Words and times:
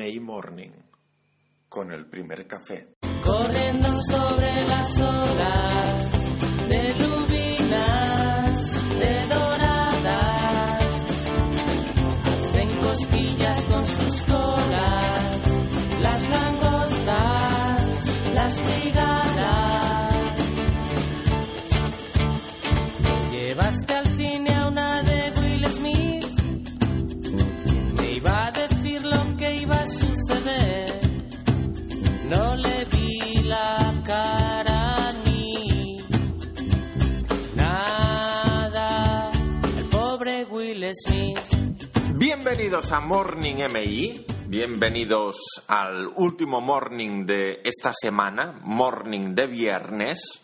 MI 0.00 0.18
Morning 0.18 0.70
con 1.68 1.92
el 1.92 2.06
primer 2.06 2.46
café. 2.46 2.94
corriendo 3.22 3.92
sobre 4.08 4.66
las 4.66 4.98
olas 4.98 5.89
Bienvenidos 42.50 42.90
a 42.90 42.98
Morning 42.98 43.62
MI, 43.72 44.26
bienvenidos 44.48 45.36
al 45.68 46.08
último 46.16 46.60
morning 46.60 47.24
de 47.24 47.60
esta 47.62 47.92
semana, 47.92 48.58
morning 48.64 49.36
de 49.36 49.46
viernes, 49.46 50.42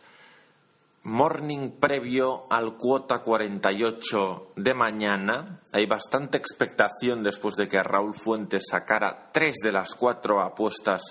morning 1.03 1.71
previo 1.81 2.47
al 2.49 2.77
cuota 2.77 3.19
48 3.19 4.53
de 4.55 4.73
mañana. 4.73 5.63
Hay 5.73 5.87
bastante 5.87 6.39
expectación 6.39 7.25
después 7.25 7.57
de 7.57 7.67
que 7.67 7.83
Raúl 7.83 8.15
Fuentes 8.15 8.67
sacara 8.71 9.31
tres 9.33 9.57
de 9.61 9.73
las 9.73 9.97
cuatro 9.97 10.41
apuestas 10.41 11.03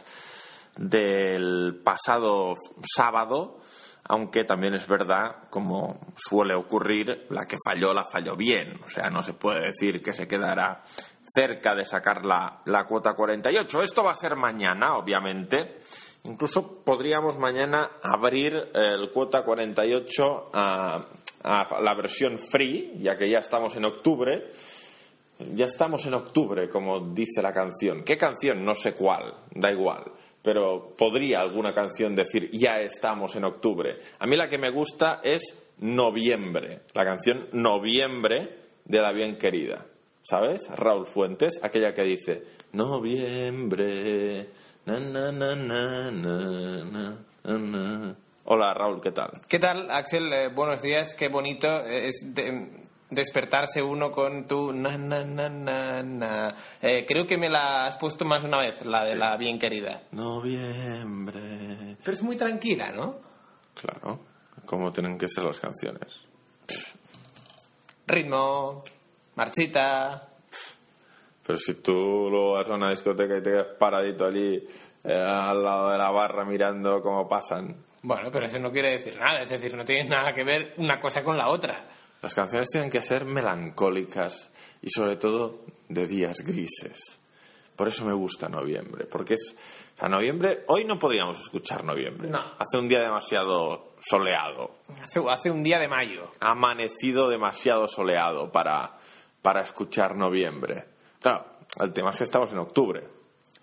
del 0.78 1.82
pasado 1.84 2.54
sábado, 2.96 3.58
aunque 4.08 4.44
también 4.44 4.76
es 4.76 4.88
verdad, 4.88 5.50
como 5.50 6.00
suele 6.16 6.54
ocurrir, 6.54 7.26
la 7.30 7.46
que 7.46 7.58
falló 7.66 7.94
la 7.94 8.06
falló 8.06 8.36
bien. 8.36 8.80
O 8.84 8.88
sea, 8.88 9.10
no 9.10 9.24
se 9.24 9.34
puede 9.34 9.68
decir 9.68 10.02
que 10.02 10.14
se 10.14 10.28
quedará 10.28 10.84
cerca 11.34 11.74
de 11.74 11.86
sacar 11.86 12.24
la, 12.24 12.62
la 12.66 12.86
cuota 12.86 13.14
48. 13.14 13.82
Esto 13.82 14.04
va 14.04 14.12
a 14.12 14.16
ser 14.16 14.36
mañana, 14.36 14.98
obviamente. 14.98 15.80
Incluso 16.24 16.84
podríamos 16.84 17.38
mañana 17.40 17.94
abrir 18.04 18.54
el 18.74 19.10
cuota 19.12 19.44
48 19.44 20.52
a, 20.54 21.06
a 21.44 21.82
la 21.82 21.96
versión 21.96 22.38
free, 22.38 23.00
ya 23.00 23.16
que 23.16 23.30
ya 23.30 23.40
estamos 23.40 23.76
en 23.76 23.86
octubre. 23.86 24.50
Ya 25.54 25.66
estamos 25.66 26.06
en 26.06 26.14
octubre, 26.14 26.70
como 26.70 27.12
dice 27.12 27.42
la 27.42 27.52
canción. 27.52 28.04
¿Qué 28.04 28.18
canción? 28.18 28.64
No 28.64 28.74
sé 28.74 28.94
cuál, 28.94 29.34
da 29.52 29.72
igual. 29.72 30.06
Pero 30.46 30.94
podría 30.96 31.42
alguna 31.42 31.74
canción 31.74 32.14
decir 32.16 32.50
ya 32.54 32.80
estamos 32.80 33.36
en 33.36 33.44
octubre. 33.46 33.98
A 34.20 34.28
mí 34.28 34.36
la 34.38 34.48
que 34.48 34.60
me 34.60 34.70
gusta 34.72 35.20
es 35.24 35.42
Noviembre, 35.80 36.82
la 36.94 37.04
canción 37.04 37.48
Noviembre 37.52 38.56
de 38.86 39.02
la 39.02 39.12
bien 39.12 39.38
querida. 39.38 39.86
¿Sabes? 40.22 40.70
Raúl 40.76 41.06
Fuentes, 41.08 41.60
aquella 41.64 41.94
que 41.94 42.04
dice 42.04 42.44
Noviembre. 42.74 44.50
na, 44.86 45.00
na, 45.00 45.32
na, 45.32 45.56
na, 45.56 46.12
na, 46.12 46.84
na, 46.84 47.18
na, 47.44 47.58
na". 47.58 48.16
Hola 48.46 48.74
Raúl, 48.76 49.02
¿qué 49.02 49.12
tal? 49.12 49.32
¿Qué 49.48 49.58
tal, 49.58 49.90
Axel? 49.90 50.32
Eh, 50.32 50.50
buenos 50.50 50.82
días, 50.84 51.16
qué 51.16 51.28
bonito 51.30 51.68
es 51.88 52.22
de- 52.36 52.85
despertarse 53.16 53.82
uno 53.82 54.12
con 54.12 54.46
tu 54.46 54.72
na 54.72 54.98
na 54.98 55.24
na 55.24 55.50
na 55.50 56.04
na. 56.04 56.54
Eh, 56.82 57.06
creo 57.08 57.26
que 57.26 57.38
me 57.38 57.50
la 57.50 57.88
has 57.88 57.98
puesto 57.98 58.26
más 58.26 58.44
una 58.44 58.60
vez, 58.60 58.86
la 58.86 59.04
de 59.06 59.16
la 59.16 59.36
bien 59.38 59.58
querida. 59.58 60.04
Noviembre. 60.12 61.98
Pero 62.04 62.12
es 62.16 62.22
muy 62.22 62.36
tranquila, 62.38 62.92
¿no? 62.92 63.16
Claro, 63.74 64.20
como 64.66 64.92
tienen 64.92 65.18
que 65.18 65.28
ser 65.28 65.44
las 65.46 65.60
canciones. 65.60 66.20
Ritmo, 68.08 68.84
marchita. 69.36 70.30
Pero 71.46 71.58
si 71.60 71.76
tú 71.76 72.30
lo 72.30 72.54
vas 72.54 72.70
a 72.70 72.76
una 72.76 72.92
discoteca 72.92 73.38
y 73.38 73.42
te 73.42 73.52
quedas 73.52 73.68
paradito 73.80 74.26
allí 74.26 74.64
eh, 75.04 75.14
al 75.14 75.64
lado 75.64 75.90
de 75.92 75.98
la 75.98 76.12
barra 76.12 76.44
mirando 76.46 77.02
cómo 77.02 77.28
pasan, 77.28 77.76
Bueno, 78.02 78.30
pero 78.32 78.46
eso 78.46 78.60
no 78.60 78.72
quiere 78.72 78.98
decir 78.98 79.18
nada, 79.18 79.42
es 79.42 79.50
decir, 79.50 79.76
no 79.76 79.84
tiene 79.84 80.10
nada 80.10 80.34
que 80.34 80.44
ver 80.44 80.74
una 80.78 81.00
cosa 81.00 81.24
con 81.24 81.38
la 81.38 81.50
otra. 81.50 81.86
Las 82.22 82.34
canciones 82.34 82.70
tienen 82.70 82.90
que 82.90 83.02
ser 83.02 83.26
melancólicas 83.26 84.52
y 84.82 84.90
sobre 84.90 85.16
todo 85.18 85.62
de 85.90 86.08
días 86.08 86.38
grises. 86.46 87.20
Por 87.76 87.88
eso 87.90 88.06
me 88.06 88.14
gusta 88.14 88.48
noviembre, 88.48 89.06
porque 89.06 89.34
es... 89.34 89.56
O 89.96 90.00
sea, 90.00 90.10
noviembre... 90.10 90.64
Hoy 90.68 90.86
no 90.86 90.98
podríamos 90.98 91.40
escuchar 91.40 91.84
noviembre. 91.84 92.30
No. 92.30 92.40
Hace 92.58 92.78
un 92.78 92.88
día 92.88 93.00
demasiado 93.00 93.96
soleado. 94.00 94.78
Hace, 95.02 95.22
hace 95.30 95.52
un 95.52 95.62
día 95.62 95.80
de 95.80 95.88
mayo. 95.88 96.32
Ha 96.40 96.52
amanecido 96.52 97.30
demasiado 97.30 97.88
soleado 97.88 98.52
para, 98.52 98.98
para 99.42 99.62
escuchar 99.62 100.16
noviembre. 100.16 100.86
Claro, 101.22 101.46
el 101.80 101.92
tema 101.92 102.12
es 102.12 102.18
que 102.18 102.24
estamos 102.24 102.52
en 102.54 102.60
octubre. 102.60 103.15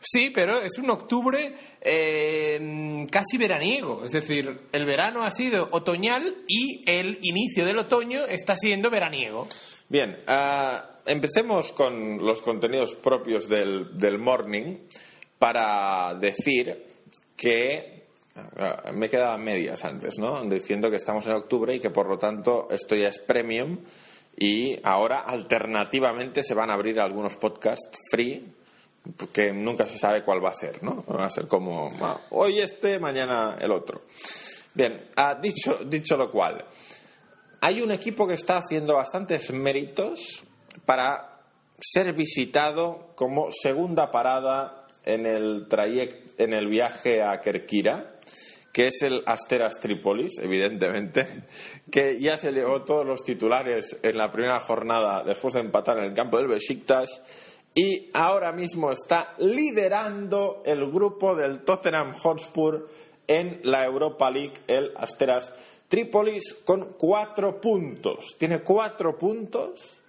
Sí, 0.05 0.31
pero 0.31 0.61
es 0.61 0.77
un 0.79 0.91
octubre 0.91 1.55
eh, 1.81 3.05
casi 3.11 3.39
veraniego. 3.39 4.05
Es 4.05 4.13
decir, 4.13 4.63
el 4.73 4.85
verano 4.85 5.23
ha 5.23 5.31
sido 5.31 5.69
otoñal 5.71 6.43
y 6.49 6.83
el 6.91 7.19
inicio 7.23 7.65
del 7.65 7.79
otoño 7.79 8.25
está 8.27 8.57
siendo 8.57 8.91
veraniego. 8.91 9.47
Bien, 9.89 10.19
ah, 10.27 10.99
empecemos 11.07 11.73
con 11.73 12.19
los 12.19 12.43
contenidos 12.43 12.97
propios 12.97 13.49
del, 13.49 13.97
del 13.97 14.19
morning 14.19 14.79
para 15.39 16.15
decir 16.15 16.85
que 17.37 18.07
ah, 18.35 18.91
me 18.93 19.09
quedaba 19.09 19.39
medias 19.39 19.85
antes, 19.85 20.19
¿no? 20.19 20.43
Diciendo 20.45 20.91
que 20.91 20.97
estamos 20.97 21.27
en 21.27 21.33
octubre 21.35 21.75
y 21.75 21.81
que 21.81 21.91
por 21.91 22.09
lo 22.09 22.19
tanto 22.19 22.67
esto 22.71 22.97
ya 22.97 23.09
es 23.09 23.21
premium 23.21 23.79
y 24.37 24.81
ahora 24.83 25.21
alternativamente 25.21 26.43
se 26.43 26.55
van 26.55 26.71
a 26.71 26.75
abrir 26.75 26.99
algunos 26.99 27.37
podcasts 27.37 28.01
free 28.11 28.62
que 29.33 29.53
nunca 29.53 29.85
se 29.85 29.99
sabe 29.99 30.23
cuál 30.23 30.45
va 30.45 30.51
a 30.51 30.55
ser, 30.55 30.83
¿no? 30.83 31.05
Va 31.05 31.27
a 31.27 31.31
ser 31.31 31.49
como 31.49 31.89
ah, 32.01 32.21
hoy 32.31 32.61
este, 32.61 32.99
mañana 32.99 33.57
el 33.61 33.73
otro. 33.73 34.03
Bien, 34.75 35.09
ah, 35.17 35.39
dicho, 35.41 35.81
dicho 35.85 36.17
lo 36.17 36.31
cual, 36.31 36.65
hay 37.61 37.81
un 37.81 37.91
equipo 37.91 38.27
que 38.27 38.35
está 38.35 38.59
haciendo 38.59 38.97
bastantes 38.97 39.53
méritos 39.53 40.45
para 40.87 41.41
ser 41.79 42.13
visitado 42.13 43.13
como 43.17 43.51
segunda 43.51 44.11
parada 44.11 44.87
en 45.05 45.27
el 45.27 45.67
trayect, 45.69 46.41
en 46.41 46.55
el 46.55 46.69
viaje 46.69 47.23
a 47.23 47.41
Kerkira, 47.41 48.19
que 48.73 48.87
es 48.87 49.03
el 49.03 49.23
Asteras 49.27 49.79
Tripolis, 49.79 50.39
evidentemente, 50.39 51.45
que 51.91 52.19
ya 52.19 52.37
se 52.37 52.53
llevó 52.53 52.83
todos 52.83 53.05
los 53.05 53.23
titulares 53.23 53.99
en 54.03 54.17
la 54.17 54.31
primera 54.33 54.61
jornada 54.61 55.23
después 55.25 55.55
de 55.55 55.61
empatar 55.61 55.99
en 55.99 56.05
el 56.05 56.15
campo 56.15 56.39
del 56.39 56.49
Besiktas 56.49 57.21
y 57.75 58.11
ahora 58.13 58.53
mismo 58.53 58.93
está 58.93 59.35
liderando 59.39 60.63
el 60.65 60.91
grupo 60.91 61.35
del 61.35 61.65
Tottenham 61.65 62.13
Hotspur 62.15 62.89
en 63.27 63.61
la 63.65 63.85
Europa 63.85 64.31
League, 64.31 64.55
el 64.67 64.93
Asteras 64.97 65.55
Tripolis, 65.89 66.55
con 66.65 66.95
cuatro 66.99 67.61
puntos. 67.61 68.37
Tiene 68.39 68.63
cuatro 68.63 69.17
puntos. 69.17 70.01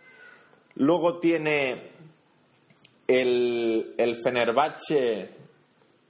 Luego 0.76 1.20
tiene 1.20 1.92
el, 3.08 3.94
el 3.98 4.22
Fenerbahce, 4.22 5.30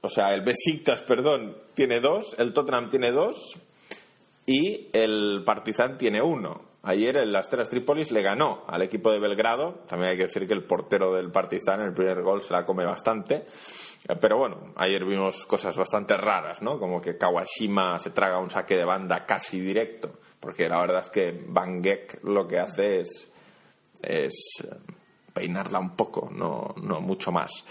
o 0.01 0.07
sea, 0.07 0.33
el 0.33 0.41
Besiktas, 0.41 1.03
perdón, 1.03 1.57
tiene 1.73 1.99
dos, 1.99 2.35
el 2.39 2.53
Tottenham 2.53 2.89
tiene 2.89 3.11
dos 3.11 3.55
y 4.45 4.87
el 4.93 5.43
Partizan 5.45 5.97
tiene 5.97 6.21
uno. 6.21 6.72
Ayer 6.85 7.15
el 7.15 7.33
Asteras 7.33 7.69
Tripolis 7.69 8.11
le 8.11 8.21
ganó 8.21 8.65
al 8.67 8.81
equipo 8.81 9.09
de 9.09 9.19
Belgrado. 9.19 9.83
También 9.87 10.11
hay 10.11 10.17
que 10.17 10.23
decir 10.23 10.45
que 10.45 10.53
el 10.53 10.65
portero 10.65 11.13
del 11.13 11.31
Partizan, 11.31 11.79
el 11.79 11.93
primer 11.93 12.21
gol, 12.21 12.41
se 12.41 12.53
la 12.53 12.65
come 12.65 12.85
bastante. 12.85 13.45
Eh, 14.07 14.15
Pero 14.19 14.37
bueno, 14.37 14.73
ayer 14.75 15.05
vimos 15.05 15.45
cosas 15.45 15.77
bastante 15.77 16.17
raras, 16.17 16.61
¿no? 16.61 16.77
Como 16.77 16.99
que 16.99 17.17
Kawashima 17.17 17.97
se 17.99 18.09
traga 18.09 18.37
un 18.37 18.49
saque 18.49 18.75
de 18.75 18.83
banda 18.83 19.25
casi 19.25 19.61
directo. 19.61 20.11
Porque 20.41 20.67
la 20.67 20.81
verdad 20.81 21.01
es 21.05 21.09
que 21.09 21.45
Van 21.47 21.81
Geek 21.81 22.21
lo 22.25 22.45
que 22.45 22.59
hace 22.59 22.99
es, 22.99 23.31
es 24.01 24.33
eh, 24.65 24.75
peinarla 25.33 25.79
un 25.79 25.95
poco, 25.95 26.29
no, 26.33 26.75
no 26.81 26.99
mucho 26.99 27.31
más. 27.31 27.63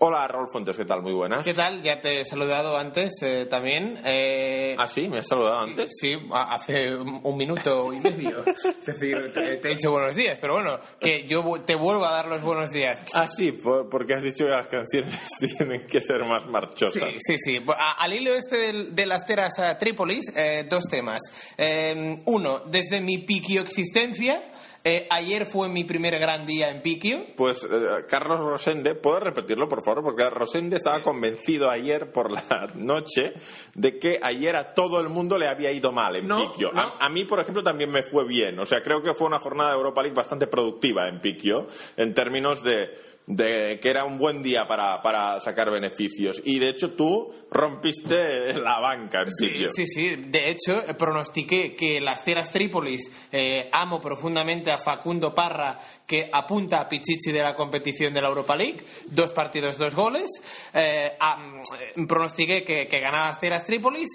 Hola, 0.00 0.28
Raúl 0.28 0.46
Fuentes, 0.46 0.76
¿qué 0.76 0.84
tal? 0.84 1.02
Muy 1.02 1.12
buenas. 1.12 1.44
¿Qué 1.44 1.54
tal? 1.54 1.82
Ya 1.82 2.00
te 2.00 2.20
he 2.20 2.24
saludado 2.24 2.76
antes 2.76 3.10
eh, 3.20 3.46
también. 3.50 3.98
Eh, 4.04 4.76
Ah, 4.78 4.86
sí, 4.86 5.08
me 5.08 5.18
has 5.18 5.26
saludado 5.26 5.58
antes. 5.58 5.90
Sí, 6.00 6.12
hace 6.32 6.94
un 6.94 7.36
minuto 7.36 7.92
y 7.92 7.98
medio. 7.98 8.44
es 8.46 8.86
decir, 8.86 9.32
te, 9.34 9.56
te 9.56 9.66
he 9.68 9.70
dicho 9.74 9.90
buenos 9.90 10.14
días, 10.14 10.38
pero 10.40 10.52
bueno, 10.54 10.78
que 11.00 11.26
yo 11.28 11.42
te 11.66 11.74
vuelvo 11.74 12.04
a 12.06 12.12
dar 12.12 12.28
los 12.28 12.40
buenos 12.42 12.70
días. 12.70 13.02
Ah, 13.12 13.26
sí, 13.26 13.50
por- 13.50 13.88
porque 13.88 14.14
has 14.14 14.22
dicho 14.22 14.44
que 14.44 14.50
las 14.52 14.68
canciones 14.68 15.18
tienen 15.58 15.84
que 15.88 16.00
ser 16.00 16.24
más 16.24 16.46
marchosas. 16.46 17.10
Sí, 17.18 17.36
sí, 17.36 17.56
sí. 17.58 17.64
Al 17.98 18.12
hilo 18.12 18.34
este 18.34 18.72
de 18.92 19.06
las 19.06 19.24
teras 19.26 19.58
a 19.58 19.76
Trípolis, 19.78 20.32
eh, 20.36 20.64
dos 20.70 20.84
temas. 20.88 21.18
Eh, 21.56 22.18
uno, 22.26 22.60
desde 22.60 23.00
mi 23.00 23.18
piquio 23.24 23.62
existencia, 23.62 24.52
eh, 24.84 25.06
ayer 25.10 25.50
fue 25.50 25.68
mi 25.68 25.84
primer 25.84 26.18
gran 26.18 26.46
día 26.46 26.70
en 26.70 26.80
Piqui 26.82 26.98
Piquio. 26.98 27.26
Pues 27.36 27.64
eh, 27.64 28.04
Carlos 28.08 28.40
Rosende, 28.40 28.94
¿puedo 28.94 29.20
repetirlo 29.20 29.68
por 29.68 29.84
favor? 29.84 30.02
Porque 30.02 30.28
Rosende 30.30 30.76
estaba 30.76 31.02
convencido 31.02 31.70
ayer 31.70 32.10
por 32.12 32.30
la 32.30 32.42
noche 32.74 33.32
de 33.74 33.98
que 33.98 34.18
ayer 34.22 34.56
a 34.56 34.72
todo 34.74 35.00
el 35.00 35.08
mundo 35.10 35.36
le 35.38 35.48
había 35.48 35.70
ido 35.70 35.92
mal 35.92 36.16
en 36.16 36.26
No, 36.26 36.52
Piquio. 36.52 36.72
no. 36.72 36.80
A, 36.80 36.96
a 37.00 37.08
mí, 37.10 37.24
por 37.24 37.40
ejemplo, 37.40 37.62
también 37.62 37.90
me 37.90 38.02
fue 38.02 38.26
bien. 38.26 38.58
O 38.58 38.64
sea, 38.66 38.82
creo 38.82 39.02
que 39.02 39.14
fue 39.14 39.26
una 39.26 39.38
jornada 39.38 39.70
de 39.70 39.76
Europa 39.76 40.02
League 40.02 40.16
bastante 40.16 40.46
productiva 40.46 41.08
en 41.08 41.20
Piquio, 41.20 41.66
en 41.96 42.14
términos 42.14 42.62
de, 42.62 42.88
de 43.28 43.78
que 43.78 43.90
era 43.90 44.06
un 44.06 44.16
buen 44.16 44.42
día 44.42 44.66
para, 44.66 45.02
para 45.02 45.38
sacar 45.40 45.70
beneficios. 45.70 46.40
Y 46.44 46.58
de 46.58 46.70
hecho 46.70 46.94
tú 46.94 47.30
rompiste 47.50 48.54
la 48.60 48.80
banca 48.80 49.20
en 49.20 49.28
Piquio. 49.38 49.68
Sí, 49.68 49.86
sí. 49.86 50.16
De 50.16 50.50
hecho, 50.50 50.82
pronostiqué 50.98 51.74
que 51.74 52.00
las 52.00 52.24
Teras 52.24 52.50
Trípolis, 52.50 53.28
eh, 53.30 53.68
amo 53.70 54.00
profundamente 54.00 54.72
a 54.72 54.78
Facundo 54.78 55.34
Parra, 55.34 55.76
que 56.06 56.30
apunta 56.32 56.80
a 56.80 56.88
Pichichi 56.88 57.30
de 57.30 57.42
la 57.42 57.54
competición 57.54 58.14
de 58.14 58.22
la 58.22 58.28
Europa 58.28 58.56
League. 58.56 58.82
Dos 59.10 59.32
partidos, 59.32 59.76
dos 59.76 59.94
goles. 59.94 60.30
Eh, 60.72 61.12
am, 61.20 61.58
eh, 61.58 62.06
pronostiqué 62.08 62.64
que, 62.64 62.88
que 62.88 63.00
ganaba 63.00 63.28
las 63.28 63.38
Teras 63.38 63.64
Trípolis. 63.64 64.08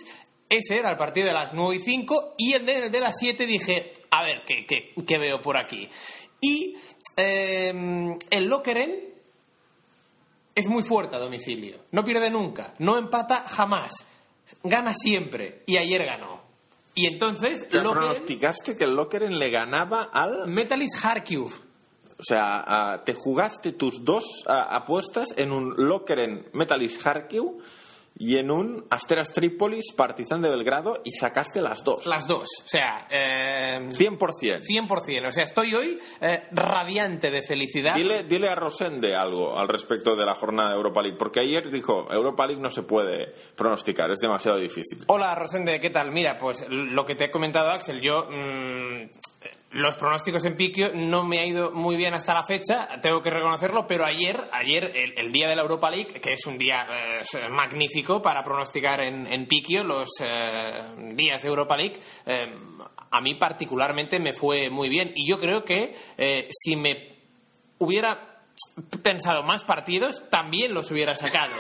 Ese 0.50 0.76
era 0.76 0.90
el 0.90 0.98
partido 0.98 1.28
de 1.28 1.34
las 1.34 1.54
9 1.54 1.76
y 1.76 1.82
5. 1.82 2.34
Y 2.40 2.54
el 2.54 2.66
de, 2.66 2.78
el 2.78 2.92
de 2.92 3.00
las 3.00 3.16
7 3.20 3.46
dije, 3.46 3.92
a 4.10 4.24
ver, 4.24 4.42
¿qué, 4.46 4.66
qué, 4.68 4.94
qué 5.06 5.18
veo 5.20 5.40
por 5.40 5.58
aquí? 5.58 5.88
Y 6.44 6.76
eh, 7.18 8.18
el 8.30 8.46
Lokeren 8.46 9.14
es 10.56 10.68
muy 10.68 10.84
fuerte 10.84 11.16
a 11.16 11.20
domicilio. 11.20 11.80
No 11.92 12.04
pierde 12.04 12.30
nunca. 12.30 12.74
No 12.80 12.98
empata 12.98 13.44
jamás. 13.48 13.92
Gana 14.64 14.94
siempre. 14.94 15.64
Y 15.66 15.78
ayer 15.78 16.06
ganó. 16.06 16.42
Y 16.96 17.08
entonces, 17.08 17.68
Lokeren- 17.72 17.92
pronosticaste 17.92 18.76
que 18.76 18.84
el 18.84 18.96
Lokeren 18.96 19.40
le 19.40 19.50
ganaba 19.50 20.04
al... 20.14 20.48
Metalist 20.48 21.02
Kharkiv. 21.02 21.46
O 21.46 22.24
sea, 22.24 23.02
te 23.04 23.16
jugaste 23.16 23.72
tus 23.72 24.06
dos 24.06 24.24
apuestas 24.46 25.30
en 25.38 25.52
un 25.52 25.74
Lokeren 25.76 26.48
Metalist 26.54 27.02
Kharkiv 27.02 27.44
y 28.26 28.38
en 28.38 28.52
un 28.52 28.86
Asteras 28.90 29.34
Trípolis 29.34 29.92
Partizan 29.92 30.42
de 30.42 30.50
Belgrado 30.50 31.02
y 31.04 31.12
sacaste 31.12 31.62
las 31.62 31.84
dos. 31.84 32.06
Las 32.06 32.26
dos. 32.26 32.48
O 32.64 32.68
sea, 32.68 33.06
eh, 33.12 33.80
100%. 33.90 34.62
100%. 34.62 35.28
O 35.28 35.32
sea, 35.32 35.44
estoy 35.44 35.76
hoy 35.76 36.00
eh, 36.22 36.44
radiante 36.52 37.32
de 37.32 37.44
felicidad. 37.44 37.96
Dile, 37.96 38.24
dile 38.24 38.48
a 38.48 38.56
Rosende 38.56 39.14
algo 39.14 39.60
al 39.60 39.68
respecto 39.68 40.16
de 40.16 40.26
la 40.26 40.36
jornada 40.36 40.70
de 40.70 40.78
Europa 40.78 41.02
League, 41.02 41.18
porque 41.20 41.42
ayer 41.42 41.70
dijo, 41.70 42.08
Europa 42.10 42.48
League 42.48 42.62
no 42.62 42.70
se 42.70 42.84
puede 42.84 43.34
pronosticar, 43.58 44.10
es 44.10 44.20
demasiado 44.20 44.58
difícil. 44.58 45.04
Hola, 45.08 45.36
Rosende, 45.36 45.82
¿qué 45.82 45.90
tal? 45.90 46.12
Mira, 46.14 46.38
pues 46.38 46.66
lo 46.70 47.06
que 47.06 47.16
te 47.16 47.26
he 47.26 47.32
comentado, 47.32 47.72
Axel, 47.72 48.00
yo. 48.02 48.28
mm, 48.30 49.10
los 49.74 49.98
pronósticos 49.98 50.46
en 50.46 50.56
Piquio 50.56 50.92
no 50.94 51.24
me 51.24 51.40
ha 51.40 51.46
ido 51.46 51.72
muy 51.72 51.96
bien 51.96 52.14
hasta 52.14 52.34
la 52.34 52.46
fecha, 52.46 52.88
tengo 53.02 53.22
que 53.22 53.30
reconocerlo, 53.30 53.86
pero 53.88 54.06
ayer, 54.06 54.40
ayer 54.52 54.92
el, 55.16 55.32
día 55.32 55.50
de 55.50 55.56
la 55.56 55.64
Europa 55.64 55.90
League, 55.90 56.20
que 56.22 56.34
es 56.34 56.46
un 56.46 56.58
día 56.58 56.86
eh, 56.90 57.50
magnífico 57.50 58.22
para 58.22 58.44
pronosticar 58.44 59.02
en, 59.02 59.26
en 59.28 59.48
Piquio, 59.48 59.84
los 59.84 60.10
eh, 60.22 60.84
días 61.16 61.42
de 61.42 61.48
Europa 61.48 61.76
League, 61.76 62.00
eh, 62.26 62.54
a 63.14 63.22
mí 63.22 63.36
particularmente 63.36 64.20
me 64.20 64.34
fue 64.34 64.70
muy 64.70 64.90
bien. 64.90 65.12
Y 65.16 65.30
yo 65.30 65.38
creo 65.38 65.64
que 65.64 65.94
eh, 66.18 66.48
si 66.50 66.76
me 66.76 67.16
hubiera 67.78 68.42
pensado 69.02 69.44
más 69.44 69.64
partidos, 69.64 70.28
también 70.30 70.74
los 70.74 70.90
hubiera 70.92 71.16
sacado. 71.16 71.54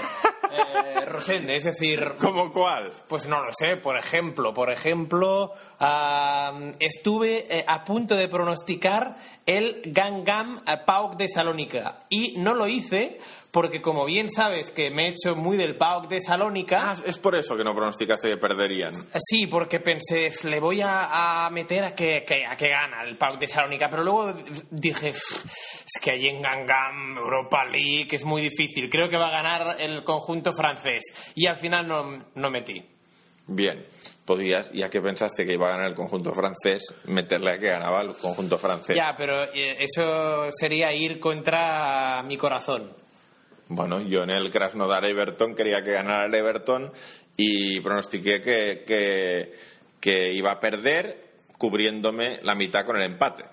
Eh, 0.53 1.05
Rosende, 1.05 1.55
es 1.55 1.63
decir, 1.63 1.99
¿Cómo 2.19 2.51
cuál? 2.51 2.91
pues 3.07 3.27
no 3.27 3.43
lo 3.43 3.51
sé, 3.53 3.77
por 3.77 3.97
ejemplo, 3.97 4.53
por 4.53 4.71
ejemplo, 4.71 5.51
ah, 5.79 6.53
estuve 6.79 7.45
eh, 7.59 7.65
a 7.67 7.83
punto 7.83 8.15
de 8.15 8.27
pronosticar 8.27 9.15
el 9.45 9.81
Gangam 9.85 10.61
eh, 10.67 10.77
PAOK 10.85 11.15
de 11.17 11.29
Salónica 11.29 11.99
y 12.09 12.35
no 12.37 12.53
lo 12.53 12.67
hice 12.67 13.19
porque 13.51 13.81
como 13.83 14.05
bien 14.05 14.29
sabes 14.29 14.71
que 14.71 14.89
me 14.89 15.05
he 15.05 15.09
hecho 15.11 15.35
muy 15.35 15.57
del 15.57 15.75
PAOK 15.77 16.07
de 16.07 16.21
Salónica, 16.21 16.91
Ah, 16.91 16.95
es 17.05 17.19
por 17.19 17.35
eso 17.35 17.55
que 17.55 17.63
no 17.63 17.75
pronosticaste 17.75 18.29
que 18.29 18.37
perderían. 18.37 18.95
eh, 18.95 19.19
sí, 19.19 19.45
porque 19.45 19.79
pensé, 19.79 20.31
le 20.47 20.59
voy 20.59 20.81
a, 20.81 21.45
a 21.45 21.49
meter 21.51 21.83
a 21.83 21.93
que, 21.93 22.23
que- 22.25 22.45
a 22.45 22.55
que 22.55 22.69
gana 22.69 23.03
el 23.03 23.15
PAOK 23.17 23.39
de 23.39 23.47
Salónica, 23.47 23.87
pero 23.89 24.03
luego 24.03 24.33
dije, 24.71 25.09
es 25.09 25.99
que 26.01 26.11
allí 26.11 26.29
en 26.29 26.41
Gangam, 26.41 27.15
Europa 27.17 27.63
League, 27.65 28.07
es 28.15 28.23
muy 28.23 28.41
difícil, 28.41 28.89
creo 28.89 29.07
que 29.07 29.17
va 29.17 29.27
a 29.27 29.31
ganar 29.43 29.75
el 29.79 30.03
conjunto 30.03 30.42
francés 30.51 31.31
y 31.35 31.47
al 31.47 31.55
final 31.55 31.87
no, 31.87 32.17
no 32.35 32.49
metí. 32.49 32.83
Bien, 33.45 33.85
podías, 34.25 34.71
ya 34.71 34.89
que 34.89 35.01
pensaste 35.01 35.45
que 35.45 35.53
iba 35.53 35.67
a 35.67 35.71
ganar 35.71 35.87
el 35.87 35.95
conjunto 35.95 36.33
francés, 36.33 36.83
meterle 37.05 37.51
a 37.51 37.59
que 37.59 37.67
ganaba 37.67 38.01
el 38.01 38.15
conjunto 38.15 38.57
francés. 38.57 38.95
Ya, 38.95 39.13
pero 39.17 39.43
eh, 39.53 39.77
eso 39.79 40.49
sería 40.51 40.93
ir 40.93 41.19
contra 41.19 42.23
mi 42.23 42.37
corazón. 42.37 42.93
Bueno, 43.67 44.01
yo 44.01 44.23
en 44.23 44.29
el 44.29 44.49
Krasnodar 44.49 45.05
Everton 45.05 45.55
quería 45.55 45.81
que 45.81 45.91
ganara 45.91 46.25
el 46.25 46.35
Everton 46.35 46.91
y 47.37 47.81
pronostiqué 47.81 48.39
que, 48.41 48.83
que, 48.85 49.53
que 49.99 50.33
iba 50.33 50.51
a 50.51 50.59
perder 50.59 51.31
cubriéndome 51.57 52.39
la 52.43 52.55
mitad 52.55 52.85
con 52.85 52.97
el 52.97 53.03
empate. 53.03 53.45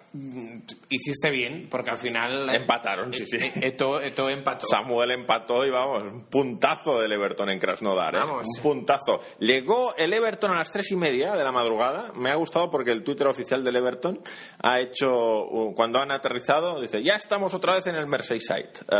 Hiciste 0.88 1.30
bien, 1.30 1.68
porque 1.70 1.90
al 1.90 1.96
final... 1.96 2.48
eh, 2.50 2.56
Empataron, 2.56 3.12
sí, 3.12 3.26
sí. 3.26 3.36
eh, 3.36 3.52
Eto, 3.62 4.00
Eto 4.00 4.28
empató. 4.28 4.66
Samuel 4.66 5.12
empató 5.12 5.64
y 5.64 5.70
vamos, 5.70 6.02
un 6.02 6.24
puntazo 6.26 6.98
del 6.98 7.12
Everton 7.12 7.48
en 7.50 7.58
Krasnodar. 7.60 8.16
¿eh? 8.16 8.18
Vamos. 8.18 8.46
Un 8.56 8.62
puntazo. 8.62 9.20
Llegó 9.38 9.94
el 9.96 10.12
Everton 10.12 10.50
a 10.50 10.56
las 10.58 10.72
tres 10.72 10.90
y 10.90 10.96
media 10.96 11.32
de 11.32 11.44
la 11.44 11.52
madrugada. 11.52 12.12
Me 12.16 12.30
ha 12.30 12.34
gustado 12.34 12.70
porque 12.70 12.90
el 12.90 13.04
Twitter 13.04 13.28
oficial 13.28 13.62
del 13.62 13.76
Everton 13.76 14.20
ha 14.62 14.80
hecho, 14.80 15.44
uh, 15.44 15.74
cuando 15.74 16.00
han 16.00 16.10
aterrizado, 16.10 16.80
dice, 16.80 17.02
ya 17.04 17.14
estamos 17.14 17.54
otra 17.54 17.76
vez 17.76 17.86
en 17.86 17.94
el 17.94 18.06
Merseyside. 18.08 18.70
Eh, 18.90 18.96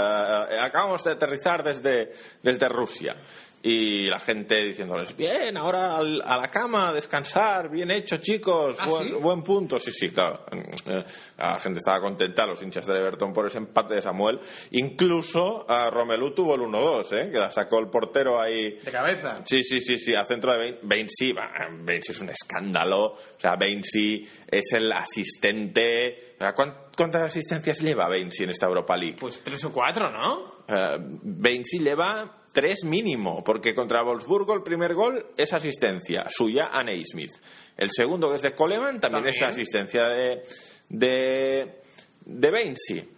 eh, 0.50 0.58
acabamos 0.60 1.02
de 1.02 1.10
aterrizar 1.12 1.64
desde, 1.64 2.12
desde 2.42 2.68
Rusia. 2.68 3.16
Y 3.62 4.08
la 4.08 4.18
gente 4.18 4.56
diciéndoles, 4.64 5.14
bien, 5.14 5.54
ahora 5.58 5.96
al- 5.98 6.22
a 6.24 6.38
la 6.38 6.50
cama, 6.50 6.88
a 6.88 6.92
descansar, 6.94 7.68
bien 7.70 7.90
hecho, 7.90 8.16
chicos, 8.16 8.76
¿Ah, 8.80 8.86
buen, 8.88 9.04
sí? 9.08 9.14
buen 9.20 9.42
punto. 9.42 9.78
Sí, 9.78 9.92
sí, 9.92 10.08
claro. 10.08 10.46
Eh, 10.86 11.04
La 11.36 11.58
gente 11.58 11.78
estaba 11.78 12.00
contenta, 12.00 12.46
los 12.46 12.62
hinchas 12.62 12.86
del 12.86 12.96
Everton, 12.96 13.34
por 13.34 13.46
ese 13.46 13.58
empate 13.58 13.96
de 13.96 14.02
Samuel. 14.02 14.40
Incluso 14.70 15.70
a 15.70 15.90
Romelu 15.90 16.32
tuvo 16.34 16.54
el 16.54 16.62
1-2, 16.62 17.12
¿eh? 17.12 17.30
que 17.30 17.38
la 17.38 17.50
sacó 17.50 17.78
el 17.80 17.88
portero 17.88 18.40
ahí. 18.40 18.78
De 18.78 18.90
cabeza. 18.90 19.40
Sí, 19.44 19.62
sí, 19.62 19.80
sí, 19.82 19.98
sí, 19.98 20.14
a 20.14 20.24
centro 20.24 20.52
de 20.52 20.58
Bain- 20.58 20.78
Bainsy. 20.82 21.32
va, 21.32 21.50
Bainsy 21.84 22.12
es 22.12 22.20
un 22.22 22.30
escándalo. 22.30 23.04
O 23.12 23.16
sea, 23.38 23.56
Bainsy 23.56 24.26
es 24.50 24.72
el 24.72 24.90
asistente. 24.90 26.34
o 26.36 26.38
sea, 26.38 26.54
¿cuán- 26.54 26.74
¿Cuántas 26.96 27.22
asistencias 27.22 27.80
lleva 27.80 28.08
Bainsy 28.08 28.44
en 28.44 28.50
esta 28.50 28.66
Europa 28.66 28.96
League? 28.96 29.16
Pues 29.20 29.42
tres 29.42 29.62
o 29.64 29.72
cuatro, 29.72 30.10
¿no? 30.10 30.64
Eh, 30.68 30.96
Bainsy 31.22 31.78
lleva 31.78 32.39
tres 32.52 32.84
mínimo, 32.84 33.42
porque 33.44 33.74
contra 33.74 34.02
Wolfsburgo 34.02 34.54
el 34.54 34.62
primer 34.62 34.94
gol 34.94 35.26
es 35.36 35.52
asistencia 35.52 36.24
suya 36.28 36.68
a 36.72 36.82
Naismith. 36.82 37.32
El 37.76 37.90
segundo, 37.90 38.28
que 38.30 38.36
es 38.36 38.42
de 38.42 38.52
Coleman, 38.52 39.00
también, 39.00 39.24
También. 39.24 39.34
es 39.34 39.42
asistencia 39.42 40.08
de, 40.08 40.42
de, 40.88 41.80
de. 42.24 43.08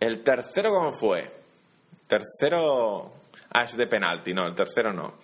El 0.00 0.22
tercero, 0.22 0.70
¿cómo 0.70 0.92
fue? 0.92 1.30
Tercero. 2.06 3.12
Ah, 3.50 3.64
es 3.64 3.76
de 3.76 3.86
penalti, 3.86 4.32
no, 4.32 4.46
el 4.46 4.54
tercero 4.54 4.92
no. 4.92 5.18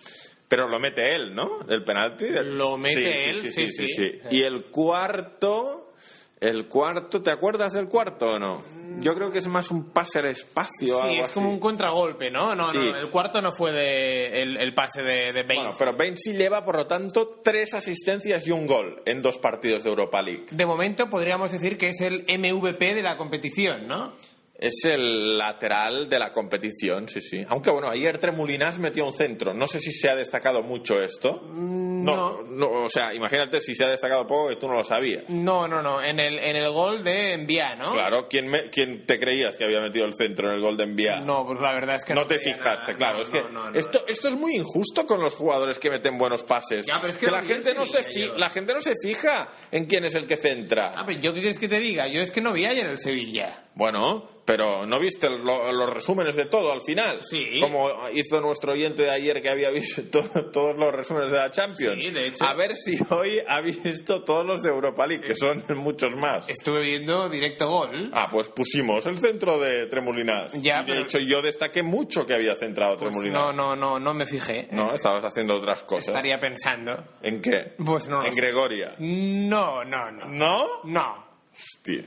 Pero 0.48 0.66
lo 0.68 0.80
mete 0.80 1.14
él, 1.14 1.34
¿no? 1.34 1.60
El 1.68 1.84
penalti. 1.84 2.26
Lo 2.28 2.76
mete 2.76 3.30
él, 3.30 3.52
sí, 3.52 3.68
sí. 3.68 4.18
Y 4.30 4.42
el 4.42 4.64
cuarto. 4.66 5.92
El 6.40 6.68
cuarto, 6.68 7.20
¿te 7.22 7.30
acuerdas 7.30 7.74
del 7.74 7.86
cuarto 7.86 8.24
o 8.34 8.38
no? 8.38 8.62
Yo 8.98 9.14
creo 9.14 9.30
que 9.30 9.38
es 9.38 9.48
más 9.48 9.70
un 9.70 9.90
pase 9.90 10.18
al 10.18 10.26
espacio 10.26 11.00
Sí, 11.00 11.08
algo 11.08 11.24
es 11.24 11.30
como 11.32 11.46
así. 11.46 11.54
un 11.54 11.60
contragolpe, 11.60 12.30
¿no? 12.30 12.54
No, 12.54 12.70
Sí. 12.72 12.78
no, 12.78 12.96
el 12.96 13.10
cuarto 13.10 13.40
no 13.40 13.52
fue 13.52 13.72
de 13.72 14.42
el, 14.42 14.56
el 14.56 14.74
pase 14.74 15.02
de, 15.02 15.32
de 15.32 15.42
Baines. 15.42 15.56
Bueno, 15.56 15.70
pero 15.78 15.96
Bainsy 15.96 16.32
lleva, 16.32 16.64
por 16.64 16.76
lo 16.76 16.86
tanto, 16.86 17.40
tres 17.42 17.74
asistencias 17.74 18.46
y 18.46 18.50
un 18.50 18.66
gol 18.66 19.02
en 19.06 19.22
dos 19.22 19.38
partidos 19.38 19.84
de 19.84 19.90
Europa 19.90 20.20
League. 20.22 20.46
De 20.50 20.66
momento 20.66 21.08
podríamos 21.08 21.52
decir 21.52 21.76
que 21.78 21.90
es 21.90 22.00
el 22.00 22.24
MVP 22.28 22.94
de 22.94 23.02
la 23.02 23.16
competición, 23.16 23.86
¿no? 23.86 24.14
Es 24.62 24.84
el 24.84 25.38
lateral 25.38 26.06
de 26.10 26.18
la 26.18 26.30
competición, 26.30 27.08
sí, 27.08 27.22
sí. 27.22 27.42
Aunque 27.48 27.70
bueno, 27.70 27.88
ayer 27.88 28.18
Tremulinas 28.18 28.78
metió 28.78 29.06
un 29.06 29.12
centro. 29.12 29.54
No 29.54 29.66
sé 29.66 29.80
si 29.80 29.90
se 29.90 30.10
ha 30.10 30.14
destacado 30.14 30.62
mucho 30.62 31.02
esto. 31.02 31.40
No, 31.50 32.42
no, 32.42 32.84
o 32.84 32.88
sea, 32.90 33.14
imagínate 33.14 33.60
si 33.62 33.74
se 33.74 33.84
ha 33.86 33.88
destacado 33.88 34.26
poco 34.26 34.50
que 34.50 34.56
tú 34.56 34.68
no 34.68 34.74
lo 34.74 34.84
sabías. 34.84 35.24
No, 35.28 35.66
no, 35.66 35.80
no, 35.82 36.02
en 36.02 36.20
el, 36.20 36.38
en 36.38 36.56
el 36.56 36.70
gol 36.70 37.02
de 37.02 37.32
Envía, 37.32 37.74
¿no? 37.76 37.90
Claro, 37.90 38.28
¿quién, 38.28 38.48
me- 38.48 38.68
quién 38.68 39.06
te 39.06 39.18
creías 39.18 39.56
que 39.56 39.64
había 39.64 39.80
metido 39.80 40.04
el 40.04 40.12
centro 40.14 40.48
en 40.48 40.56
el 40.56 40.60
gol 40.60 40.76
de 40.76 40.84
enviar? 40.84 41.22
No, 41.22 41.46
pues 41.46 41.58
la 41.60 41.72
verdad 41.72 41.96
es 41.96 42.04
que 42.04 42.12
no 42.14 42.26
te 42.26 42.36
veía 42.36 42.54
fijaste, 42.54 42.92
nada. 42.92 42.98
claro. 42.98 43.16
No, 43.16 43.22
es 43.22 43.28
que 43.30 43.42
no, 43.42 43.48
no, 43.50 43.70
no. 43.70 43.78
esto, 43.78 44.04
esto 44.08 44.28
es 44.28 44.34
muy 44.34 44.56
injusto 44.56 45.06
con 45.06 45.20
los 45.22 45.34
jugadores 45.34 45.78
que 45.78 45.88
meten 45.90 46.18
buenos 46.18 46.42
pases. 46.42 46.86
Ya, 46.86 47.00
pero 47.00 47.12
es 47.14 47.18
que 47.18 47.30
la, 47.30 47.40
gente 47.42 47.74
no 47.74 47.86
se 47.86 48.02
fi- 48.04 48.30
la 48.36 48.50
gente 48.50 48.74
no 48.74 48.80
se 48.80 48.94
fija 49.02 49.48
en 49.70 49.86
quién 49.86 50.04
es 50.04 50.14
el 50.14 50.26
que 50.26 50.36
centra. 50.36 50.92
Ah, 50.96 51.04
pero 51.06 51.18
yo 51.20 51.32
qué 51.32 51.40
quieres 51.40 51.58
que 51.58 51.68
te 51.68 51.78
diga, 51.80 52.06
yo 52.12 52.20
es 52.20 52.30
que 52.30 52.40
no 52.42 52.52
vi 52.52 52.66
ayer 52.66 52.84
el 52.86 52.98
Sevilla. 52.98 53.64
Bueno, 53.74 54.42
Pero 54.50 54.86
¿no 54.86 54.98
viste 54.98 55.28
lo- 55.28 55.70
los 55.72 55.90
resúmenes 55.90 56.34
de 56.36 56.46
todo 56.46 56.72
al 56.72 56.82
final? 56.82 57.20
Sí. 57.22 57.60
Como 57.60 57.88
hizo 58.12 58.40
nuestro 58.40 58.72
oyente 58.72 59.02
de 59.02 59.10
ayer 59.10 59.40
que 59.40 59.48
había 59.50 59.70
visto 59.70 60.02
to- 60.10 60.50
todos 60.50 60.76
los 60.78 60.92
resúmenes 60.92 61.30
de 61.30 61.36
la 61.36 61.50
Champions. 61.50 62.02
Sí, 62.02 62.10
de 62.10 62.26
hecho. 62.26 62.44
A 62.44 62.54
ver 62.54 62.74
si 62.74 62.98
hoy 63.10 63.40
ha 63.46 63.60
visto 63.60 64.22
todos 64.24 64.44
los 64.44 64.62
de 64.62 64.70
Europa 64.70 65.06
League, 65.06 65.24
que 65.26 65.34
son 65.34 65.62
muchos 65.76 66.10
más. 66.16 66.48
Estuve 66.50 66.80
viendo 66.82 67.28
directo 67.28 67.68
gol. 67.68 68.10
Ah, 68.12 68.28
pues 68.30 68.48
pusimos 68.48 69.06
el 69.06 69.18
centro 69.18 69.58
de 69.58 69.86
Tremolinas. 69.86 70.52
Ya, 70.62 70.80
y 70.80 70.84
de 70.86 70.92
pero- 70.92 71.00
hecho 71.02 71.18
yo 71.20 71.42
destaqué 71.42 71.82
mucho 71.82 72.26
que 72.26 72.34
había 72.34 72.54
centrado 72.56 72.96
Pues 72.96 73.10
Tremolinas. 73.10 73.40
no, 73.40 73.52
no, 73.52 73.76
no, 73.76 74.00
no 74.00 74.14
me 74.14 74.26
fijé. 74.26 74.68
No, 74.72 74.94
estabas 74.94 75.22
haciendo 75.24 75.54
otras 75.56 75.84
cosas. 75.84 76.08
Estaría 76.08 76.38
pensando. 76.38 77.04
¿En 77.22 77.40
qué? 77.40 77.74
Pues 77.84 78.08
no 78.08 78.20
lo 78.20 78.26
En 78.26 78.34
sé. 78.34 78.40
Gregoria. 78.40 78.94
No, 78.98 79.84
no, 79.84 80.10
no. 80.10 80.26
¿No? 80.26 80.66
No. 80.84 81.30
Hostia. 81.52 82.04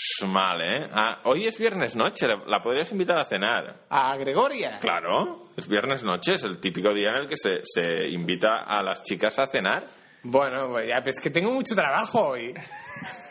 Es 0.00 0.28
mal, 0.28 0.60
¿eh? 0.60 0.88
Ah, 0.92 1.18
hoy 1.24 1.48
es 1.48 1.58
viernes 1.58 1.96
noche, 1.96 2.28
la 2.46 2.62
podrías 2.62 2.92
invitar 2.92 3.18
a 3.18 3.24
cenar. 3.24 3.80
¿A 3.90 4.16
Gregoria? 4.16 4.78
Claro, 4.80 5.46
es 5.56 5.66
viernes 5.66 6.04
noche, 6.04 6.34
es 6.34 6.44
el 6.44 6.60
típico 6.60 6.94
día 6.94 7.08
en 7.10 7.16
el 7.22 7.28
que 7.28 7.36
se, 7.36 7.62
se 7.64 8.06
invita 8.06 8.62
a 8.62 8.80
las 8.80 9.02
chicas 9.02 9.36
a 9.40 9.46
cenar. 9.46 9.82
Bueno, 10.22 10.68
pues 10.68 10.86
ya, 10.88 11.02
pues 11.02 11.18
que 11.18 11.30
tengo 11.30 11.50
mucho 11.50 11.74
trabajo 11.74 12.28
hoy. 12.28 12.54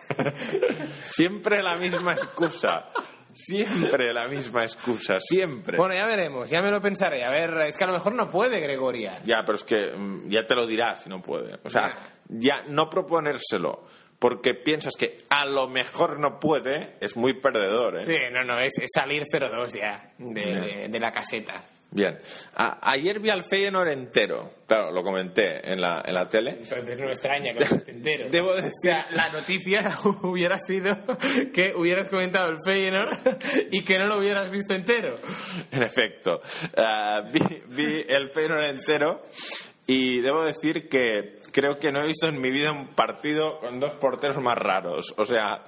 Siempre 1.05 1.63
la 1.63 1.77
misma 1.77 2.11
excusa. 2.11 2.89
Siempre 3.33 4.13
la 4.13 4.27
misma 4.27 4.63
excusa, 4.63 5.19
siempre. 5.19 5.77
Bueno, 5.77 5.93
ya 5.93 6.07
veremos, 6.07 6.49
ya 6.49 6.59
me 6.59 6.71
lo 6.71 6.81
pensaré. 6.81 7.23
A 7.23 7.29
ver, 7.29 7.51
es 7.67 7.77
que 7.77 7.83
a 7.83 7.87
lo 7.87 7.93
mejor 7.93 8.15
no 8.15 8.27
puede 8.27 8.59
Gregoria. 8.59 9.21
Ya, 9.23 9.43
pero 9.45 9.55
es 9.57 9.63
que 9.63 9.91
mm, 9.95 10.27
ya 10.27 10.43
te 10.43 10.55
lo 10.55 10.65
dirá 10.65 10.95
si 10.95 11.07
no 11.07 11.21
puede. 11.21 11.59
O 11.63 11.69
sea, 11.69 11.93
ya 12.27 12.63
no 12.67 12.89
proponérselo 12.89 13.85
porque 14.19 14.53
piensas 14.55 14.93
que 14.97 15.17
a 15.29 15.45
lo 15.45 15.67
mejor 15.67 16.19
no 16.19 16.39
puede 16.39 16.95
es 17.01 17.15
muy 17.15 17.33
perdedor, 17.33 17.97
¿eh? 17.97 18.05
Sí, 18.05 18.15
no, 18.31 18.43
no, 18.43 18.59
es, 18.59 18.73
es 18.79 18.89
salir 18.93 19.23
0-2 19.31 19.73
ya 19.79 20.11
de, 20.17 20.41
de- 20.41 20.87
de 20.89 20.99
la 20.99 21.11
caseta. 21.11 21.63
Bien. 21.89 22.19
A- 22.55 22.79
ayer 22.91 23.19
vi 23.21 23.29
al 23.29 23.45
Feyenoord 23.49 23.87
entero. 23.87 24.51
Claro, 24.67 24.91
lo 24.91 25.03
comenté 25.03 25.71
en 25.71 25.79
la, 25.79 26.03
en 26.05 26.15
la 26.15 26.27
tele. 26.27 26.57
Entonces 26.59 26.99
no 26.99 27.05
me 27.05 27.11
extraña 27.13 27.53
que 27.53 27.59
no 27.63 27.77
esté 27.77 27.91
entero. 27.91 28.27
Debo 28.29 28.49
O 28.49 28.55
decir... 28.55 28.71
sea, 28.81 29.07
la 29.11 29.29
noticia 29.29 29.89
hubiera 30.23 30.57
sido 30.57 30.97
que 31.53 31.73
hubieras 31.75 32.09
comentado 32.09 32.49
el 32.51 32.57
Feyenoord 32.65 33.17
y 33.71 33.85
que 33.85 33.97
no 33.99 34.05
lo 34.07 34.17
hubieras 34.17 34.51
visto 34.51 34.73
entero. 34.73 35.15
En 35.71 35.83
efecto. 35.83 36.41
Ah, 36.75 37.21
vi, 37.31 37.39
vi 37.69 38.03
el 38.09 38.31
Feyenoord 38.31 38.65
entero 38.65 39.21
y 39.89 40.19
debo 40.19 40.43
decir 40.43 40.89
que 40.89 41.36
creo 41.57 41.79
que 41.79 41.91
no 41.91 42.03
he 42.03 42.05
visto 42.05 42.27
en 42.27 42.39
mi 42.39 42.51
vida 42.51 42.71
un 42.71 42.89
partido 42.89 43.57
con 43.57 43.79
dos 43.79 43.95
porteros 43.95 44.37
más 44.37 44.55
raros. 44.55 45.15
O 45.17 45.25
sea, 45.25 45.63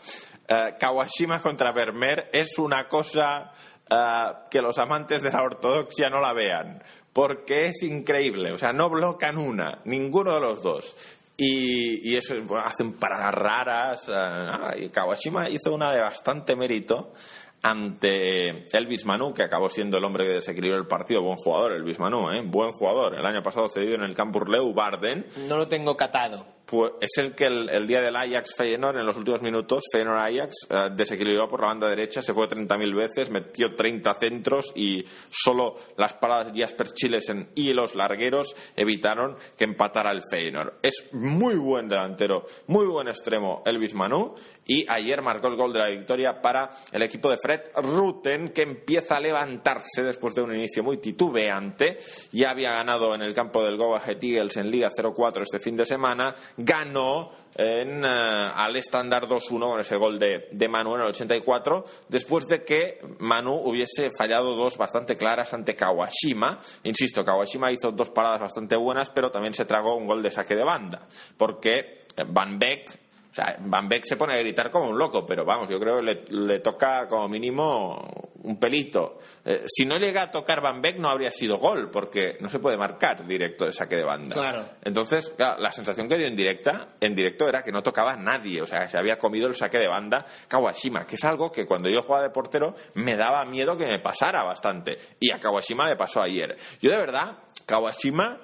eh, 0.48 0.76
Kawashima 0.80 1.42
contra 1.42 1.72
Vermeer 1.72 2.30
es 2.32 2.60
una 2.60 2.88
cosa 2.88 3.52
ah, 3.90 4.46
que 4.52 4.62
los 4.62 4.78
amantes 4.78 5.24
de 5.24 5.32
la 5.32 5.42
ortodoxia 5.42 6.12
no 6.12 6.22
la 6.22 6.32
vean. 6.34 6.84
Porque 7.12 7.70
es 7.70 7.82
increíble. 7.82 8.52
O 8.52 8.58
sea, 8.60 8.72
no 8.72 8.88
blocan 8.92 9.40
una, 9.40 9.82
ninguno 9.86 10.36
de 10.36 10.42
los 10.42 10.62
dos. 10.62 10.96
Y, 11.36 12.16
eso, 12.16 12.36
hacen 12.64 12.94
paradas 12.94 13.34
raras. 13.34 14.12
ah, 14.14 14.76
y 14.78 14.90
Kawashima 14.90 15.50
hizo 15.50 15.74
una 15.74 15.92
de 15.92 16.02
bastante 16.02 16.56
mérito 16.56 17.14
ante 17.62 18.66
Elvis 18.76 19.06
Manu, 19.06 19.34
que 19.34 19.44
acabó 19.44 19.70
siendo 19.70 19.98
el 19.98 20.04
hombre 20.04 20.26
que 20.26 20.34
desequilibró 20.34 20.78
el 20.78 20.88
partido. 20.88 21.22
Buen 21.22 21.38
jugador, 21.38 21.74
Elvis 21.74 22.00
Manu, 22.00 22.32
¿eh? 22.32 22.42
buen 22.46 22.72
jugador. 22.72 23.16
El 23.16 23.26
año 23.26 23.42
pasado 23.42 23.68
cedido 23.68 23.96
en 23.96 24.04
el 24.04 24.16
Campus 24.16 24.48
Leu 24.48 24.74
Barden. 24.74 25.26
No 25.48 25.58
lo 25.58 25.68
tengo 25.68 25.96
catado. 25.96 26.60
Pues 26.70 26.94
es 27.02 27.18
el 27.18 27.34
que 27.34 27.48
el, 27.48 27.68
el 27.70 27.88
día 27.88 28.00
del 28.00 28.16
Ajax 28.16 28.54
Feyenoord, 28.56 28.98
en 28.98 29.06
los 29.08 29.18
últimos 29.18 29.42
minutos, 29.42 29.84
Feyenoord 29.92 30.20
Ajax 30.20 30.68
eh, 30.70 30.76
desequilibró 30.96 31.48
por 31.48 31.62
la 31.62 31.68
banda 31.70 31.90
derecha, 31.90 32.22
se 32.22 32.32
fue 32.32 32.48
30.000 32.48 32.96
veces, 32.96 33.32
metió 33.32 33.74
30 33.74 34.14
centros 34.14 34.72
y 34.76 35.04
solo 35.32 35.74
las 35.98 36.14
paradas 36.14 36.54
de 36.54 36.62
Jasper 36.62 36.90
Chilesen 36.90 37.50
y 37.56 37.74
los 37.74 37.96
largueros 37.96 38.56
evitaron 38.76 39.36
que 39.58 39.64
empatara 39.64 40.12
el 40.12 40.22
Feyenoord. 40.30 40.76
Es 40.84 41.10
muy 41.12 41.56
buen 41.56 41.88
delantero, 41.88 42.46
muy 42.68 42.86
buen 42.86 43.08
extremo 43.08 43.64
Elvis 43.66 43.96
Manu 43.96 44.36
y 44.70 44.86
ayer 44.88 45.24
marcó 45.24 45.48
el 45.48 45.56
gol 45.56 45.74
de 45.74 45.80
la 45.80 45.90
victoria 45.90 46.40
para 46.40 46.70
el 46.92 47.02
equipo 47.02 47.32
de 47.32 47.38
Fred 47.38 47.72
Rutten 47.74 48.50
que 48.50 48.62
empieza 48.62 49.16
a 49.16 49.20
levantarse 49.20 50.04
después 50.04 50.36
de 50.36 50.44
un 50.44 50.54
inicio 50.54 50.84
muy 50.84 50.98
titubeante. 50.98 51.98
Ya 52.32 52.52
había 52.52 52.74
ganado 52.74 53.16
en 53.16 53.24
el 53.24 53.34
campo 53.34 53.64
del 53.64 53.78
Go 53.78 53.96
Ahead 53.96 54.24
Eagles 54.24 54.58
en 54.58 54.70
Liga 54.70 54.90
0-4 54.96 55.42
este 55.42 55.60
fin 55.60 55.76
de 55.76 55.86
semana, 55.86 56.36
ganó 56.56 57.32
en, 57.56 58.06
eh, 58.06 58.08
al 58.08 58.76
estándar 58.76 59.24
2-1 59.24 59.72
con 59.72 59.80
ese 59.80 59.96
gol 59.96 60.20
de, 60.20 60.50
de 60.52 60.68
Manu 60.68 60.94
en 60.94 61.02
el 61.02 61.08
84, 61.08 61.84
después 62.08 62.48
de 62.48 62.64
que 62.64 63.00
Manu 63.18 63.56
hubiese 63.56 64.10
fallado 64.16 64.56
dos 64.56 64.78
bastante 64.78 65.18
claras 65.18 65.52
ante 65.56 65.76
Kawashima. 65.76 66.60
Insisto, 66.84 67.24
Kawashima 67.24 67.72
hizo 67.72 67.92
dos 67.92 68.12
paradas 68.12 68.42
bastante 68.42 68.76
buenas, 68.76 69.10
pero 69.10 69.32
también 69.32 69.56
se 69.56 69.66
tragó 69.66 69.96
un 69.96 70.06
gol 70.06 70.22
de 70.22 70.30
saque 70.30 70.56
de 70.56 70.64
banda, 70.64 71.08
porque 71.38 72.06
Van 72.28 72.60
Beek 72.60 73.09
o 73.32 73.34
sea, 73.34 73.58
Van 73.60 73.88
Beek 73.88 74.06
se 74.06 74.16
pone 74.16 74.34
a 74.34 74.38
gritar 74.40 74.72
como 74.72 74.90
un 74.90 74.98
loco, 74.98 75.26
pero 75.26 75.46
vamos, 75.46 75.70
yo 75.70 75.80
creo 75.80 75.98
que 75.98 76.04
le, 76.04 76.24
le 76.30 76.60
toca 76.60 77.08
como 77.08 77.30
mínimo 77.30 78.30
un 78.44 78.60
pelito. 78.60 79.20
Eh, 79.46 79.64
si 79.68 79.86
no 79.86 79.98
llega 79.98 80.24
a 80.24 80.32
tocar 80.32 80.62
Van 80.62 80.82
Beek 80.82 80.98
no 80.98 81.10
habría 81.10 81.30
sido 81.30 81.58
gol, 81.58 81.90
porque 81.92 82.38
no 82.40 82.50
se 82.50 82.60
puede 82.60 82.78
marcar 82.78 83.26
directo 83.28 83.66
de 83.66 83.74
saque 83.74 83.98
de 83.98 84.04
banda. 84.04 84.34
Claro. 84.34 84.66
Entonces, 84.84 85.32
claro, 85.36 85.60
la 85.60 85.72
sensación 85.72 86.08
que 86.08 86.18
dio 86.18 86.28
en 86.28 86.36
directa, 86.36 86.90
en 87.00 87.14
directo 87.14 87.48
era 87.48 87.62
que 87.62 87.72
no 87.72 87.82
tocaba 87.82 88.16
nadie, 88.16 88.62
o 88.62 88.66
sea, 88.66 88.88
se 88.88 88.98
había 88.98 89.18
comido 89.18 89.48
el 89.48 89.56
saque 89.56 89.78
de 89.78 89.88
banda 89.88 90.26
Kawashima, 90.48 91.06
que 91.06 91.16
es 91.16 91.24
algo 91.24 91.52
que 91.52 91.66
cuando 91.66 91.90
yo 91.90 92.02
jugaba 92.02 92.24
de 92.24 92.32
portero 92.32 92.74
me 92.96 93.16
daba 93.16 93.46
miedo 93.46 93.78
que 93.78 93.86
me 93.86 94.00
pasara 94.00 94.44
bastante. 94.44 94.98
Y 95.20 95.32
a 95.32 95.40
Kawashima 95.40 95.88
le 95.88 95.96
pasó 95.96 96.22
ayer. 96.22 96.56
Yo 96.82 96.90
de 96.90 96.98
verdad, 96.98 97.38
Kawashima, 97.66 98.40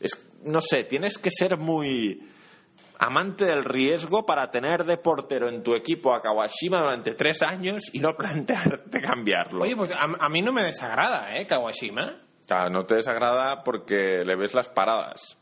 es, 0.00 0.26
no 0.44 0.60
sé, 0.60 0.84
tienes 0.84 1.18
que 1.18 1.30
ser 1.30 1.56
muy 1.56 2.26
amante 3.02 3.46
del 3.46 3.64
riesgo 3.64 4.24
para 4.26 4.50
tener 4.50 4.84
de 4.84 4.98
portero 4.98 5.48
en 5.48 5.62
tu 5.62 5.74
equipo 5.74 6.14
a 6.14 6.20
Kawashima 6.20 6.78
durante 6.78 7.14
tres 7.14 7.42
años 7.42 7.82
y 7.92 7.98
no 8.00 8.14
plantearte 8.16 9.00
cambiarlo. 9.00 9.62
Oye, 9.64 9.74
pues 9.74 9.90
a, 9.92 10.04
a 10.24 10.28
mí 10.28 10.42
no 10.42 10.52
me 10.52 10.62
desagrada, 10.62 11.34
¿eh? 11.34 11.46
Kawashima. 11.46 12.16
Claro, 12.46 12.70
no 12.70 12.84
te 12.84 12.96
desagrada 12.96 13.62
porque 13.64 14.22
le 14.24 14.36
ves 14.36 14.54
las 14.54 14.68
paradas. 14.68 15.38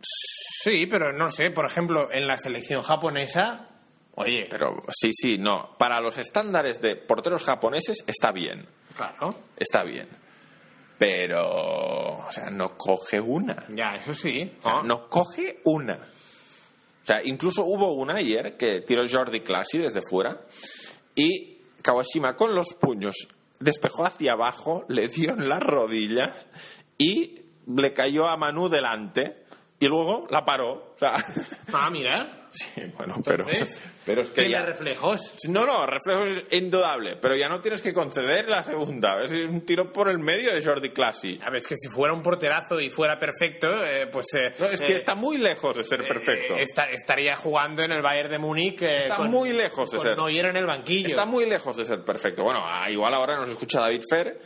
Sí, 0.00 0.86
pero 0.86 1.12
no 1.12 1.28
sé, 1.28 1.50
por 1.50 1.66
ejemplo, 1.66 2.08
en 2.10 2.26
la 2.26 2.38
selección 2.38 2.80
japonesa, 2.82 3.68
oye, 4.14 4.46
Pero 4.50 4.82
sí, 4.88 5.10
sí, 5.12 5.36
no. 5.36 5.74
Para 5.78 6.00
los 6.00 6.16
estándares 6.16 6.80
de 6.80 6.96
porteros 6.96 7.44
japoneses 7.44 8.02
está 8.06 8.32
bien. 8.32 8.66
claro, 8.96 9.34
Está 9.56 9.82
bien. 9.82 10.08
Pero, 10.96 11.44
o 12.26 12.30
sea, 12.30 12.50
no 12.50 12.76
coge 12.78 13.20
una. 13.20 13.66
ya, 13.68 13.96
eso 13.96 14.14
sí. 14.14 14.50
O 14.60 14.62
sea, 14.62 14.82
no 14.84 15.08
coge 15.08 15.60
una. 15.64 15.98
O 17.04 17.06
sea, 17.06 17.20
incluso 17.22 17.62
hubo 17.64 17.92
una 17.94 18.16
ayer 18.16 18.56
que 18.56 18.80
tiró 18.80 19.04
Jordi 19.06 19.40
Classi 19.40 19.78
desde 19.78 20.00
fuera 20.08 20.40
y 21.14 21.58
Kawashima 21.82 22.34
con 22.34 22.54
los 22.54 22.68
puños 22.80 23.14
despejó 23.60 24.06
hacia 24.06 24.32
abajo, 24.32 24.84
le 24.88 25.08
dio 25.08 25.30
en 25.32 25.48
las 25.48 25.60
rodillas 25.60 26.48
y 26.96 27.42
le 27.66 27.92
cayó 27.92 28.26
a 28.26 28.36
Manu 28.38 28.68
delante 28.70 29.44
y 29.78 29.86
luego 29.86 30.26
la 30.30 30.44
paró. 30.44 30.92
O 30.94 30.98
sea, 30.98 31.12
Ah, 31.72 31.90
mira, 31.90 32.43
sí, 32.54 32.82
bueno, 32.96 33.16
pero, 33.24 33.44
Entonces, 33.48 33.82
pero 34.06 34.22
es 34.22 34.28
que 34.30 34.42
tiene 34.42 34.50
ya... 34.50 34.64
reflejos. 34.64 35.34
No, 35.48 35.66
no, 35.66 35.86
reflejo 35.86 36.24
es 36.24 36.44
indudable, 36.52 37.16
pero 37.20 37.36
ya 37.36 37.48
no 37.48 37.60
tienes 37.60 37.82
que 37.82 37.92
conceder 37.92 38.48
la 38.48 38.62
segunda. 38.62 39.22
Es 39.22 39.32
un 39.32 39.62
tiro 39.66 39.92
por 39.92 40.08
el 40.08 40.18
medio 40.18 40.54
de 40.54 40.62
Jordi 40.64 40.90
Classi. 40.90 41.38
A 41.42 41.50
ver, 41.50 41.58
es 41.58 41.66
que 41.66 41.74
si 41.76 41.88
fuera 41.88 42.14
un 42.14 42.22
porterazo 42.22 42.80
y 42.80 42.90
fuera 42.90 43.18
perfecto, 43.18 43.68
eh, 43.84 44.06
pues... 44.10 44.26
eh, 44.34 44.52
No, 44.58 44.66
es 44.66 44.80
que 44.80 44.92
eh, 44.92 44.96
está 44.96 45.14
muy 45.14 45.38
lejos 45.38 45.76
de 45.76 45.84
ser 45.84 46.06
perfecto. 46.06 46.54
eh, 46.56 46.62
esta- 46.62 46.90
estaría 46.90 47.34
jugando 47.36 47.82
en 47.82 47.92
el 47.92 48.02
Bayern 48.02 48.30
de 48.30 48.38
Múnich 48.38 48.80
eh, 48.82 48.98
Está 49.00 49.16
con, 49.16 49.30
muy 49.30 49.52
lejos 49.52 49.90
de 49.90 49.96
con 49.98 50.06
ser. 50.06 50.16
Neuer 50.16 50.46
en 50.46 50.56
el 50.56 50.66
banquillo. 50.66 51.08
Está 51.08 51.26
muy 51.26 51.46
lejos 51.46 51.76
de 51.76 51.84
ser 51.84 52.04
perfecto. 52.04 52.44
Bueno, 52.44 52.64
igual 52.88 53.14
ahora 53.14 53.36
nos 53.38 53.48
escucha 53.50 53.80
David 53.80 54.02
Fer, 54.08 54.38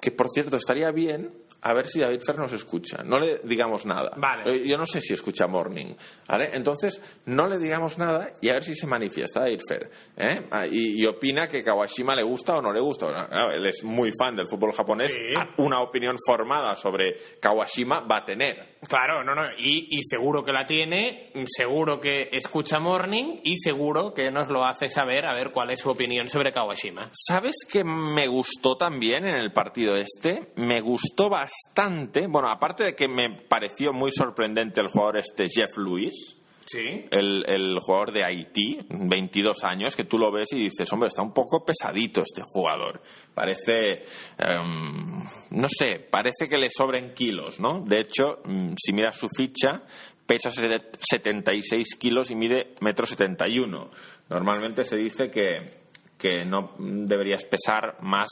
que 0.00 0.10
por 0.10 0.28
cierto 0.30 0.56
estaría 0.56 0.90
bien 0.90 1.32
a 1.62 1.74
ver 1.74 1.88
si 1.88 2.00
David 2.00 2.20
Fer 2.24 2.38
nos 2.38 2.52
escucha. 2.54 3.02
No 3.04 3.18
le 3.18 3.40
digamos 3.44 3.84
nada. 3.84 4.12
Vale. 4.16 4.50
Eh, 4.50 4.66
Yo 4.66 4.78
no 4.78 4.86
sé 4.86 5.00
si 5.02 5.12
escucha 5.12 5.46
Morning. 5.46 5.94
¿vale? 6.26 6.48
Entonces, 6.54 7.02
no 7.26 7.46
le 7.46 7.58
digamos 7.58 7.98
nada 7.98 8.28
y 8.40 8.48
a 8.48 8.54
ver 8.54 8.62
si 8.62 8.74
se 8.74 8.86
manifiesta 8.86 9.40
David 9.40 9.60
Fer. 9.68 9.90
¿eh? 10.16 10.46
Ah, 10.50 10.66
Y, 10.66 11.02
y 11.02 11.06
opina 11.06 11.48
que 11.48 11.62
Kawashima 11.62 12.14
le 12.16 12.22
gusta 12.22 12.56
o 12.56 12.62
no 12.62 12.72
le 12.72 12.80
gusta. 12.80 13.06
Bueno, 13.06 13.50
él 13.52 13.66
es 13.66 13.84
muy 13.84 14.10
fan 14.18 14.36
del 14.36 14.48
fútbol 14.48 14.72
japonés. 14.72 15.12
Sí. 15.12 15.20
Ah, 15.36 15.50
Una 15.58 15.82
opinión 15.82 16.16
formada 16.26 16.74
sobre 16.76 17.16
Kawashima 17.40 18.00
va 18.00 18.18
a 18.18 18.24
tener. 18.24 18.78
Claro, 18.88 19.22
no, 19.22 19.34
no. 19.34 19.42
Y, 19.58 19.98
y 19.98 20.02
seguro 20.02 20.42
que 20.42 20.52
la 20.52 20.64
tiene, 20.64 21.30
seguro 21.44 22.00
que 22.00 22.28
escucha 22.32 22.78
Morning 22.78 23.40
y 23.44 23.58
seguro 23.58 24.14
que 24.14 24.30
nos 24.30 24.48
lo 24.48 24.64
hace 24.64 24.88
saber 24.88 25.26
a 25.26 25.34
ver 25.34 25.50
cuál 25.52 25.70
es 25.70 25.80
su 25.80 25.90
opinión 25.90 26.26
sobre 26.28 26.52
Kawashima. 26.52 27.10
¿Sabes 27.12 27.54
qué 27.70 27.84
me 27.84 28.26
gustó 28.28 28.76
también 28.76 29.26
en 29.26 29.34
el 29.34 29.52
partido 29.52 29.69
este? 29.78 30.52
Me 30.56 30.80
gustó 30.80 31.28
bastante, 31.30 32.26
bueno, 32.28 32.48
aparte 32.50 32.84
de 32.84 32.94
que 32.94 33.08
me 33.08 33.42
pareció 33.48 33.92
muy 33.92 34.10
sorprendente 34.12 34.80
el 34.80 34.88
jugador 34.88 35.18
este 35.18 35.46
Jeff 35.48 35.76
Lewis, 35.76 36.36
Sí. 36.66 37.06
el, 37.10 37.44
el 37.48 37.78
jugador 37.80 38.12
de 38.12 38.24
Haití, 38.24 38.78
22 38.90 39.64
años, 39.64 39.96
que 39.96 40.04
tú 40.04 40.18
lo 40.18 40.30
ves 40.30 40.48
y 40.52 40.56
dices, 40.62 40.92
hombre, 40.92 41.08
está 41.08 41.20
un 41.22 41.32
poco 41.32 41.64
pesadito 41.64 42.22
este 42.22 42.42
jugador. 42.44 43.02
Parece, 43.34 44.04
em, 44.38 45.24
no 45.50 45.68
sé, 45.68 45.98
parece 46.10 46.48
que 46.48 46.58
le 46.58 46.68
sobren 46.70 47.12
kilos, 47.14 47.58
¿no? 47.58 47.80
De 47.84 48.00
hecho, 48.00 48.40
mm, 48.44 48.74
si 48.76 48.92
miras 48.92 49.16
su 49.16 49.26
ficha, 49.36 49.82
pesa 50.26 50.52
set- 50.52 50.96
76 51.00 51.96
kilos 51.98 52.30
y 52.30 52.36
mide 52.36 52.74
metro 52.82 53.04
71. 53.04 53.90
Normalmente 54.28 54.84
se 54.84 54.96
dice 54.96 55.28
que, 55.28 55.80
que 56.16 56.44
no 56.44 56.74
deberías 56.78 57.42
pesar 57.46 57.96
más 58.00 58.28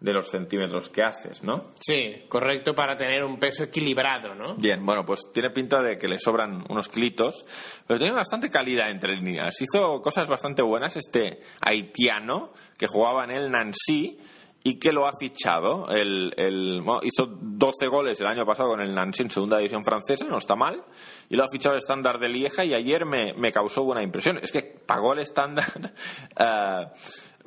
de 0.00 0.12
los 0.12 0.28
centímetros 0.30 0.88
que 0.90 1.02
haces, 1.02 1.42
¿no? 1.42 1.72
Sí, 1.80 2.24
correcto, 2.28 2.72
para 2.74 2.96
tener 2.96 3.24
un 3.24 3.38
peso 3.38 3.64
equilibrado, 3.64 4.34
¿no? 4.34 4.54
Bien, 4.54 4.84
bueno, 4.86 5.04
pues 5.04 5.30
tiene 5.32 5.50
pinta 5.50 5.80
de 5.80 5.98
que 5.98 6.06
le 6.06 6.18
sobran 6.18 6.64
unos 6.68 6.88
kilitos, 6.88 7.44
pero 7.86 7.98
tiene 7.98 8.14
bastante 8.14 8.48
calidad 8.48 8.90
entre 8.90 9.16
líneas. 9.16 9.54
Hizo 9.60 10.00
cosas 10.00 10.28
bastante 10.28 10.62
buenas 10.62 10.96
este 10.96 11.40
haitiano 11.60 12.52
que 12.78 12.86
jugaba 12.86 13.24
en 13.24 13.30
el 13.32 13.50
Nancy 13.50 14.18
y 14.64 14.78
que 14.78 14.92
lo 14.92 15.06
ha 15.06 15.12
fichado. 15.18 15.88
El, 15.88 16.32
el- 16.36 16.80
bueno, 16.82 17.00
hizo 17.02 17.26
12 17.26 17.86
goles 17.88 18.20
el 18.20 18.26
año 18.26 18.44
pasado 18.44 18.68
con 18.70 18.80
el 18.80 18.94
Nancy 18.94 19.22
en 19.22 19.30
segunda 19.30 19.56
división 19.58 19.82
francesa, 19.84 20.26
no 20.26 20.38
está 20.38 20.54
mal, 20.56 20.84
y 21.28 21.36
lo 21.36 21.44
ha 21.44 21.48
fichado 21.50 21.74
el 21.74 21.78
estándar 21.78 22.18
de 22.18 22.28
Lieja 22.28 22.64
y 22.64 22.74
ayer 22.74 23.04
me, 23.06 23.32
me 23.34 23.50
causó 23.52 23.82
buena 23.84 24.02
impresión. 24.02 24.36
Es 24.38 24.52
que 24.52 24.62
pagó 24.62 25.12
el 25.14 25.20
estándar 25.20 25.66
eh, 26.38 26.86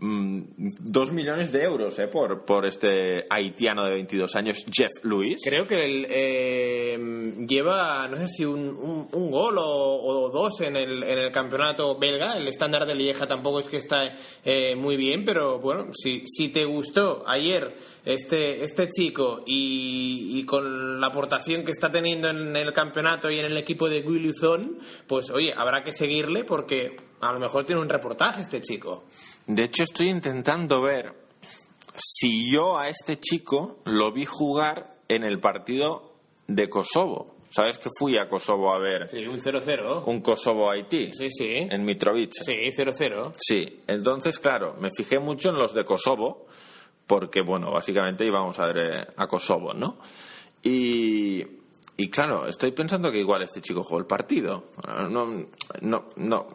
dos 0.01 1.11
millones 1.11 1.51
de 1.51 1.63
euros 1.63 1.97
eh, 1.99 2.07
por, 2.07 2.43
por 2.43 2.65
este 2.65 3.23
haitiano 3.29 3.85
de 3.85 3.91
22 3.91 4.35
años, 4.35 4.65
Jeff 4.71 4.89
Lewis. 5.03 5.41
Creo 5.47 5.67
que 5.67 5.85
él 5.85 6.07
eh, 6.09 7.33
lleva, 7.47 8.07
no 8.07 8.17
sé 8.17 8.27
si 8.27 8.45
un, 8.45 9.07
un- 9.13 9.31
gol 9.31 9.55
o, 9.59 10.29
dos 10.33 10.59
en 10.61 10.75
el, 10.75 11.03
en 11.03 11.19
el 11.19 11.31
campeonato 11.31 11.97
belga. 11.99 12.35
El 12.35 12.47
estándar 12.47 12.85
de 12.87 12.95
Lieja 12.95 13.27
tampoco 13.27 13.59
es 13.59 13.67
que 13.67 13.77
está 13.77 14.15
eh, 14.43 14.75
muy 14.75 14.97
bien, 14.97 15.23
pero 15.23 15.59
bueno, 15.59 15.91
si, 15.93 16.23
si 16.25 16.49
te 16.49 16.65
gustó 16.65 17.23
ayer 17.27 17.75
este, 18.03 18.63
este 18.63 18.87
chico 18.89 19.43
y, 19.45 20.43
con 20.45 20.99
la 20.99 21.07
aportación 21.07 21.63
que 21.63 21.71
está 21.71 21.91
teniendo 21.91 22.29
en 22.29 22.55
el 22.55 22.73
campeonato 22.73 23.29
y 23.29 23.39
en 23.39 23.45
el 23.45 23.57
equipo 23.57 23.87
de 23.87 24.01
Guy 24.01 24.19
Luzon, 24.19 24.79
pues 25.07 25.29
oye, 25.29 25.53
habrá 25.55 25.83
que 25.83 25.93
seguirle 25.93 26.43
porque 26.43 26.95
a 27.21 27.31
lo 27.31 27.39
mejor 27.39 27.65
tiene 27.65 27.81
un 27.81 27.89
reportaje 27.89 28.41
este 28.41 28.61
chico. 28.61 29.03
De 29.47 29.63
hecho, 29.65 29.83
estoy 29.83 30.09
intentando 30.09 30.81
ver 30.81 31.13
si 31.95 32.51
yo 32.51 32.77
a 32.77 32.87
este 32.89 33.19
chico 33.19 33.79
lo 33.85 34.11
vi 34.11 34.25
jugar 34.25 34.95
en 35.07 35.23
el 35.23 35.39
partido 35.39 36.13
de 36.47 36.69
Kosovo. 36.69 37.35
¿Sabes 37.49 37.79
que 37.79 37.89
fui 37.99 38.17
a 38.17 38.29
Kosovo 38.29 38.73
a 38.73 38.79
ver 38.79 39.09
Sí, 39.09 39.27
un 39.27 39.41
0-0. 39.41 40.03
un 40.05 40.21
Kosovo-Haití? 40.21 41.11
Sí, 41.11 41.29
sí. 41.29 41.49
En 41.49 41.83
Mitrovica. 41.83 42.43
Sí, 42.45 42.53
0-0. 42.53 43.33
Sí, 43.37 43.81
entonces, 43.87 44.39
claro, 44.39 44.75
me 44.79 44.89
fijé 44.95 45.19
mucho 45.19 45.49
en 45.49 45.55
los 45.57 45.73
de 45.73 45.83
Kosovo, 45.83 46.45
porque, 47.05 47.41
bueno, 47.41 47.69
básicamente 47.71 48.25
íbamos 48.25 48.57
a 48.57 48.67
ver 48.67 48.77
eh, 48.77 49.07
a 49.17 49.27
Kosovo, 49.27 49.73
¿no? 49.73 49.97
Y, 50.63 51.41
y, 51.97 52.09
claro, 52.09 52.47
estoy 52.47 52.71
pensando 52.71 53.11
que 53.11 53.19
igual 53.19 53.41
este 53.41 53.59
chico 53.59 53.83
jugó 53.83 53.99
el 53.99 54.05
partido. 54.05 54.67
No, 55.09 55.25
no, 55.81 56.05
no. 56.15 56.47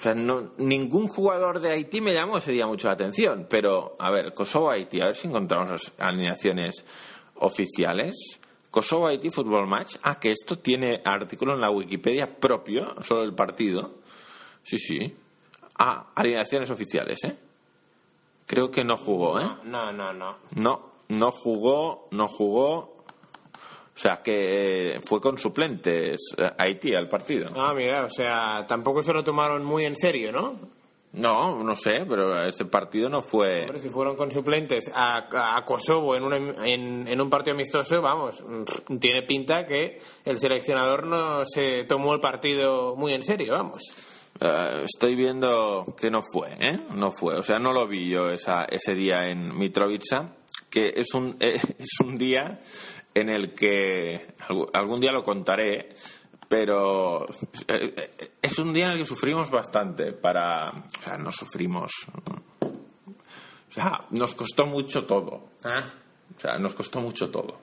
O 0.00 0.02
sea, 0.02 0.14
no, 0.14 0.52
ningún 0.56 1.08
jugador 1.08 1.60
de 1.60 1.72
Haití 1.72 2.00
me 2.00 2.14
llamó 2.14 2.38
ese 2.38 2.52
día 2.52 2.66
mucho 2.66 2.88
la 2.88 2.94
atención, 2.94 3.46
pero, 3.50 3.96
a 3.98 4.10
ver, 4.10 4.32
Kosovo-Haití, 4.32 4.98
a 5.02 5.08
ver 5.08 5.16
si 5.16 5.28
encontramos 5.28 5.70
las 5.70 5.92
alineaciones 5.98 6.86
oficiales. 7.34 8.40
Kosovo-Haití 8.70 9.28
Fútbol 9.28 9.66
Match. 9.66 9.96
Ah, 10.02 10.18
que 10.18 10.30
esto 10.30 10.58
tiene 10.58 11.02
artículo 11.04 11.52
en 11.52 11.60
la 11.60 11.70
Wikipedia 11.70 12.34
propio, 12.34 12.94
solo 13.02 13.24
el 13.24 13.34
partido. 13.34 13.96
Sí, 14.62 14.78
sí. 14.78 15.14
Ah, 15.78 16.06
alineaciones 16.14 16.70
oficiales, 16.70 17.22
¿eh? 17.24 17.36
Creo 18.46 18.70
que 18.70 18.84
no 18.84 18.96
jugó, 18.96 19.38
¿eh? 19.38 19.50
No, 19.64 19.92
no, 19.92 20.14
no. 20.14 20.36
No, 20.54 20.92
no 21.08 21.30
jugó, 21.30 22.08
no 22.10 22.26
jugó. 22.26 22.99
O 24.00 24.02
sea, 24.02 24.16
que 24.24 24.94
eh, 24.94 25.00
fue 25.04 25.20
con 25.20 25.36
suplentes 25.36 26.18
eh, 26.38 26.50
Haití 26.56 26.94
al 26.94 27.06
partido. 27.06 27.50
Ah, 27.54 27.74
mira, 27.76 28.06
o 28.06 28.08
sea, 28.08 28.64
tampoco 28.66 29.02
se 29.02 29.12
lo 29.12 29.22
tomaron 29.22 29.62
muy 29.62 29.84
en 29.84 29.94
serio, 29.94 30.32
¿no? 30.32 30.54
No, 31.12 31.62
no 31.62 31.74
sé, 31.74 32.06
pero 32.08 32.42
ese 32.48 32.64
partido 32.64 33.10
no 33.10 33.20
fue... 33.20 33.62
Hombre, 33.64 33.78
si 33.80 33.88
fueron 33.90 34.16
con 34.16 34.30
suplentes 34.30 34.90
a, 34.94 35.56
a 35.58 35.64
Kosovo 35.66 36.14
en, 36.16 36.22
un- 36.22 36.64
en, 36.64 37.08
en 37.08 37.20
un 37.20 37.28
partido 37.28 37.54
amistoso, 37.54 38.00
vamos, 38.00 38.42
mm, 38.42 38.96
tiene 38.98 39.22
pinta 39.24 39.66
que 39.66 39.98
el 40.24 40.38
seleccionador 40.38 41.06
no 41.06 41.44
se 41.44 41.84
tomó 41.86 42.14
el 42.14 42.20
partido 42.20 42.94
muy 42.96 43.12
en 43.12 43.22
serio, 43.22 43.52
vamos. 43.52 43.82
Eh, 44.40 44.84
estoy 44.84 45.14
viendo 45.16 45.94
que 46.00 46.10
no 46.10 46.20
fue, 46.22 46.48
¿eh? 46.58 46.78
No 46.94 47.10
fue. 47.10 47.36
O 47.36 47.42
sea, 47.42 47.58
no 47.58 47.72
lo 47.74 47.86
vi 47.86 48.08
yo 48.08 48.30
esa, 48.30 48.64
ese 48.64 48.94
día 48.94 49.28
en 49.28 49.54
Mitrovica, 49.58 50.36
que 50.70 50.92
es 50.96 51.12
un, 51.12 51.36
eh, 51.40 51.56
es 51.78 51.90
un 52.02 52.16
día 52.16 52.60
en 53.14 53.28
el 53.28 53.54
que 53.54 54.28
algún 54.72 55.00
día 55.00 55.12
lo 55.12 55.22
contaré, 55.22 55.90
pero 56.48 57.26
eh, 57.68 58.10
es 58.42 58.58
un 58.58 58.72
día 58.72 58.86
en 58.86 58.90
el 58.92 58.98
que 58.98 59.04
sufrimos 59.04 59.50
bastante 59.50 60.12
para... 60.12 60.70
O 60.70 61.00
sea, 61.00 61.16
no 61.16 61.30
sufrimos... 61.32 61.90
O 62.60 63.72
sea, 63.72 64.06
nos 64.10 64.34
costó 64.34 64.66
mucho 64.66 65.04
todo. 65.06 65.50
Ah, 65.64 65.92
O 66.36 66.40
sea, 66.40 66.58
nos 66.58 66.74
costó 66.74 67.00
mucho 67.00 67.30
todo. 67.30 67.58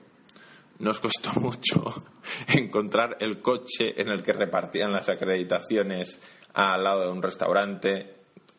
Nos 0.78 1.00
costó 1.00 1.32
mucho 1.40 2.02
encontrar 2.46 3.16
el 3.20 3.40
coche 3.42 4.00
en 4.00 4.08
el 4.08 4.22
que 4.22 4.32
repartían 4.32 4.92
las 4.92 5.08
acreditaciones 5.08 6.18
al 6.54 6.82
lado 6.82 7.02
de 7.02 7.10
un 7.12 7.22
restaurante 7.22 8.14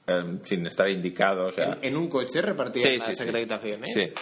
eh, 0.06 0.40
sin 0.44 0.66
estar 0.68 0.90
indicado. 0.90 1.48
O 1.48 1.52
sea, 1.52 1.80
en 1.82 1.98
un 1.98 2.08
coche 2.08 2.42
repartían 2.42 2.92
Sí, 2.92 2.98
las 3.00 3.08
sí, 3.08 3.16
sí. 3.16 3.24
acreditaciones. 3.24 3.94
Sí. 3.94 4.14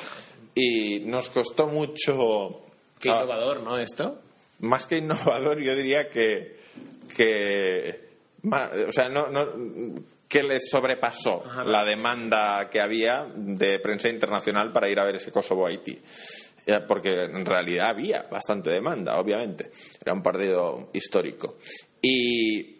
Y 0.59 1.01
nos 1.01 1.29
costó 1.29 1.67
mucho. 1.67 2.63
Qué 2.99 3.09
ah, 3.11 3.21
innovador, 3.23 3.61
¿no? 3.61 3.77
Esto. 3.77 4.19
más 4.59 4.87
que 4.87 4.97
innovador, 4.97 5.59
yo 5.61 5.75
diría 5.75 6.09
que. 6.09 6.57
que 7.15 8.07
o 8.87 8.91
sea, 8.91 9.07
no, 9.09 9.27
no- 9.27 10.05
que 10.27 10.43
les 10.43 10.69
sobrepasó 10.69 11.41
Ajá. 11.45 11.63
la 11.63 11.85
demanda 11.85 12.67
que 12.69 12.81
había 12.81 13.25
de 13.33 13.79
prensa 13.79 14.09
internacional 14.09 14.73
para 14.73 14.89
ir 14.89 14.99
a 14.99 15.05
ver 15.05 15.15
ese 15.15 15.31
Kosovo-Haití. 15.31 16.01
Eh, 16.65 16.81
Porque 16.85 17.13
en 17.23 17.45
realidad 17.45 17.91
había 17.91 18.23
bastante 18.29 18.69
demanda, 18.71 19.17
obviamente. 19.19 19.69
Era 20.01 20.11
un 20.13 20.21
partido 20.21 20.89
histórico. 20.91 21.55
Y, 22.01 22.75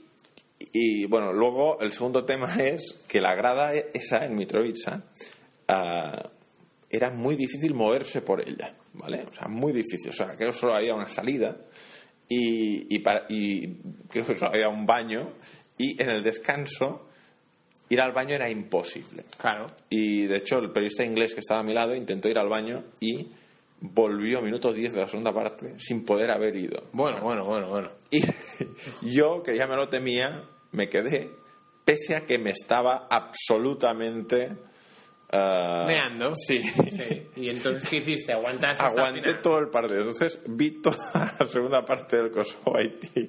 y 0.74 1.06
bueno, 1.06 1.32
luego 1.32 1.80
el 1.80 1.94
segundo 1.94 2.26
tema 2.26 2.54
es 2.62 3.02
que 3.08 3.22
la 3.22 3.34
grada 3.34 3.74
esa 3.94 4.26
en 4.26 4.36
Mitrovica 4.36 5.04
ah, 5.70 6.30
era 6.90 7.12
muy 7.12 7.36
difícil 7.36 7.74
moverse 7.74 8.22
por 8.22 8.42
ella, 8.48 8.74
¿vale? 8.94 9.26
O 9.30 9.34
sea, 9.34 9.48
muy 9.48 9.74
difícil. 9.74 10.10
O 10.10 10.14
sea, 10.14 10.36
que 10.36 10.52
solo 10.52 10.76
había 10.76 10.96
una 10.96 11.08
salida 11.10 11.58
y, 12.30 12.96
y, 12.96 13.00
para- 13.00 13.26
y 13.30 13.76
creo 14.10 14.26
que 14.26 14.36
solo 14.36 14.52
había 14.54 14.70
un 14.70 14.86
baño 14.86 15.34
y 15.78 16.02
en 16.02 16.10
el 16.10 16.24
descanso 16.24 17.08
ir 17.90 18.02
al 18.02 18.12
baño 18.14 18.36
era 18.36 18.50
imposible. 18.50 19.24
Claro. 19.38 19.68
Y 19.90 20.26
de 20.28 20.38
hecho 20.38 20.60
el 20.60 20.72
periodista 20.72 21.04
inglés 21.06 21.34
que 21.34 21.40
estaba 21.42 21.60
a 21.62 21.64
mi 21.64 21.74
lado 21.74 21.96
intentó 21.96 22.30
ir 22.30 22.38
al 22.38 22.50
baño 22.50 22.84
y 23.00 23.28
volvió 23.80 24.42
minuto 24.42 24.74
10 24.74 24.94
de 24.94 25.02
la 25.02 25.08
segunda 25.08 25.32
parte 25.34 25.76
sin 25.78 26.04
poder 26.04 26.32
haber 26.32 26.56
ido. 26.56 26.84
Bueno, 26.94 27.22
bueno, 27.22 27.46
bueno, 27.46 27.70
bueno. 27.70 27.92
Y 28.10 28.22
yo, 29.12 29.44
que 29.44 29.56
ya 29.56 29.68
me 29.68 29.76
lo 29.76 29.88
temía, 29.88 30.44
me 30.72 30.90
quedé, 30.90 31.30
pese 31.86 32.16
a 32.16 32.26
que 32.26 32.40
me 32.40 32.52
estaba 32.52 33.08
absolutamente... 33.10 34.52
ah, 35.32 35.84
Meando. 35.88 36.34
Sí. 36.36 36.62
Sí. 36.68 37.28
¿Y 37.36 37.50
entonces 37.50 37.90
qué 37.90 37.98
hiciste? 37.98 38.34
¿Aguantaste 38.34 38.84
hasta 38.84 39.02
el 39.02 39.08
Aguanté 39.16 39.34
todo 39.36 39.60
el 39.60 39.70
partido. 39.70 40.00
Entonces 40.00 40.42
vi 40.48 40.82
toda 40.82 41.36
la 41.40 41.46
segunda 41.48 41.84
parte 41.86 42.18
del 42.18 42.32
Kosovo 42.32 42.78
Haití 42.78 43.28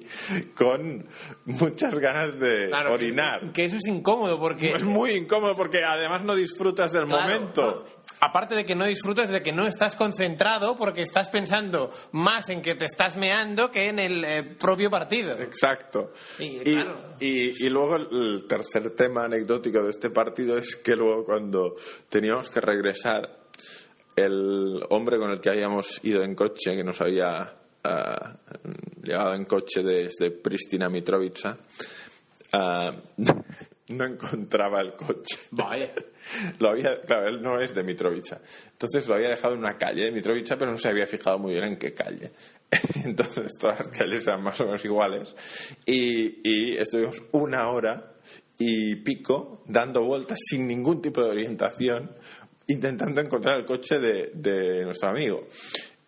con 0.55 1.07
muchas 1.45 1.95
ganas 1.95 2.39
de 2.39 2.67
Claro, 2.67 2.93
orinar. 2.93 3.41
Que, 3.47 3.51
que 3.53 3.65
eso 3.65 3.77
es 3.77 3.87
incómodo 3.87 4.39
porque... 4.39 4.71
Es 4.73 4.83
muy 4.85 5.11
incómodo 5.11 5.55
porque 5.55 5.83
además 5.83 6.23
no 6.23 6.35
disfrutas 6.35 6.91
del 6.91 7.05
Claro, 7.05 7.23
momento. 7.23 7.85
no. 7.85 7.98
Aparte 8.21 8.53
de 8.55 8.65
que 8.65 8.75
no 8.75 8.85
disfrutas 8.85 9.29
de 9.29 9.41
que 9.41 9.53
no 9.53 9.65
estás 9.65 9.95
concentrado 9.95 10.75
porque 10.75 11.01
estás 11.03 11.29
pensando 11.29 11.89
más 12.11 12.49
en 12.49 12.61
que 12.61 12.75
te 12.75 12.85
estás 12.85 13.15
meando 13.15 13.71
que 13.71 13.85
en 13.85 13.97
el 13.99 14.23
eh, 14.25 14.43
propio 14.59 14.89
partido. 14.89 15.33
Exacto. 15.39 16.11
Sí, 16.15 16.59
y, 16.65 16.73
claro. 16.75 17.15
y- 17.19 17.65
y 17.65 17.69
luego 17.69 17.95
el, 17.95 18.45
tercer 18.47 18.89
tema 18.95 19.23
anecdótico 19.23 19.81
de 19.83 19.91
este 19.91 20.09
partido 20.09 20.57
es 20.57 20.75
que 20.75 20.95
luego 20.97 21.23
cuando 21.23 21.75
teníamos 22.09 22.49
que 22.49 22.59
regresar, 22.59 23.37
el 24.15 24.83
hombre 24.89 25.17
con 25.17 25.31
el 25.31 25.39
que 25.39 25.49
habíamos 25.49 26.03
ido 26.03 26.21
en 26.23 26.35
coche, 26.35 26.75
que 26.75 26.83
nos 26.83 26.99
había 26.99 27.53
ah, 27.85 28.35
llegado 29.01 29.33
en 29.33 29.45
coche 29.45 29.81
desde 29.81 30.31
Pristina 30.31 30.89
Mitrovica, 30.89 31.57
ah, 32.51 32.91
no 33.89 34.05
encontraba 34.05 34.81
el 34.81 34.93
coche. 34.93 35.37
Vaya. 35.51 35.93
Lo 36.59 36.69
había, 36.69 37.01
claro, 37.01 37.27
él 37.27 37.41
no 37.41 37.59
es 37.59 37.73
de 37.73 37.83
Mitrovica. 37.83 38.39
Entonces 38.71 39.07
lo 39.07 39.15
había 39.15 39.29
dejado 39.29 39.53
en 39.55 39.59
una 39.59 39.77
calle 39.77 40.05
de 40.05 40.11
Mitrovica, 40.11 40.57
pero 40.57 40.71
no 40.71 40.77
se 40.77 40.89
había 40.89 41.07
fijado 41.07 41.39
muy 41.39 41.53
bien 41.53 41.65
en 41.65 41.77
qué 41.77 41.93
calle. 41.93 42.31
Entonces 43.03 43.51
todas 43.59 43.79
las 43.79 43.89
calles 43.89 44.27
eran 44.27 44.43
más 44.43 44.59
o 44.61 44.65
menos 44.65 44.83
iguales. 44.85 45.35
Y, 45.85 46.39
y 46.43 46.77
estuvimos 46.77 47.21
una 47.31 47.69
hora 47.69 48.13
y 48.59 48.97
pico 48.97 49.63
dando 49.67 50.03
vueltas 50.03 50.37
sin 50.49 50.67
ningún 50.67 51.01
tipo 51.01 51.23
de 51.23 51.31
orientación, 51.31 52.11
intentando 52.67 53.21
encontrar 53.21 53.57
el 53.57 53.65
coche 53.65 53.97
de, 53.97 54.31
de 54.35 54.83
nuestro 54.83 55.09
amigo. 55.09 55.47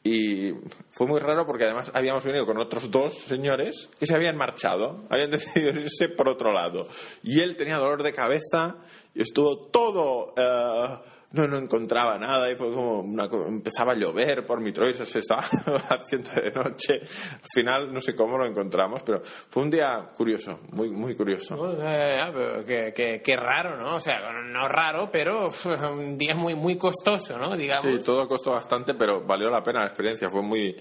Y 0.04 0.54
fue 0.90 1.06
muy 1.06 1.20
raro 1.20 1.46
porque 1.46 1.66
además 1.66 1.92
habíamos 1.94 2.24
venido 2.24 2.46
con 2.46 2.58
otros 2.58 2.90
dos 2.90 3.18
señores 3.20 3.90
que 4.00 4.08
se 4.08 4.16
habían 4.16 4.36
marchado, 4.36 5.04
habían 5.10 5.30
decidido 5.32 5.80
irse 5.80 6.10
por 6.10 6.28
otro 6.28 6.52
lado. 6.52 6.88
Y 7.24 7.40
él 7.40 7.56
tenía 7.56 7.78
dolor 7.78 8.02
de 8.04 8.14
cabeza 8.14 8.78
y 9.14 9.22
estuvo 9.22 9.68
todo... 9.68 10.34
eh, 10.38 11.11
no, 11.34 11.48
no 11.48 11.58
encontraba 11.58 12.17
nada 12.17 12.52
y 12.52 12.56
fue 12.56 12.74
como 12.74 13.00
una 13.00 13.26
empezaba 13.48 13.94
a 13.94 13.96
llover 13.96 14.46
por 14.46 14.60
Mitrovica, 14.62 15.06
se 15.06 15.20
estaba 15.20 15.41
haciendo 15.89 16.30
de 16.32 16.52
noche. 16.52 17.02
Al 17.02 17.50
final 17.54 17.94
no 17.94 18.00
sé 18.02 18.15
cómo 18.15 18.38
lo 18.38 18.46
encontramos, 18.46 19.02
pero 19.04 19.22
fue 19.24 19.63
un 19.63 19.70
día 19.70 20.08
curioso, 20.15 20.60
muy, 20.72 20.89
muy 20.89 21.15
curioso. 21.15 21.56
Eh, 21.82 22.20
ah, 22.22 22.32
qué, 22.65 22.94
qué- 22.96 23.22
qué 23.24 23.36
raro, 23.36 23.78
¿no? 23.78 23.98
O 23.98 24.02
sea, 24.02 24.20
no 24.52 24.67
raro, 24.67 25.10
pero 25.12 25.52
un 25.94 26.17
día 26.17 26.36
muy, 26.36 26.56
muy 26.56 26.78
costoso, 26.78 27.38
¿no? 27.38 27.56
Digamos. 27.56 27.84
Sí, 27.86 28.00
todo 28.06 28.28
costó 28.28 28.52
bastante, 28.52 28.94
pero 28.94 29.22
valió 29.26 29.50
la 29.50 29.62
pena 29.63 29.80
la 29.82 29.86
experiencia. 29.88 30.30
Fue 30.30 30.41
muy, 30.41 30.76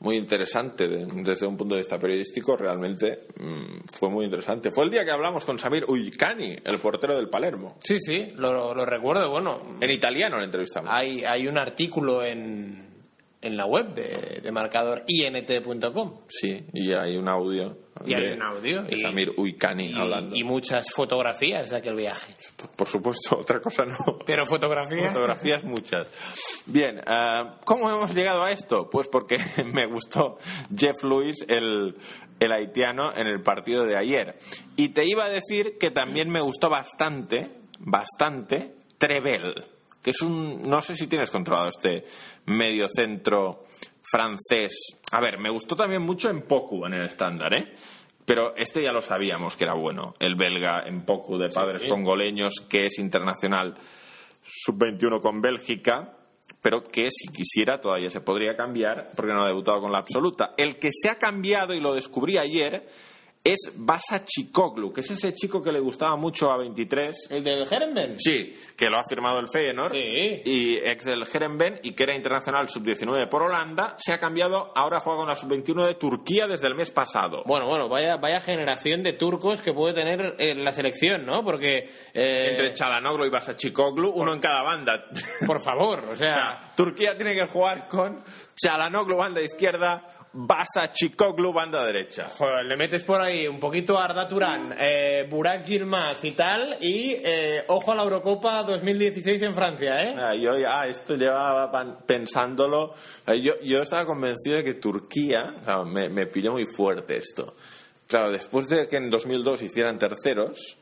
muy 0.00 0.16
interesante 0.16 0.88
de- 0.88 1.06
desde 1.22 1.46
un 1.46 1.56
punto 1.56 1.74
de 1.74 1.80
vista 1.82 1.98
periodístico. 1.98 2.56
Realmente 2.56 3.26
mm, 3.38 3.86
fue 3.98 4.08
muy 4.10 4.24
interesante. 4.24 4.70
Fue 4.72 4.84
el 4.84 4.90
día 4.90 5.04
que 5.04 5.10
hablamos 5.12 5.44
con 5.44 5.58
Samir 5.58 5.84
Uicani, 5.88 6.56
el 6.64 6.78
portero 6.78 7.14
del 7.16 7.28
Palermo. 7.28 7.76
Sí, 7.84 7.96
sí, 8.00 8.28
lo, 8.36 8.74
lo 8.74 8.84
recuerdo. 8.84 9.30
Bueno, 9.30 9.76
En 9.80 9.90
italiano 9.90 10.38
le 10.38 10.44
entrevistamos. 10.44 10.90
hay, 10.92 11.22
hay 11.24 11.46
un 11.46 11.58
artículo 11.58 12.24
en, 12.24 12.89
en 13.42 13.56
la 13.56 13.64
web 13.66 13.94
de, 13.94 14.40
de 14.42 14.52
marcador 14.52 15.02
int.com. 15.06 16.20
Sí, 16.28 16.66
y 16.74 16.92
hay 16.94 17.16
un 17.16 17.28
audio. 17.28 17.76
Y 18.04 18.14
hay 18.14 18.32
un 18.32 18.42
audio, 18.42 18.82
de 18.82 18.94
y- 18.94 19.00
Samir 19.00 19.32
Uicani 19.36 19.92
hablando. 19.94 20.34
Y, 20.34 20.40
y 20.40 20.44
muchas 20.44 20.90
fotografías 20.94 21.68
de 21.70 21.76
aquel 21.76 21.94
viaje. 21.96 22.34
Por- 22.56 22.70
Por 22.70 22.86
supuesto, 22.86 23.38
otra 23.40 23.60
cosa 23.60 23.84
no. 23.84 23.96
Pero 24.26 24.46
fotografías. 24.46 25.12
Fotografías 25.12 25.64
muchas. 25.64 26.06
Bien, 26.66 26.98
eh, 26.98 27.42
¿cómo 27.64 27.90
hemos 27.90 28.14
llegado 28.14 28.42
a 28.44 28.52
esto? 28.52 28.88
Pues 28.90 29.08
porque 29.08 29.36
me 29.72 29.86
gustó 29.86 30.38
Jeff 30.76 31.02
Lewis, 31.02 31.44
el, 31.48 31.96
el 32.38 32.52
haitiano, 32.52 33.12
en 33.14 33.26
el 33.26 33.42
partido 33.42 33.84
de 33.84 33.96
ayer. 33.98 34.36
Y 34.76 34.90
te 34.90 35.02
iba 35.06 35.24
a 35.24 35.30
decir 35.30 35.76
que 35.78 35.90
también 35.90 36.30
me 36.30 36.40
gustó 36.40 36.68
bastante, 36.70 37.50
bastante, 37.78 38.74
Trevel, 38.98 39.54
que 40.02 40.10
es 40.10 40.22
un, 40.22 40.62
no 40.62 40.80
sé 40.80 40.96
si 40.96 41.06
tienes 41.06 41.30
controlado 41.30 41.68
este 41.68 42.04
medio 42.46 42.86
centro 42.88 43.64
francés. 44.02 44.72
A 45.12 45.20
ver, 45.20 45.38
me 45.38 45.50
gustó 45.50 45.76
también 45.76 46.02
mucho 46.02 46.30
en 46.30 46.42
Poku 46.42 46.86
en 46.86 46.94
el 46.94 47.06
estándar, 47.06 47.54
¿eh? 47.54 47.74
Pero 48.24 48.54
este 48.56 48.82
ya 48.82 48.92
lo 48.92 49.00
sabíamos 49.00 49.56
que 49.56 49.64
era 49.64 49.74
bueno, 49.74 50.14
el 50.18 50.36
belga 50.36 50.84
en 50.86 51.04
Poku 51.04 51.36
de 51.36 51.48
padres 51.48 51.84
congoleños, 51.86 52.54
que 52.68 52.86
es 52.86 52.98
internacional 52.98 53.74
sub-21 54.42 55.20
con 55.20 55.40
Bélgica, 55.40 56.16
pero 56.62 56.82
que 56.82 57.08
si 57.10 57.28
quisiera 57.28 57.80
todavía 57.80 58.10
se 58.10 58.20
podría 58.20 58.54
cambiar 58.56 59.08
porque 59.16 59.32
no 59.32 59.42
ha 59.42 59.48
debutado 59.48 59.80
con 59.80 59.92
la 59.92 59.98
absoluta. 59.98 60.54
El 60.56 60.78
que 60.78 60.90
se 60.92 61.10
ha 61.10 61.16
cambiado 61.16 61.74
y 61.74 61.80
lo 61.80 61.94
descubrí 61.94 62.38
ayer 62.38 62.86
es 63.42 63.72
Basa 63.74 64.22
Chikoglu, 64.22 64.92
que 64.92 65.00
es 65.00 65.10
ese 65.12 65.32
chico 65.32 65.62
que 65.62 65.72
le 65.72 65.80
gustaba 65.80 66.14
mucho 66.16 66.50
a 66.50 66.58
23. 66.58 67.28
¿El 67.30 67.42
del 67.42 67.62
Herenben? 67.70 68.18
Sí, 68.18 68.54
que 68.76 68.86
lo 68.90 68.98
ha 68.98 69.04
firmado 69.08 69.38
el 69.38 69.46
Feyenoord 69.50 69.92
Sí. 69.92 70.42
y 70.44 70.74
ex 70.76 71.06
del 71.06 71.22
Herenben 71.22 71.80
y 71.82 71.94
que 71.94 72.02
era 72.02 72.14
internacional 72.14 72.68
sub-19 72.68 73.28
por 73.30 73.42
Holanda, 73.42 73.94
se 73.96 74.12
ha 74.12 74.18
cambiado, 74.18 74.70
ahora 74.76 75.00
juega 75.00 75.20
con 75.20 75.28
la 75.28 75.36
sub-21 75.36 75.86
de 75.86 75.94
Turquía 75.94 76.46
desde 76.46 76.66
el 76.66 76.74
mes 76.74 76.90
pasado. 76.90 77.42
Bueno, 77.46 77.66
bueno, 77.66 77.88
vaya, 77.88 78.18
vaya 78.18 78.40
generación 78.40 79.02
de 79.02 79.14
turcos 79.14 79.62
que 79.62 79.72
puede 79.72 79.94
tener 79.94 80.34
eh, 80.38 80.54
la 80.54 80.72
selección, 80.72 81.24
¿no? 81.24 81.42
Porque, 81.42 81.78
eh, 82.12 82.50
Entre 82.50 82.72
Chalanoglu 82.72 83.24
y 83.24 83.30
Basa 83.30 83.56
Chikoglu, 83.56 84.10
uno 84.10 84.34
en 84.34 84.40
cada 84.40 84.62
banda. 84.62 85.06
por 85.46 85.62
favor, 85.62 86.00
o 86.00 86.12
O 86.12 86.16
sea, 86.16 86.32
sea, 86.34 86.74
Turquía 86.76 87.16
tiene 87.16 87.34
que 87.34 87.46
jugar 87.46 87.88
con 87.88 88.22
Chalanoglu 88.54 89.16
banda 89.16 89.40
izquierda, 89.40 90.04
Basa 90.32 90.92
Chikoglu 90.92 91.52
banda 91.52 91.84
derecha. 91.84 92.28
joder, 92.28 92.64
le 92.64 92.76
metes 92.76 93.02
por 93.02 93.20
ahí 93.20 93.48
un 93.48 93.58
poquito 93.58 93.98
a 93.98 94.04
Arda 94.04 94.28
Turán, 94.28 94.74
eh, 94.78 95.26
Burak 95.28 95.64
Yilmaz 95.64 96.24
y 96.24 96.32
tal, 96.32 96.76
y 96.80 97.16
eh, 97.24 97.64
ojo 97.66 97.90
a 97.90 97.96
la 97.96 98.04
Eurocopa 98.04 98.62
2016 98.62 99.42
en 99.42 99.54
Francia, 99.56 100.00
¿eh? 100.02 100.14
Ah, 100.16 100.34
yo 100.34 100.56
ya 100.56 100.86
esto 100.86 101.16
llevaba 101.16 101.70
pensándolo. 102.06 102.94
Ah, 103.26 103.34
Yo, 103.34 103.54
yo 103.62 103.82
estaba 103.82 104.06
convencido 104.06 104.56
de 104.58 104.64
que 104.64 104.74
Turquía, 104.74 105.54
me, 105.86 106.08
me 106.08 106.26
pilló 106.26 106.52
muy 106.52 106.66
fuerte 106.66 107.16
esto. 107.16 107.54
Claro, 108.06 108.30
después 108.30 108.68
de 108.68 108.86
que 108.88 108.96
en 108.96 109.10
2002 109.10 109.62
hicieran 109.62 109.98
terceros, 109.98 110.76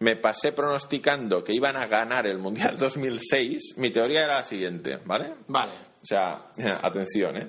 me 0.00 0.16
pasé 0.16 0.50
pronosticando 0.50 1.44
que 1.44 1.52
iban 1.54 1.76
a 1.76 1.86
ganar 1.86 2.26
el 2.26 2.38
Mundial 2.38 2.76
2006. 2.76 3.74
Mi 3.76 3.90
teoría 3.90 4.24
era 4.24 4.36
la 4.38 4.42
siguiente, 4.42 4.98
¿vale? 5.04 5.34
Vale. 5.46 5.72
O 6.02 6.04
sea, 6.04 6.46
atención, 6.82 7.36
¿eh? 7.36 7.48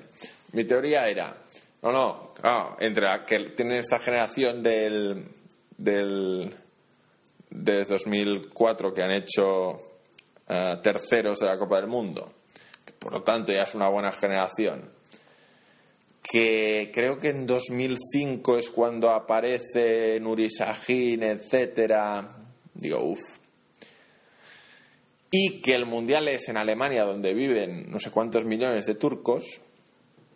Mi 0.53 0.65
teoría 0.65 1.07
era, 1.07 1.35
no, 1.81 1.91
no, 1.91 2.33
claro, 2.33 2.77
entre 2.79 3.05
la 3.05 3.25
que 3.25 3.39
tienen 3.55 3.77
esta 3.77 3.99
generación 3.99 4.61
del, 4.61 5.27
del, 5.77 6.55
de 7.49 7.83
2004 7.83 8.93
que 8.93 9.03
han 9.03 9.11
hecho 9.11 9.81
eh, 10.47 10.75
terceros 10.83 11.39
de 11.39 11.47
la 11.47 11.57
Copa 11.57 11.77
del 11.77 11.87
Mundo, 11.87 12.33
que 12.85 12.93
por 12.93 13.13
lo 13.13 13.23
tanto 13.23 13.51
ya 13.51 13.63
es 13.63 13.73
una 13.73 13.89
buena 13.89 14.11
generación, 14.11 14.91
que 16.21 16.91
creo 16.93 17.17
que 17.17 17.29
en 17.29 17.47
2005 17.47 18.57
es 18.59 18.69
cuando 18.69 19.09
aparece 19.09 20.19
Nuri 20.19 20.49
Sahin, 20.49 21.23
etcétera, 21.23 22.37
digo, 22.75 23.03
uff, 23.03 23.21
y 25.31 25.61
que 25.61 25.73
el 25.73 25.87
mundial 25.87 26.27
es 26.27 26.47
en 26.49 26.57
Alemania 26.57 27.05
donde 27.05 27.33
viven 27.33 27.89
no 27.89 27.97
sé 27.97 28.11
cuántos 28.11 28.45
millones 28.45 28.85
de 28.85 28.93
turcos, 28.93 29.61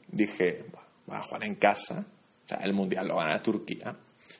dije, 0.07 0.65
va 1.09 1.19
a 1.19 1.23
jugar 1.23 1.43
en 1.45 1.55
casa, 1.55 2.05
o 2.45 2.47
sea, 2.47 2.59
el 2.63 2.73
mundial 2.73 3.07
lo 3.07 3.17
gana 3.17 3.41
Turquía. 3.41 3.95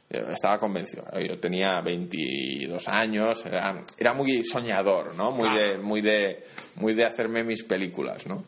Yo 0.10 0.20
estaba 0.30 0.58
convencido, 0.58 1.04
yo 1.20 1.38
tenía 1.38 1.82
22 1.82 2.88
años, 2.88 3.46
era, 3.46 3.84
era 3.98 4.14
muy 4.14 4.42
soñador, 4.46 5.14
¿no? 5.16 5.32
Muy 5.32 5.50
de, 5.50 5.78
muy 5.78 6.02
de, 6.02 6.46
muy 6.76 6.94
de 6.94 7.06
hacerme 7.06 7.44
mis 7.44 7.64
películas, 7.64 8.26
¿no? 8.26 8.46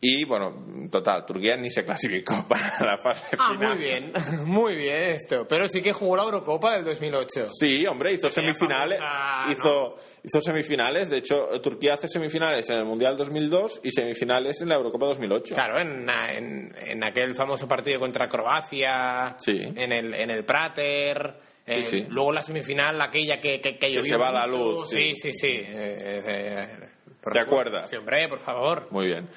Y 0.00 0.24
bueno, 0.26 0.88
total, 0.92 1.26
Turquía 1.26 1.56
ni 1.56 1.70
se 1.70 1.84
clasificó 1.84 2.44
para 2.48 2.78
la 2.86 2.98
fase 2.98 3.26
Ah, 3.36 3.52
final. 3.54 3.74
muy 3.74 3.78
bien, 3.84 4.12
muy 4.44 4.76
bien 4.76 5.02
esto. 5.16 5.44
Pero 5.48 5.68
sí 5.68 5.82
que 5.82 5.92
jugó 5.92 6.16
la 6.16 6.22
Eurocopa 6.22 6.76
del 6.76 6.84
2008. 6.84 7.48
Sí, 7.52 7.84
hombre, 7.84 8.12
hizo 8.14 8.30
semifinales. 8.30 9.00
famosa, 9.00 9.52
Hizo, 9.52 9.96
hizo 10.22 10.40
semifinales. 10.40 11.10
De 11.10 11.16
hecho, 11.18 11.48
Turquía 11.60 11.94
hace 11.94 12.06
semifinales 12.06 12.70
en 12.70 12.76
el 12.78 12.84
Mundial 12.84 13.16
2002 13.16 13.80
y 13.82 13.90
semifinales 13.90 14.60
en 14.62 14.68
la 14.68 14.76
Eurocopa 14.76 15.06
2008. 15.06 15.54
Claro, 15.56 15.80
en, 15.80 16.08
en, 16.08 16.72
en 16.76 17.02
aquel 17.04 17.34
famoso 17.34 17.66
partido 17.66 17.98
contra 17.98 18.28
Croacia, 18.28 19.34
Sí. 19.38 19.58
en, 19.60 19.90
el, 19.92 20.14
en 20.14 20.30
el 20.30 20.44
Prater, 20.44 21.34
en- 21.66 21.82
sí. 21.82 22.06
luego 22.08 22.30
la 22.30 22.42
semifinal, 22.42 23.00
aquella 23.00 23.40
que, 23.40 23.60
que, 23.60 23.76
que 23.76 23.88
llovió 23.88 24.04
se 24.04 24.16
va 24.16 24.30
la 24.30 24.46
mucho. 24.46 24.58
luz, 24.80 24.90
Sí, 24.90 25.12
sí. 25.16 25.32
sí, 25.32 25.32
sí. 25.32 25.48
eh, 25.48 26.22
eh, 26.24 26.68
lo 27.26 27.32
¿Te 27.32 27.40
acuerdas? 27.40 27.90
Sí, 27.90 27.96
hombre, 27.96 28.28
por 28.28 28.38
favor. 28.38 28.86
Muy 28.92 29.06
bien. 29.06 29.28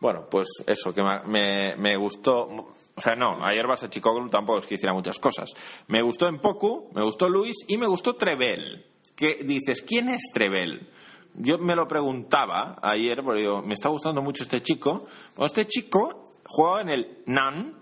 Bueno, 0.00 0.26
pues 0.30 0.48
eso, 0.66 0.94
que 0.94 1.02
me, 1.02 1.76
me, 1.76 1.96
gustó. 1.96 2.46
O 2.46 3.00
sea, 3.00 3.16
no, 3.16 3.44
ayer 3.44 3.66
vas 3.66 3.82
a 3.84 3.90
Chicoglu 3.90 4.28
tampoco 4.28 4.60
es 4.60 4.66
que 4.66 4.74
hiciera 4.74 4.94
muchas 4.94 5.18
cosas. 5.18 5.52
Me 5.88 6.02
gustó 6.02 6.28
en 6.28 6.38
Poku, 6.38 6.90
me 6.94 7.02
gustó 7.02 7.28
Luis 7.28 7.56
y 7.66 7.76
me 7.78 7.86
gustó 7.86 8.14
Trevel. 8.14 8.86
Que 9.16 9.36
dices, 9.44 9.82
¿quién 9.82 10.08
es 10.08 10.22
Trevel? 10.32 10.88
Yo 11.34 11.58
me 11.58 11.74
lo 11.74 11.86
preguntaba 11.86 12.76
ayer, 12.82 13.22
porque 13.24 13.40
digo, 13.40 13.62
me 13.62 13.74
está 13.74 13.88
gustando 13.88 14.22
mucho 14.22 14.44
este 14.44 14.62
chico. 14.62 15.06
Este 15.38 15.66
chico 15.66 16.32
jugaba 16.46 16.82
en 16.82 16.90
el 16.90 17.18
NAN. 17.26 17.78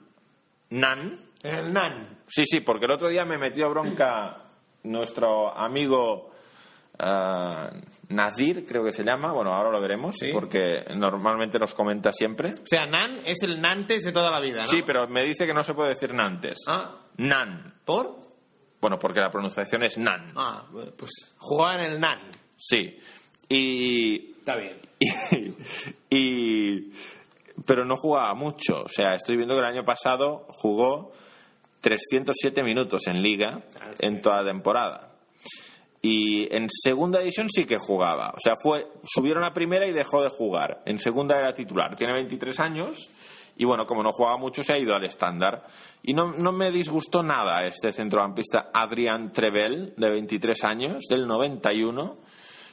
NAN. 0.70 1.30
En 1.42 1.54
el 1.54 1.72
NAN. 1.72 2.18
Sí, 2.26 2.44
sí, 2.46 2.60
porque 2.60 2.86
el 2.86 2.92
otro 2.92 3.08
día 3.08 3.24
me 3.24 3.38
metió 3.38 3.68
bronca 3.70 4.46
nuestro 4.82 5.56
amigo 5.56 6.30
ah, 6.98 7.70
Nazir, 8.08 8.64
creo 8.66 8.84
que 8.84 8.92
se 8.92 9.02
llama. 9.04 9.32
Bueno, 9.32 9.52
ahora 9.52 9.70
lo 9.70 9.80
veremos, 9.80 10.14
Sí. 10.16 10.30
porque 10.32 10.84
normalmente 10.96 11.58
nos 11.58 11.74
comenta 11.74 12.12
siempre. 12.12 12.52
O 12.52 12.66
sea, 12.66 12.86
NAN 12.86 13.18
es 13.24 13.42
el 13.42 13.60
Nantes 13.60 14.04
de 14.04 14.12
toda 14.12 14.30
la 14.30 14.40
vida, 14.40 14.62
¿no? 14.62 14.66
Sí, 14.66 14.82
pero 14.86 15.08
me 15.08 15.24
dice 15.24 15.46
que 15.46 15.52
no 15.54 15.62
se 15.62 15.74
puede 15.74 15.90
decir 15.90 16.14
Nantes. 16.14 16.58
Ah, 16.68 17.00
Nan. 17.16 17.74
¿por? 17.84 18.16
Bueno, 18.80 18.98
porque 18.98 19.20
la 19.20 19.30
pronunciación 19.30 19.82
es 19.82 19.98
Nan. 19.98 20.32
Ah, 20.36 20.66
pues 20.96 21.10
jugaba 21.38 21.82
en 21.82 21.92
el 21.92 22.00
NAN. 22.00 22.20
Sí. 22.56 22.96
Y, 23.48 24.32
Está 24.38 24.56
bien. 24.56 24.78
y, 26.10 26.16
y- 26.16 26.92
pero 27.64 27.84
no 27.84 27.96
jugaba 27.96 28.34
mucho. 28.34 28.82
O 28.84 28.88
sea, 28.88 29.14
estoy 29.14 29.36
viendo 29.36 29.54
que 29.54 29.60
el 29.60 29.66
año 29.66 29.84
pasado 29.84 30.46
jugó 30.50 31.12
307 31.80 32.62
minutos 32.62 33.06
en 33.06 33.22
liga 33.22 33.62
Ah, 33.80 33.92
en 33.98 34.20
toda 34.20 34.42
la 34.42 34.50
temporada. 34.50 35.12
Y 36.08 36.46
en 36.54 36.68
segunda 36.70 37.18
división 37.18 37.48
sí 37.50 37.64
que 37.64 37.78
jugaba. 37.78 38.28
O 38.28 38.38
sea, 38.38 38.54
fue 38.62 38.86
subieron 39.02 39.42
a 39.42 39.52
primera 39.52 39.88
y 39.88 39.92
dejó 39.92 40.22
de 40.22 40.28
jugar. 40.28 40.82
En 40.86 41.00
segunda 41.00 41.36
era 41.36 41.52
titular. 41.52 41.96
Tiene 41.96 42.12
23 42.12 42.60
años 42.60 43.10
y 43.56 43.64
bueno, 43.64 43.86
como 43.86 44.04
no 44.04 44.12
jugaba 44.12 44.36
mucho, 44.36 44.62
se 44.62 44.72
ha 44.72 44.78
ido 44.78 44.94
al 44.94 45.04
estándar. 45.04 45.64
Y 46.04 46.14
no, 46.14 46.32
no 46.32 46.52
me 46.52 46.70
disgustó 46.70 47.24
nada 47.24 47.66
este 47.66 47.92
centrocampista 47.92 48.70
Adrián 48.72 49.32
Trevel, 49.32 49.94
de 49.96 50.10
23 50.10 50.62
años, 50.62 51.06
del 51.10 51.26
91, 51.26 52.18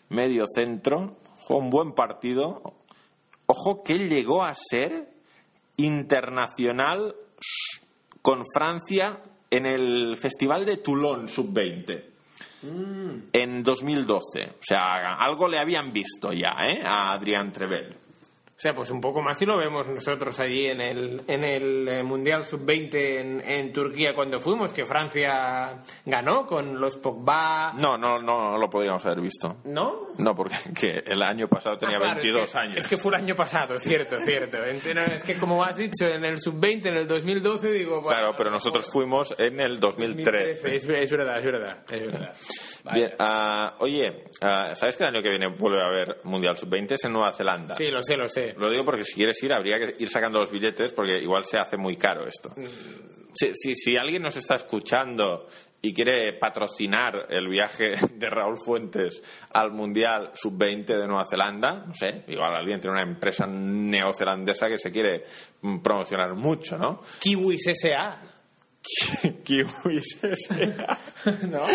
medio 0.09 0.43
centro. 0.45 1.17
Jugó 1.47 1.59
un 1.59 1.71
buen 1.71 1.93
partido. 1.93 2.61
Ojo 3.47 3.81
que 3.81 3.97
llegó 3.97 4.43
a 4.43 4.53
ser 4.53 5.09
internacional 5.77 7.15
con 8.21 8.43
Francia 8.53 9.23
en 9.49 9.65
el 9.65 10.17
Festival 10.17 10.65
de 10.67 10.77
Toulon 10.77 11.27
Sub-20 11.27 12.12
en 12.63 13.63
2012. 13.63 14.43
O 14.43 14.61
sea, 14.61 15.15
algo 15.15 15.47
le 15.47 15.59
habían 15.59 15.91
visto 15.91 16.31
ya, 16.31 16.55
¿eh? 16.67 16.81
A 16.83 17.13
Adrián 17.13 17.51
Trevel. 17.51 18.02
Sea, 18.63 18.73
pues 18.73 18.91
un 18.91 19.01
poco 19.01 19.21
más 19.21 19.37
si 19.37 19.45
lo 19.45 19.57
vemos 19.57 19.85
nosotros 19.89 20.39
allí 20.39 20.67
en 20.67 20.79
el, 20.79 21.21
en 21.27 21.43
el 21.43 21.85
eh, 21.85 22.01
Mundial 22.01 22.45
Sub-20 22.45 22.93
en, 22.93 23.41
en 23.45 23.73
Turquía 23.73 24.15
cuando 24.15 24.39
fuimos, 24.39 24.71
que 24.71 24.85
Francia 24.85 25.81
ganó 26.05 26.47
con 26.47 26.79
los 26.79 26.95
Pogba. 26.95 27.73
No, 27.73 27.97
no, 27.97 28.19
no 28.19 28.57
lo 28.57 28.69
podríamos 28.69 29.05
haber 29.05 29.19
visto. 29.19 29.57
¿No? 29.65 30.13
No, 30.23 30.33
porque 30.33 30.55
que 30.79 31.03
el 31.05 31.21
año 31.21 31.49
pasado 31.49 31.77
tenía 31.77 31.97
Ah, 31.97 31.99
claro, 31.99 32.21
22 32.21 32.43
es 32.43 32.53
que, 32.53 32.57
años. 32.57 32.77
Es 32.77 32.87
que 32.87 32.97
fue 32.97 33.11
el 33.11 33.21
año 33.21 33.35
pasado, 33.35 33.77
cierto, 33.81 34.15
cierto. 34.23 34.63
Entonces, 34.63 35.13
es 35.17 35.23
que 35.25 35.35
como 35.37 35.61
has 35.61 35.75
dicho, 35.75 36.07
en 36.07 36.23
el 36.23 36.39
Sub-20, 36.39 36.85
en 36.85 36.97
el 36.99 37.05
2012, 37.07 37.67
digo... 37.67 37.99
bueno, 38.01 38.17
Claro, 38.17 38.33
pero 38.37 38.49
nosotros 38.49 38.89
fuimos 38.89 39.35
en 39.39 39.59
el 39.59 39.77
2013. 39.77 40.73
Es, 40.73 40.87
es 40.87 41.11
verdad, 41.11 41.39
es 41.39 41.43
verdad, 41.43 41.77
es 41.91 42.01
verdad. 42.01 42.33
Vale. 42.85 42.99
Bien, 42.99 43.11
ah, 43.19 43.75
oye, 43.79 44.25
ah, 44.41 44.73
¿sabes 44.73 44.95
que 44.95 45.03
el 45.03 45.09
año 45.13 45.21
que 45.21 45.29
viene 45.29 45.47
vuelve 45.47 45.81
a 45.81 45.87
haber 45.87 46.21
Mundial 46.23 46.55
Sub-20? 46.55 46.93
Es 46.93 47.03
en 47.03 47.11
Nueva 47.11 47.33
Zelanda. 47.33 47.75
Sí, 47.75 47.87
lo 47.87 48.01
sé, 48.03 48.15
lo 48.15 48.29
sé. 48.29 48.52
Lo 48.57 48.69
digo 48.69 48.85
porque 48.85 49.03
si 49.03 49.15
quieres 49.15 49.41
ir 49.43 49.53
habría 49.53 49.77
que 49.77 49.95
ir 49.99 50.09
sacando 50.09 50.39
los 50.39 50.51
billetes 50.51 50.91
porque 50.93 51.19
igual 51.19 51.43
se 51.45 51.57
hace 51.57 51.77
muy 51.77 51.97
caro 51.97 52.27
esto. 52.27 52.53
Si, 53.33 53.51
si, 53.53 53.75
si 53.75 53.97
alguien 53.97 54.21
nos 54.21 54.37
está 54.37 54.55
escuchando 54.55 55.47
y 55.81 55.93
quiere 55.93 56.33
patrocinar 56.33 57.27
el 57.29 57.49
viaje 57.49 57.95
de 58.15 58.29
Raúl 58.29 58.57
Fuentes 58.57 59.21
al 59.51 59.71
Mundial 59.71 60.31
Sub-20 60.33 60.85
de 60.85 61.07
Nueva 61.07 61.25
Zelanda, 61.25 61.83
no 61.85 61.93
sé, 61.93 62.23
igual 62.27 62.55
alguien 62.55 62.79
tiene 62.79 62.93
una 62.93 63.03
empresa 63.03 63.45
neozelandesa 63.45 64.67
que 64.67 64.77
se 64.77 64.91
quiere 64.91 65.23
mm, 65.61 65.79
promocionar 65.79 66.35
mucho, 66.35 66.77
¿no? 66.77 67.01
Kiwis 67.19 67.67
S.A. 67.67 68.21
Kiwis 69.43 70.23
S.A.. 70.23 70.97
¿No? 71.47 71.65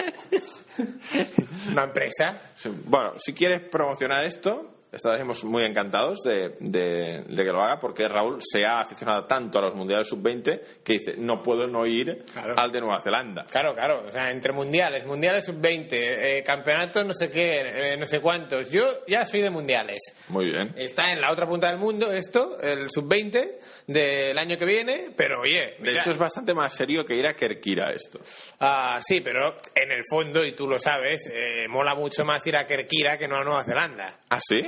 Una 1.72 1.84
empresa. 1.84 2.52
Bueno, 2.86 3.12
si 3.18 3.34
quieres 3.34 3.60
promocionar 3.68 4.24
esto, 4.24 4.77
estaremos 4.92 5.44
muy 5.44 5.64
encantados 5.64 6.20
de, 6.22 6.56
de- 6.60 7.22
de 7.28 7.36
que 7.44 7.52
lo 7.52 7.62
haga 7.62 7.78
porque 7.78 8.08
Raúl 8.08 8.38
se 8.40 8.64
ha 8.64 8.80
aficionado 8.80 9.26
tanto 9.26 9.58
a 9.58 9.62
los 9.62 9.74
mundiales 9.74 10.08
sub-20 10.08 10.60
que 10.84 10.94
dice, 10.94 11.14
no 11.18 11.42
puedo 11.42 11.66
no 11.66 11.84
ir 11.86 12.24
Claro. 12.32 12.54
al 12.56 12.70
de 12.72 12.80
Nueva 12.80 13.00
Zelanda. 13.00 13.44
Claro, 13.50 13.74
claro. 13.74 14.04
O 14.06 14.10
sea, 14.10 14.30
entre 14.30 14.52
mundiales, 14.52 15.04
mundiales 15.06 15.44
sub-20, 15.44 15.88
eh, 15.92 16.42
campeonatos 16.44 17.04
no 17.06 17.12
sé 17.14 17.28
qué, 17.30 17.60
eh, 17.92 17.96
no 17.98 18.06
sé 18.06 18.20
cuántos. 18.20 18.70
Yo 18.70 19.04
ya 19.06 19.24
soy 19.26 19.42
de 19.42 19.50
mundiales. 19.50 19.98
Muy 20.28 20.46
bien. 20.50 20.72
Está 20.76 21.12
en 21.12 21.20
la 21.20 21.32
otra 21.32 21.46
punta 21.46 21.68
del 21.68 21.78
mundo 21.78 22.10
esto, 22.12 22.58
el 22.60 22.88
sub-20 22.90 23.58
del 23.86 24.38
año 24.38 24.56
que 24.56 24.64
viene, 24.64 25.10
pero 25.16 25.40
oye, 25.42 25.76
De 25.80 25.98
hecho, 25.98 26.10
es 26.10 26.18
bastante 26.18 26.54
más 26.54 26.74
serio 26.74 27.04
que 27.04 27.14
ir 27.14 27.26
a 27.26 27.34
Kerkira 27.34 27.92
esto. 27.92 28.20
ah, 28.60 28.98
sí, 29.02 29.20
pero 29.20 29.56
en 29.74 29.92
el 29.92 30.02
fondo, 30.08 30.44
y 30.44 30.54
tú 30.54 30.66
lo 30.66 30.78
sabes, 30.78 31.22
eh, 31.34 31.66
mola 31.68 31.94
mucho 31.94 32.24
más 32.24 32.46
ir 32.46 32.56
a 32.56 32.66
Kerkira 32.66 33.16
que 33.18 33.28
no 33.28 33.36
a 33.36 33.44
Nueva 33.44 33.64
Zelanda. 33.64 34.20
¿Ah, 34.30 34.38
sí? 34.40 34.60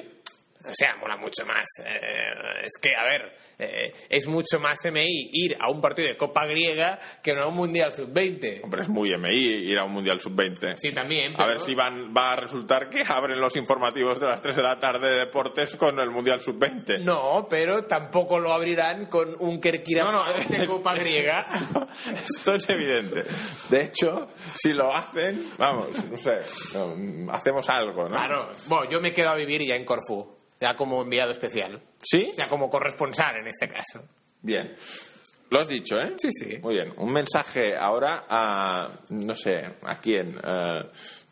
O 0.64 0.74
sea, 0.74 0.96
mola 0.96 1.16
mucho 1.16 1.44
más. 1.46 1.64
Eh, 1.84 2.64
es 2.64 2.78
que, 2.80 2.94
a 2.94 3.04
ver, 3.04 3.32
eh, 3.58 3.92
es 4.08 4.26
mucho 4.26 4.58
más 4.58 4.78
MI 4.84 5.30
ir 5.32 5.56
a 5.58 5.70
un 5.70 5.80
partido 5.80 6.08
de 6.08 6.16
Copa 6.16 6.46
Griega 6.46 6.98
que 7.22 7.34
no 7.34 7.42
a 7.42 7.46
un 7.46 7.56
Mundial 7.56 7.92
Sub-20. 7.92 8.64
Hombre, 8.64 8.82
es 8.82 8.88
muy 8.88 9.10
MI 9.16 9.70
ir 9.70 9.78
a 9.78 9.84
un 9.84 9.92
mundial 9.92 10.20
sub-20. 10.20 10.76
Sí, 10.76 10.92
también. 10.92 11.34
A 11.38 11.46
ver 11.46 11.60
si 11.60 11.74
van, 11.74 12.14
va 12.14 12.32
a 12.32 12.36
resultar 12.36 12.88
que 12.88 13.00
abren 13.06 13.40
los 13.40 13.56
informativos 13.56 14.20
de 14.20 14.26
las 14.26 14.42
3 14.42 14.56
de 14.56 14.62
la 14.62 14.78
tarde 14.78 15.10
de 15.10 15.18
deportes 15.20 15.76
con 15.76 15.98
el 15.98 16.10
mundial 16.10 16.40
sub-20. 16.40 17.00
No, 17.02 17.46
pero 17.48 17.84
tampoco 17.84 18.38
lo 18.38 18.52
abrirán 18.52 19.06
con 19.06 19.34
un 19.40 19.60
Kerkira 19.60 20.04
No, 20.04 20.12
no, 20.12 20.32
de 20.34 20.66
Copa 20.66 20.94
Griega. 20.94 21.46
Esto 22.14 22.54
es 22.54 22.68
evidente. 22.68 23.24
De 23.68 23.84
hecho, 23.84 24.28
si 24.54 24.72
lo 24.72 24.94
hacen, 24.94 25.42
vamos, 25.58 26.04
no 26.04 26.16
sé, 26.16 26.38
hacemos 27.30 27.68
algo, 27.68 28.04
¿no? 28.04 28.16
Claro. 28.16 28.50
Bueno, 28.68 28.90
yo 28.90 29.00
me 29.00 29.12
quedo 29.12 29.30
a 29.30 29.36
vivir 29.36 29.62
ya 29.62 29.74
en 29.74 29.84
Corfú, 29.84 30.39
ya 30.60 30.76
como 30.76 31.02
enviado 31.02 31.32
especial. 31.32 31.80
¿Sí? 32.02 32.30
Sea, 32.34 32.48
como 32.48 32.68
corresponsal 32.68 33.36
en 33.38 33.46
este 33.48 33.66
caso. 33.68 34.02
Bien. 34.42 34.74
Lo 35.50 35.58
has 35.60 35.68
dicho, 35.68 35.98
¿eh? 36.00 36.14
Sí, 36.16 36.28
sí. 36.32 36.58
Muy 36.58 36.74
bien. 36.74 36.92
Un 36.98 37.12
mensaje 37.12 37.76
ahora 37.76 38.24
a, 38.28 38.88
no 39.08 39.34
sé, 39.34 39.62
¿a 39.82 39.98
quién? 40.00 40.36
Eh, 40.44 40.82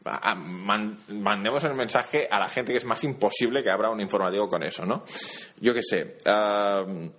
a- 0.04 0.30
a- 0.30 0.34
man- 0.34 0.98
mandemos 1.08 1.62
el 1.64 1.74
mensaje 1.74 2.26
a 2.28 2.40
la 2.40 2.48
gente 2.48 2.72
que 2.72 2.78
es 2.78 2.84
más 2.84 3.04
imposible 3.04 3.62
que 3.62 3.70
abra 3.70 3.90
un 3.90 4.00
informativo 4.00 4.48
con 4.48 4.64
eso, 4.64 4.84
¿no? 4.84 5.04
Yo 5.60 5.72
qué 5.74 5.82
sé. 5.82 6.16
eh, 6.24 7.10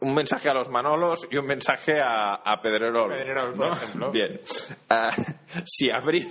un 0.00 0.14
mensaje 0.14 0.48
a 0.48 0.54
los 0.54 0.68
Manolos 0.68 1.26
y 1.30 1.36
un 1.38 1.46
mensaje 1.46 1.98
a, 2.00 2.34
a 2.34 2.60
Pedrerol. 2.60 3.08
Pedrerol, 3.10 3.54
por 3.54 3.66
¿no? 3.68 3.72
ejemplo. 3.72 4.10
Bien. 4.12 4.40
Eh, 4.90 5.10
si 5.64 5.90
abrís 5.90 6.28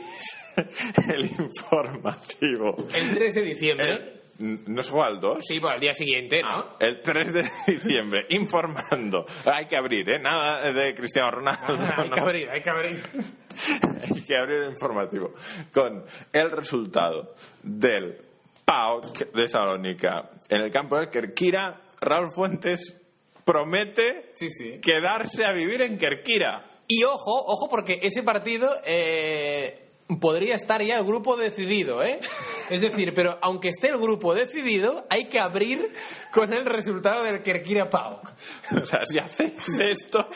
el 1.10 1.26
informativo. 1.26 2.78
El 2.94 3.14
3 3.16 3.36
de 3.36 3.42
diciembre. 3.42 3.92
el- 3.92 4.17
¿No 4.40 4.84
se 4.84 4.92
juega 4.92 5.08
al 5.08 5.20
2? 5.20 5.38
Sí, 5.48 5.60
pues 5.60 5.74
al 5.74 5.80
día 5.80 5.94
siguiente, 5.94 6.42
¿no? 6.44 6.50
Ah, 6.50 6.76
el 6.80 7.02
3 7.02 7.34
de 7.34 7.44
diciembre, 7.68 8.26
informando. 8.30 9.26
Hay 9.52 9.66
que 9.66 9.76
abrir, 9.76 10.08
¿eh? 10.10 10.20
Nada 10.20 10.72
de 10.72 10.94
Cristiano 10.94 11.32
Ronaldo. 11.32 11.84
hay 11.98 12.10
que 12.10 12.16
no. 12.20 12.26
abrir, 12.26 12.50
hay 12.50 12.62
que 12.62 12.70
abrir. 12.70 13.02
Hay 14.16 14.22
que 14.22 14.38
abrir 14.38 14.58
el 14.64 14.70
informativo. 14.70 15.34
Con 15.74 16.06
el 16.32 16.52
resultado 16.52 17.34
del 17.64 18.22
PAOK 18.64 19.32
de 19.34 19.48
Salónica 19.48 20.30
en 20.48 20.62
el 20.62 20.70
campo 20.72 20.96
del 20.98 21.10
Kerkira, 21.10 21.82
Raúl 22.00 22.30
Fuentes 22.32 22.96
promete 23.44 24.30
Sí, 24.36 24.50
sí. 24.52 24.80
quedarse 24.80 25.44
a 25.46 25.54
vivir 25.54 25.82
en 25.82 25.98
Kerkira. 25.98 26.70
Y 26.88 27.04
ojo, 27.04 27.32
ojo, 27.48 27.68
porque 27.68 27.98
ese 28.04 28.22
partido 28.22 28.70
eh, 28.86 29.87
podría 30.20 30.56
estar 30.56 30.82
ya 30.82 30.98
el 30.98 31.06
grupo 31.06 31.36
decidido, 31.38 32.04
¿eh? 32.04 32.20
Es 32.70 32.82
decir, 32.82 33.14
pero 33.14 33.38
aunque 33.42 33.70
esté 33.70 33.88
el 33.88 33.98
grupo 33.98 34.34
decidido, 34.34 35.06
hay 35.10 35.30
que 35.30 35.40
abrir 35.40 35.90
con 36.34 36.52
el 36.52 36.66
resultado 36.66 37.24
del 37.24 37.42
Kerkira 37.42 37.90
PAOK. 37.90 38.30
O 38.82 38.86
sea, 38.86 39.06
si 39.06 39.20
hacéis 39.20 39.80
esto, 39.80 40.28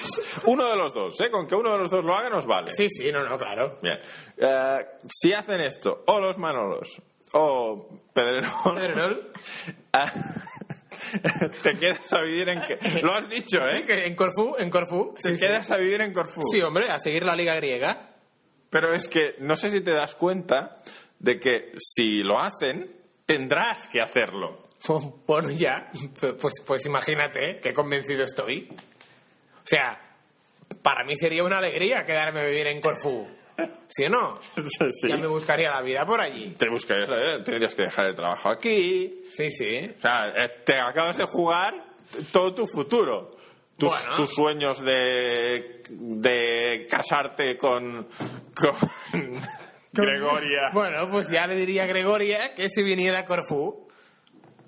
uno 0.45 0.65
de 0.69 0.77
los 0.77 0.93
dos, 0.93 1.19
¿eh? 1.19 1.29
Con 1.29 1.45
que 1.45 1.55
uno 1.55 1.73
de 1.73 1.77
los 1.79 1.89
dos 1.89 2.05
lo 2.05 2.15
haga 2.15 2.29
nos 2.29 2.45
vale. 2.45 2.71
Sí, 2.71 2.87
sí, 2.89 3.11
no, 3.11 3.21
no, 3.27 3.37
claro. 3.37 3.77
Bien. 3.81 3.97
Eh, 4.37 4.77
si 5.07 5.33
hacen 5.33 5.59
esto, 5.59 6.03
o 6.07 6.21
los 6.21 6.37
Manolos, 6.37 7.01
o 7.33 7.89
Pedrerol, 8.13 8.75
Pedrerol. 8.75 9.31
ah, 9.93 10.11
te 11.63 11.71
quedas 11.73 12.13
a 12.13 12.21
vivir 12.21 12.47
en... 12.47 12.61
que- 12.61 13.01
Lo 13.01 13.13
has 13.13 13.29
dicho, 13.29 13.59
Sí, 13.61 13.75
¿eh? 13.75 13.83
que 13.85 14.05
en 14.07 14.15
Corfú, 14.15 14.55
en 14.57 14.69
Corfú. 14.69 15.13
Te 15.15 15.31
Sí, 15.31 15.35
sí. 15.37 15.45
quedas 15.45 15.69
a 15.71 15.75
vivir 15.77 15.99
en 15.99 16.13
Corfú. 16.13 16.41
Sí, 16.49 16.61
hombre, 16.61 16.89
a 16.89 16.97
seguir 16.99 17.23
la 17.25 17.35
liga 17.35 17.55
griega. 17.55 18.10
Pero 18.71 18.93
es 18.93 19.07
que 19.07 19.35
no 19.39 19.55
sé 19.55 19.69
si 19.69 19.81
te 19.81 19.93
das 19.93 20.15
cuenta 20.15 20.81
de 21.19 21.39
que 21.39 21.73
si 21.77 22.23
lo 22.23 22.39
hacen, 22.39 22.89
tendrás 23.27 23.87
que 23.87 24.01
hacerlo. 24.01 24.69
Bueno, 25.27 25.51
ya, 25.51 25.91
pues, 26.19 26.55
pues 26.65 26.85
imagínate 26.87 27.59
qué 27.61 27.71
convencido 27.71 28.23
estoy. 28.23 28.67
O 28.71 29.63
sea, 29.63 29.99
para 30.81 31.03
mí 31.03 31.15
sería 31.15 31.43
una 31.43 31.59
alegría 31.59 32.03
quedarme 32.03 32.39
a 32.39 32.45
vivir 32.45 32.65
en 32.65 32.81
Corfú. 32.81 33.27
¿Sí 33.87 34.05
o 34.05 34.09
no? 34.09 34.39
Sí. 34.89 35.09
Ya 35.09 35.17
me 35.17 35.27
buscaría 35.27 35.69
la 35.69 35.81
vida 35.81 36.05
por 36.05 36.19
allí. 36.19 36.55
Te 36.57 36.67
buscarías, 36.69 37.09
tendrías 37.43 37.75
que 37.75 37.83
dejar 37.83 38.07
el 38.07 38.15
trabajo 38.15 38.49
aquí. 38.49 39.21
Sí, 39.31 39.51
sí. 39.51 39.91
O 39.97 40.01
sea, 40.01 40.29
eh, 40.29 40.49
te 40.65 40.79
acabas 40.79 41.17
de 41.17 41.25
jugar 41.25 41.73
todo 42.31 42.53
tu 42.53 42.67
futuro. 42.67 43.37
Tus, 43.81 43.89
Bueno. 43.89 44.15
tus 44.15 44.33
sueños 44.33 44.81
de, 44.85 45.81
de 45.89 46.85
casarte 46.89 47.57
con, 47.57 48.07
con 48.55 49.41
Gregoria. 49.91 50.69
Bueno, 50.73 51.09
pues 51.09 51.29
ya 51.29 51.47
le 51.47 51.55
diría 51.55 51.83
a 51.83 51.87
Gregoria 51.87 52.53
que 52.55 52.69
se 52.69 52.83
viniera 52.83 53.19
a 53.19 53.25
Corfú. 53.25 53.87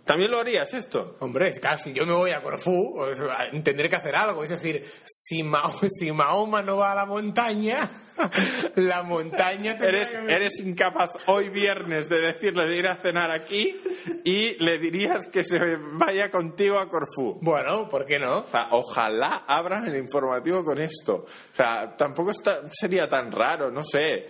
¿También 0.05 0.31
lo 0.31 0.39
harías 0.39 0.73
esto? 0.73 1.15
Hombre, 1.21 1.47
es 1.47 1.59
claro, 1.59 1.77
si 1.77 1.93
yo 1.93 2.05
me 2.05 2.11
voy 2.13 2.31
a 2.31 2.41
Corfú, 2.41 2.93
pues, 2.93 3.17
tendré 3.63 3.87
que 3.89 3.95
hacer 3.95 4.13
algo. 4.15 4.43
Es 4.43 4.49
decir, 4.49 4.83
si, 5.05 5.43
Mao- 5.43 5.79
si 5.89 6.11
Mahoma 6.11 6.61
no 6.61 6.75
va 6.77 6.91
a 6.91 6.95
la 6.95 7.05
montaña, 7.05 7.89
la 8.75 9.03
montaña 9.03 9.75
Eres, 9.79 10.11
que- 10.17 10.33
eres 10.33 10.59
incapaz 10.59 11.11
hoy 11.27 11.49
viernes 11.49 12.09
de 12.09 12.19
decirle 12.21 12.65
de 12.67 12.77
ir 12.77 12.87
a 12.87 12.95
cenar 12.95 13.31
aquí 13.31 13.75
y 14.23 14.63
le 14.63 14.77
dirías 14.77 15.27
que 15.27 15.43
se 15.43 15.59
vaya 15.93 16.29
contigo 16.29 16.77
a 16.79 16.87
Corfú. 16.89 17.39
Bueno, 17.41 17.87
¿por 17.89 18.05
qué 18.05 18.19
no? 18.19 18.39
O 18.39 18.47
sea, 18.47 18.67
ojalá 18.71 19.43
abran 19.47 19.85
el 19.87 19.95
informativo 19.97 20.63
con 20.63 20.79
esto. 20.79 21.25
O 21.25 21.55
sea, 21.55 21.95
tampoco 21.95 22.31
está- 22.31 22.61
sería 22.71 23.07
tan 23.07 23.31
raro, 23.31 23.71
no 23.71 23.83
sé. 23.83 24.27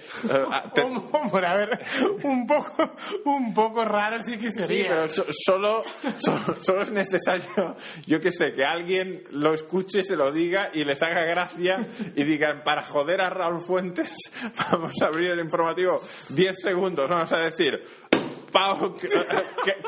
Ah, 0.52 0.72
te- 0.74 0.82
Hombre, 0.84 1.48
a 1.48 1.56
ver, 1.56 1.80
un 2.24 2.46
poco, 2.48 2.96
un 3.26 3.54
poco 3.54 3.84
raro 3.86 4.22
sí 4.24 4.38
que 4.38 4.52
sería. 4.52 4.68
Sí, 4.68 4.84
pero 4.88 5.08
so- 5.08 5.26
solo, 5.30 5.84
solo, 6.18 6.56
solo 6.62 6.82
es 6.82 6.92
necesario, 6.92 7.76
yo 8.06 8.20
que 8.20 8.32
sé, 8.32 8.54
que 8.54 8.64
alguien 8.66 9.24
lo 9.32 9.54
escuche, 9.54 10.04
se 10.04 10.16
lo 10.16 10.32
diga 10.32 10.70
y 10.74 10.84
les 10.84 11.02
haga 11.04 11.24
gracia 11.26 11.76
y 12.16 12.24
digan, 12.24 12.64
para 12.64 12.84
joder 12.84 13.22
a 13.22 13.30
Raúl 13.30 13.62
Fuentes, 13.74 14.14
vamos 14.72 15.02
a 15.02 15.08
abrir 15.08 15.32
el 15.32 15.40
informativo 15.40 16.00
10 16.30 16.56
segundos, 16.62 17.10
vamos 17.10 17.34
a 17.34 17.40
decir, 17.40 17.84
Pau, 18.52 18.96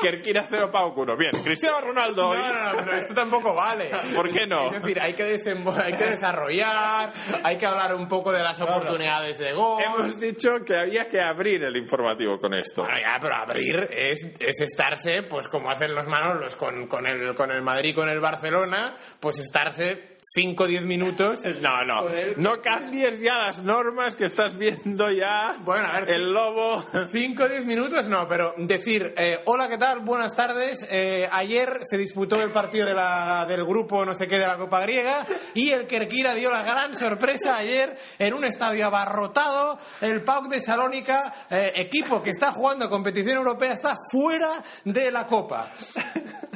Kerkira 0.02 0.44
0, 0.50 0.70
Pau 0.72 0.92
1. 0.92 1.16
Bien, 1.16 1.30
Cristiano 1.44 1.80
Ronaldo. 1.80 2.34
No, 2.34 2.48
no, 2.48 2.72
no, 2.72 2.78
pero 2.78 2.96
esto 2.96 3.14
tampoco 3.14 3.54
vale. 3.54 3.92
¿Por 4.12 4.28
qué 4.32 4.44
no? 4.44 4.66
Es 4.66 4.82
decir, 4.82 5.00
hay 5.00 5.12
que, 5.12 5.22
hay 5.22 5.92
que 5.92 6.04
desarrollar, 6.04 7.12
hay 7.44 7.56
que 7.56 7.64
hablar 7.64 7.94
un 7.94 8.08
poco 8.08 8.32
de 8.32 8.42
las 8.42 8.60
oportunidades 8.60 9.38
de 9.38 9.52
gol. 9.52 9.80
Hemos 9.80 10.18
dicho 10.18 10.64
que 10.66 10.76
había 10.76 11.06
que 11.06 11.20
abrir 11.20 11.62
el 11.62 11.76
informativo 11.76 12.40
con 12.40 12.54
esto. 12.54 12.82
Bueno, 12.82 12.98
ya, 12.98 13.18
pero 13.20 13.36
abrir 13.36 13.88
es, 13.88 14.24
es 14.40 14.60
estarse, 14.62 15.22
pues 15.22 15.46
como 15.46 15.70
hacen 15.70 15.94
los 15.94 16.08
Manolos 16.08 16.56
con, 16.56 16.88
con, 16.88 17.06
el, 17.06 17.36
con 17.36 17.52
el 17.52 17.62
Madrid, 17.62 17.94
con 17.94 18.08
el 18.08 18.18
Barcelona, 18.18 18.96
pues 19.20 19.38
estarse 19.38 20.15
5 20.36 20.64
o 20.64 20.66
10 20.66 20.84
minutos. 20.84 21.40
No, 21.62 21.82
no, 21.84 22.02
Joder. 22.02 22.38
no 22.38 22.60
cambies 22.60 23.18
ya 23.20 23.38
las 23.38 23.62
normas 23.62 24.14
que 24.14 24.26
estás 24.26 24.56
viendo 24.56 25.10
ya. 25.10 25.56
Bueno, 25.64 25.88
a 25.88 26.00
ver, 26.00 26.10
el 26.10 26.32
lobo. 26.32 26.84
5 27.10 27.42
o 27.42 27.48
10 27.48 27.64
minutos 27.64 28.06
no, 28.08 28.28
pero 28.28 28.54
decir, 28.58 29.14
eh, 29.16 29.40
hola, 29.46 29.68
¿qué 29.68 29.78
tal? 29.78 30.00
Buenas 30.00 30.34
tardes. 30.34 30.86
Eh, 30.90 31.26
ayer 31.30 31.80
se 31.84 31.96
disputó 31.96 32.36
el 32.42 32.50
partido 32.50 32.86
de 32.86 32.92
la, 32.94 33.46
del 33.48 33.64
grupo 33.64 34.04
no 34.04 34.14
sé 34.14 34.26
qué 34.26 34.38
de 34.38 34.46
la 34.46 34.58
Copa 34.58 34.80
Griega 34.82 35.26
y 35.54 35.70
el 35.70 35.86
Kerkira 35.86 36.34
dio 36.34 36.50
la 36.50 36.62
gran 36.62 36.94
sorpresa 36.94 37.56
ayer 37.56 37.96
en 38.18 38.34
un 38.34 38.44
estadio 38.44 38.86
abarrotado. 38.86 39.78
El 40.02 40.22
PAOK 40.22 40.48
de 40.48 40.60
Salónica, 40.60 41.32
eh, 41.48 41.72
equipo 41.76 42.22
que 42.22 42.30
está 42.30 42.52
jugando 42.52 42.90
competición 42.90 43.38
europea, 43.38 43.72
está 43.72 43.96
fuera 44.10 44.62
de 44.84 45.10
la 45.10 45.26
Copa. 45.26 45.72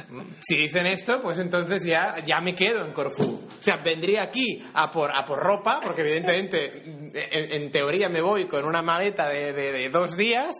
Si 0.41 0.57
dicen 0.57 0.87
esto, 0.87 1.21
pues 1.21 1.39
entonces 1.39 1.85
ya, 1.85 2.17
ya 2.25 2.41
me 2.41 2.53
quedo 2.53 2.83
en 2.83 2.91
Corfú. 2.91 3.47
O 3.47 3.63
sea, 3.63 3.70
vendría 3.77 4.23
aquí 4.23 4.61
a 4.73 4.89
por, 4.89 5.11
a 5.15 5.25
por 5.25 5.39
ropa, 5.39 5.79
porque 5.83 6.01
evidentemente, 6.01 6.83
en, 7.13 7.71
teoría 7.71 8.09
me 8.09 8.21
voy 8.21 8.45
con 8.45 8.65
una 8.65 8.81
maleta 8.81 9.27
de, 9.29 9.53
de- 9.53 9.89
dos 9.89 10.15
días, 10.15 10.51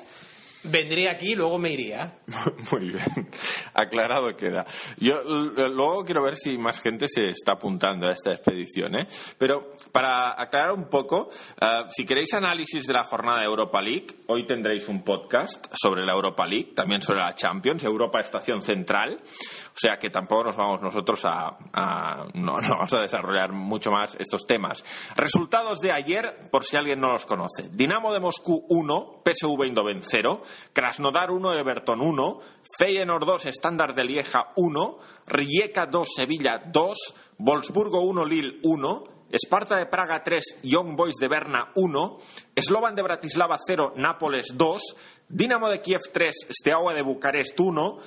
vendría 0.63 1.12
aquí 1.12 1.32
y 1.32 1.36
luego 1.36 1.58
me 1.58 1.71
iría. 1.71 2.19
Muy 2.71 2.89
bien, 2.91 3.30
aclarado 3.74 4.36
queda. 4.36 4.65
Yo 4.97 5.15
luego 5.24 6.04
quiero 6.06 6.24
ver 6.24 6.36
si 6.36 6.58
más 6.58 6.80
gente 6.82 7.08
se 7.08 7.30
está 7.30 7.54
apuntando 7.54 8.08
a 8.08 8.12
esta 8.12 8.32
expedición, 8.32 8.95
¿eh? 8.95 9.08
Pero 9.38 9.74
para 9.91 10.41
aclarar 10.41 10.71
un 10.73 10.89
poco, 10.89 11.30
eh, 11.60 11.84
si 11.89 12.06
queréis 12.06 12.34
análisis 12.34 12.84
de 12.86 12.93
la 12.93 13.04
jornada 13.04 13.39
de 13.39 13.45
Europa 13.45 13.82
League, 13.82 14.08
hoy 14.27 14.45
tendréis 14.45 14.88
un 14.88 15.04
podcast 15.04 15.67
sobre 15.73 16.06
la 16.06 16.13
Europa 16.13 16.45
League, 16.45 16.73
también 16.75 17.01
sobre 17.01 17.19
la 17.19 17.34
Champions, 17.34 17.84
Europa 17.84 18.19
Estación 18.19 18.62
Central, 18.62 19.17
o 19.21 19.75
sea 19.75 19.97
que 19.97 20.10
tampoco 20.10 20.45
nos 20.45 20.56
vamos 20.58 20.82
nosotros 20.82 21.23
a, 21.25 21.58
a- 21.73 22.25
no, 22.34 22.54
no 22.62 22.69
vamos 22.69 22.93
a 22.93 23.01
desarrollar 23.01 23.51
mucho 23.51 23.91
más 23.91 24.15
estos 24.15 24.45
temas. 24.47 24.84
Resultados 25.15 25.80
de 25.80 25.91
ayer, 25.91 26.49
por 26.51 26.63
si 26.63 26.77
alguien 26.77 26.99
no 26.99 27.12
los 27.12 27.25
conoce. 27.25 27.69
Dinamo 27.71 28.13
de 28.13 28.19
Moscú 28.19 28.65
1, 28.69 29.21
PSV 29.25 29.63
Eindhoven 29.63 30.01
0, 30.04 30.41
Krasnodar 30.73 31.32
1, 31.32 31.54
Everton 31.54 32.01
1, 32.01 32.39
Feyenoord 32.77 33.25
2, 33.25 33.45
Standard 33.47 33.95
de 33.95 34.04
Lieja 34.04 34.47
1, 34.56 34.97
Rijeka 35.27 35.86
2, 35.86 36.10
Sevilla 36.15 36.62
2, 36.65 36.97
Wolfsburgo 37.39 38.01
1, 38.01 38.25
Lille 38.25 38.60
1, 38.63 39.04
Esparta 39.31 39.77
de 39.77 39.85
Praga 39.85 40.21
3, 40.21 40.59
Young 40.63 40.95
Boys 40.95 41.15
de 41.15 41.29
Berna 41.29 41.71
1, 41.75 42.17
Slovan 42.57 42.95
de 42.95 43.01
Bratislava 43.01 43.57
0, 43.57 43.93
Nápoles 43.95 44.47
2, 44.53 44.81
Dinamo 45.29 45.69
de 45.69 45.81
Kiev 45.81 46.01
3, 46.11 46.47
Steaua 46.49 46.93
de 46.93 47.01
Bucarest 47.01 47.57
1, 47.57 47.97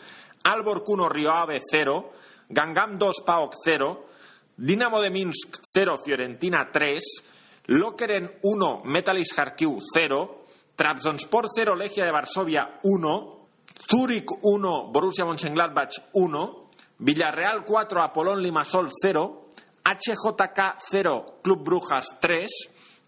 Alborg 0.44 0.86
1, 0.86 1.08
Rio 1.08 1.30
Ave 1.30 1.60
0, 1.70 2.12
Gangam 2.50 2.98
2, 2.98 3.22
PAOK 3.24 3.54
0, 3.64 4.06
Dinamo 4.56 5.00
de 5.00 5.10
Minsk 5.10 5.60
0, 5.62 5.96
Fiorentina 6.04 6.68
3, 6.70 7.02
Lokeren 7.68 8.38
1, 8.42 8.82
Metalist 8.84 9.34
Kharkiv 9.34 9.78
0, 9.94 10.44
Trabzonspor 10.76 11.46
0, 11.48 11.74
Legia 11.74 12.04
de 12.04 12.12
Varsovia 12.12 12.80
1, 12.82 13.34
Zurich 13.90 14.30
1, 14.42 14.92
Borussia 14.92 15.24
Mönchengladbach 15.24 16.10
1, 16.12 16.68
Villarreal 16.98 17.64
4, 17.64 18.02
Apolón 18.02 18.42
Limasol 18.42 18.90
0, 19.02 19.43
HJK 19.84 20.78
0, 20.90 21.40
Club 21.42 21.62
Brujas 21.62 22.06
3, 22.18 22.46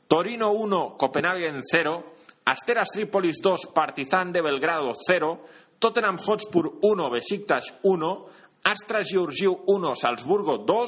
Torino 0.07 0.53
1, 0.53 0.97
Copenhagen 0.99 1.63
0, 1.63 2.05
Asteras 2.45 2.89
Trípolis 2.93 3.41
2, 3.43 3.73
Partizan 3.75 4.31
de 4.31 4.43
Belgrado 4.43 4.93
0, 4.95 5.41
Tottenham 5.79 6.17
Hotspur 6.19 6.79
1, 6.83 7.11
Besiktas 7.11 7.75
1, 7.83 8.27
Astra 8.63 9.03
Giurgiu 9.03 9.63
1, 9.67 9.95
Salzburgo 9.97 10.59
2, 10.59 10.87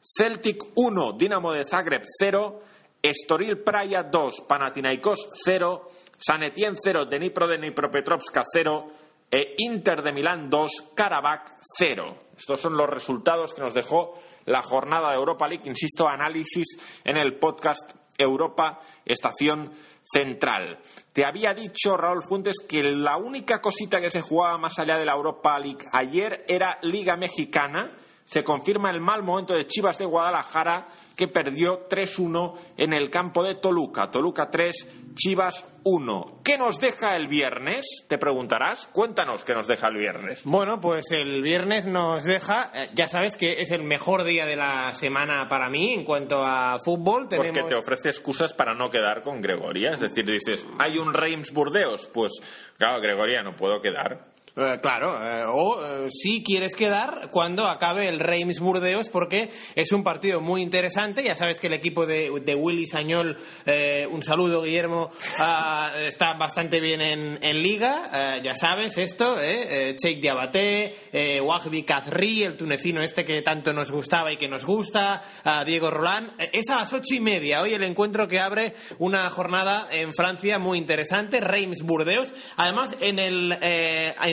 Celtic 0.00 0.62
1, 0.74 1.16
Dinamo 1.16 1.52
de 1.52 1.64
Zagreb 1.64 2.02
0, 2.20 2.60
Estoril 3.00 3.62
Praia 3.64 4.02
2, 4.02 4.42
Panathinaikos 4.46 5.30
0, 5.44 5.88
San 6.18 6.42
Etienne 6.42 6.76
0, 6.76 7.06
Dnipro 7.06 7.46
de 7.46 7.56
Dnipropetrovska 7.56 8.42
0 8.52 9.01
e 9.32 9.54
Inter 9.58 10.02
de 10.02 10.12
Milán 10.12 10.50
2, 10.50 10.92
Karabakh 10.94 11.54
0. 11.78 12.06
Estos 12.36 12.60
son 12.60 12.76
los 12.76 12.88
resultados 12.88 13.54
que 13.54 13.62
nos 13.62 13.72
dejó 13.72 14.20
la 14.44 14.60
jornada 14.60 15.10
de 15.10 15.16
Europa 15.16 15.48
League. 15.48 15.64
Insisto, 15.64 16.06
análisis 16.06 16.66
en 17.02 17.16
el 17.16 17.38
podcast 17.38 17.94
Europa 18.18 18.80
Estación 19.06 19.70
Central. 20.04 20.78
Te 21.14 21.24
había 21.24 21.54
dicho, 21.54 21.96
Raúl 21.96 22.22
Fuentes, 22.22 22.56
que 22.68 22.82
la 22.82 23.16
única 23.16 23.60
cosita 23.60 24.00
que 24.00 24.10
se 24.10 24.20
jugaba 24.20 24.58
más 24.58 24.78
allá 24.78 24.98
de 24.98 25.06
la 25.06 25.14
Europa 25.14 25.58
League 25.58 25.86
ayer 25.92 26.44
era 26.46 26.78
Liga 26.82 27.16
Mexicana. 27.16 27.96
Se 28.32 28.42
confirma 28.42 28.90
el 28.90 28.98
mal 28.98 29.22
momento 29.22 29.52
de 29.52 29.66
Chivas 29.66 29.98
de 29.98 30.06
Guadalajara, 30.06 30.86
que 31.14 31.28
perdió 31.28 31.86
3-1 31.86 32.54
en 32.78 32.94
el 32.94 33.10
campo 33.10 33.44
de 33.44 33.56
Toluca. 33.56 34.10
Toluca 34.10 34.48
3, 34.50 35.12
Chivas 35.14 35.70
1. 35.84 36.40
¿Qué 36.42 36.56
nos 36.56 36.80
deja 36.80 37.14
el 37.14 37.28
viernes? 37.28 37.84
Te 38.08 38.16
preguntarás. 38.16 38.86
Cuéntanos 38.86 39.44
qué 39.44 39.52
nos 39.52 39.68
deja 39.68 39.88
el 39.88 39.98
viernes. 39.98 40.44
Bueno, 40.44 40.80
pues 40.80 41.04
el 41.10 41.42
viernes 41.42 41.84
nos 41.84 42.24
deja, 42.24 42.70
eh, 42.74 42.88
ya 42.94 43.06
sabes 43.06 43.36
que 43.36 43.58
es 43.58 43.70
el 43.70 43.82
mejor 43.82 44.24
día 44.24 44.46
de 44.46 44.56
la 44.56 44.92
semana 44.94 45.46
para 45.46 45.68
mí 45.68 45.92
en 45.92 46.02
cuanto 46.02 46.42
a 46.42 46.78
fútbol. 46.82 47.28
Tenemos... 47.28 47.50
Porque 47.50 47.68
te 47.68 47.78
ofrece 47.78 48.08
excusas 48.08 48.54
para 48.54 48.72
no 48.72 48.88
quedar 48.88 49.20
con 49.22 49.42
Gregoria. 49.42 49.90
Es 49.90 50.00
decir, 50.00 50.24
dices, 50.24 50.66
hay 50.78 50.96
un 50.96 51.12
Reims 51.12 51.52
Burdeos. 51.52 52.08
Pues, 52.14 52.32
claro, 52.78 52.98
Gregoria, 53.02 53.42
no 53.42 53.54
puedo 53.54 53.78
quedar. 53.78 54.31
Eh, 54.54 54.80
claro, 54.82 55.16
eh, 55.18 55.44
o 55.46 55.82
eh, 55.82 56.08
si 56.10 56.42
quieres 56.42 56.76
quedar 56.76 57.30
cuando 57.30 57.66
acabe 57.66 58.06
el 58.06 58.20
Reims 58.20 58.60
Burdeos, 58.60 59.08
porque 59.08 59.48
es 59.74 59.92
un 59.92 60.02
partido 60.02 60.42
muy 60.42 60.60
interesante. 60.60 61.24
Ya 61.24 61.34
sabes 61.34 61.58
que 61.58 61.68
el 61.68 61.72
equipo 61.72 62.04
de, 62.04 62.30
de 62.44 62.54
Willy 62.54 62.86
Sañol, 62.86 63.38
eh, 63.64 64.06
un 64.10 64.22
saludo 64.22 64.60
Guillermo, 64.60 65.10
ah, 65.38 65.94
está 66.06 66.34
bastante 66.34 66.80
bien 66.80 67.00
en, 67.00 67.38
en 67.42 67.62
liga. 67.62 68.42
ya 68.42 68.54
sabes 68.54 68.98
esto, 68.98 69.40
eh, 69.40 69.96
Cheikh 69.96 70.20
Diabaté, 70.20 70.96
eh, 71.12 71.40
Wahbi 71.40 71.84
Kazri, 71.84 72.42
el 72.42 72.58
tunecino 72.58 73.00
este 73.00 73.24
que 73.24 73.40
tanto 73.40 73.72
nos 73.72 73.90
gustaba 73.90 74.34
y 74.34 74.36
que 74.36 74.48
nos 74.48 74.66
gusta, 74.66 75.22
ah, 75.44 75.64
Diego 75.64 75.90
Roland. 75.90 76.30
Es 76.52 76.68
a 76.68 76.76
las 76.76 76.92
ocho 76.92 77.14
y 77.14 77.20
media 77.20 77.62
hoy 77.62 77.72
el 77.72 77.84
encuentro 77.84 78.28
que 78.28 78.38
abre 78.38 78.74
una 78.98 79.30
jornada 79.30 79.88
en 79.90 80.12
Francia 80.12 80.58
muy 80.58 80.76
interesante, 80.76 81.40
Reims 81.40 81.82
Burdeos. 81.82 82.34
Además, 82.58 82.98
en 83.00 83.18
el 83.18 83.58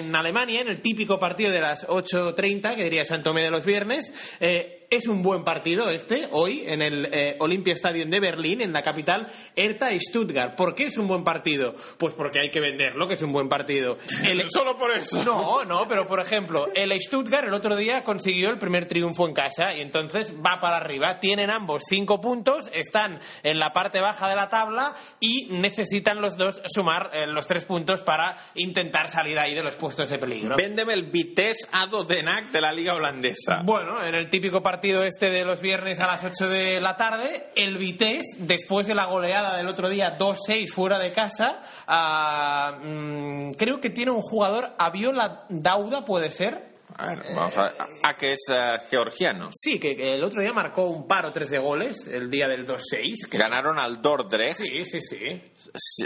en 0.10 0.16
Alemania, 0.16 0.62
en 0.62 0.68
el 0.68 0.82
típico 0.82 1.18
partido 1.20 1.52
de 1.52 1.62
las 1.62 1.88
8.30, 1.88 2.76
que 2.76 2.84
diría 2.84 3.06
Santomé 3.06 3.44
de 3.44 3.52
los 3.52 3.64
viernes, 3.64 4.12
eh, 4.40 4.79
es 4.90 5.08
un 5.08 5.22
buen 5.22 5.44
partido 5.44 5.90
este, 5.92 6.28
hoy, 6.32 6.64
en 6.66 6.82
el 6.82 7.06
eh, 7.14 7.36
Olympia 7.40 7.74
Stadium 7.76 8.10
de 8.10 8.20
Berlín, 8.20 8.62
en 8.62 8.74
la 8.74 8.82
capital, 8.82 9.28
Hertha 9.56 9.92
y 9.94 10.00
Stuttgart. 10.00 10.56
¿Por 10.56 10.74
qué 10.74 10.86
es 10.86 10.98
un 10.98 11.08
buen 11.08 11.24
partido? 11.24 11.76
Pues 12.00 12.16
porque 12.16 12.40
hay 12.42 12.50
que 12.50 12.60
venderlo, 12.60 13.08
que 13.08 13.14
es 13.14 13.22
un 13.22 13.32
buen 13.32 13.48
partido. 13.48 13.98
El- 14.24 14.50
Solo 14.50 14.76
por 14.78 14.90
eso. 14.92 15.24
no, 15.24 15.64
no, 15.64 15.88
pero 15.88 16.08
por 16.08 16.20
ejemplo, 16.20 16.68
el 16.74 16.92
Stuttgart 17.00 17.48
el 17.48 17.54
otro 17.54 17.76
día 17.76 18.04
consiguió 18.04 18.50
el 18.50 18.58
primer 18.58 18.88
triunfo 18.88 19.28
en 19.28 19.34
casa 19.36 19.76
y 19.76 19.82
entonces 19.82 20.34
va 20.34 20.60
para 20.60 20.78
arriba. 20.78 21.20
Tienen 21.20 21.52
ambos 21.52 21.84
cinco 21.88 22.20
puntos, 22.20 22.68
están 22.74 23.20
en 23.44 23.60
la 23.60 23.72
parte 23.72 24.00
baja 24.00 24.28
de 24.28 24.36
la 24.36 24.50
tabla 24.50 24.96
y 25.20 25.50
necesitan 25.52 26.20
los 26.20 26.36
dos 26.36 26.60
sumar 26.74 27.12
eh, 27.14 27.28
los 27.28 27.46
tres 27.46 27.66
puntos 27.66 28.02
para 28.02 28.38
intentar 28.56 29.10
salir 29.10 29.38
ahí 29.38 29.54
de 29.54 29.62
los 29.62 29.76
puestos 29.76 30.10
de 30.10 30.18
peligro. 30.18 30.56
Véndeme 30.58 30.94
el 30.96 31.04
Vitesse 31.12 31.68
Ado 31.72 32.04
Denac 32.06 32.46
de 32.46 32.60
la 32.62 32.72
liga 32.72 32.96
holandesa. 32.96 33.62
Bueno, 33.64 34.04
en 34.04 34.16
el 34.16 34.30
típico 34.32 34.64
partido 34.64 34.79
este 34.84 35.30
de 35.30 35.46
los 35.46 35.62
viernes 35.62 36.00
a 36.00 36.08
las 36.08 36.24
8 36.24 36.48
de 36.50 36.80
la 36.82 36.96
tarde, 36.96 37.52
el 37.56 37.78
Vitesse, 37.78 38.38
después 38.40 38.88
de 38.88 38.96
la 38.96 39.06
goleada 39.06 39.58
del 39.58 39.68
otro 39.68 39.90
día 39.90 40.18
2-6 40.18 40.72
fuera 40.74 40.98
de 40.98 41.12
casa, 41.12 41.62
ah, 41.88 42.80
mm, 42.82 43.52
creo 43.52 43.80
que 43.82 43.90
tiene 43.90 44.12
un 44.12 44.22
jugador, 44.22 44.74
Aviola 44.78 45.46
Dauda, 45.50 46.06
¿puede 46.06 46.30
ser? 46.32 46.70
A 46.98 47.06
ver, 47.08 47.20
vamos 47.36 47.56
a 47.56 47.64
ver. 47.64 47.74
A, 47.80 48.10
a 48.10 48.18
que 48.18 48.34
es 48.34 48.40
eh, 48.50 48.74
georgiano. 48.90 49.50
Sí, 49.54 49.80
que, 49.80 49.96
que 49.96 50.16
el 50.16 50.24
otro 50.24 50.42
día 50.42 50.52
marcó 50.52 50.86
un 50.88 51.08
par 51.08 51.26
o 51.28 51.32
tres 51.32 51.50
de 51.50 51.60
goles, 51.60 52.08
el 52.08 52.30
día 52.30 52.48
del 52.48 52.66
2-6. 52.66 53.30
que- 53.30 53.38
Ganaron 53.38 53.80
al 53.80 54.02
Dordrecht. 54.02 54.58
Sí, 54.60 54.84
sí, 54.84 55.00
sí. 55.02 55.42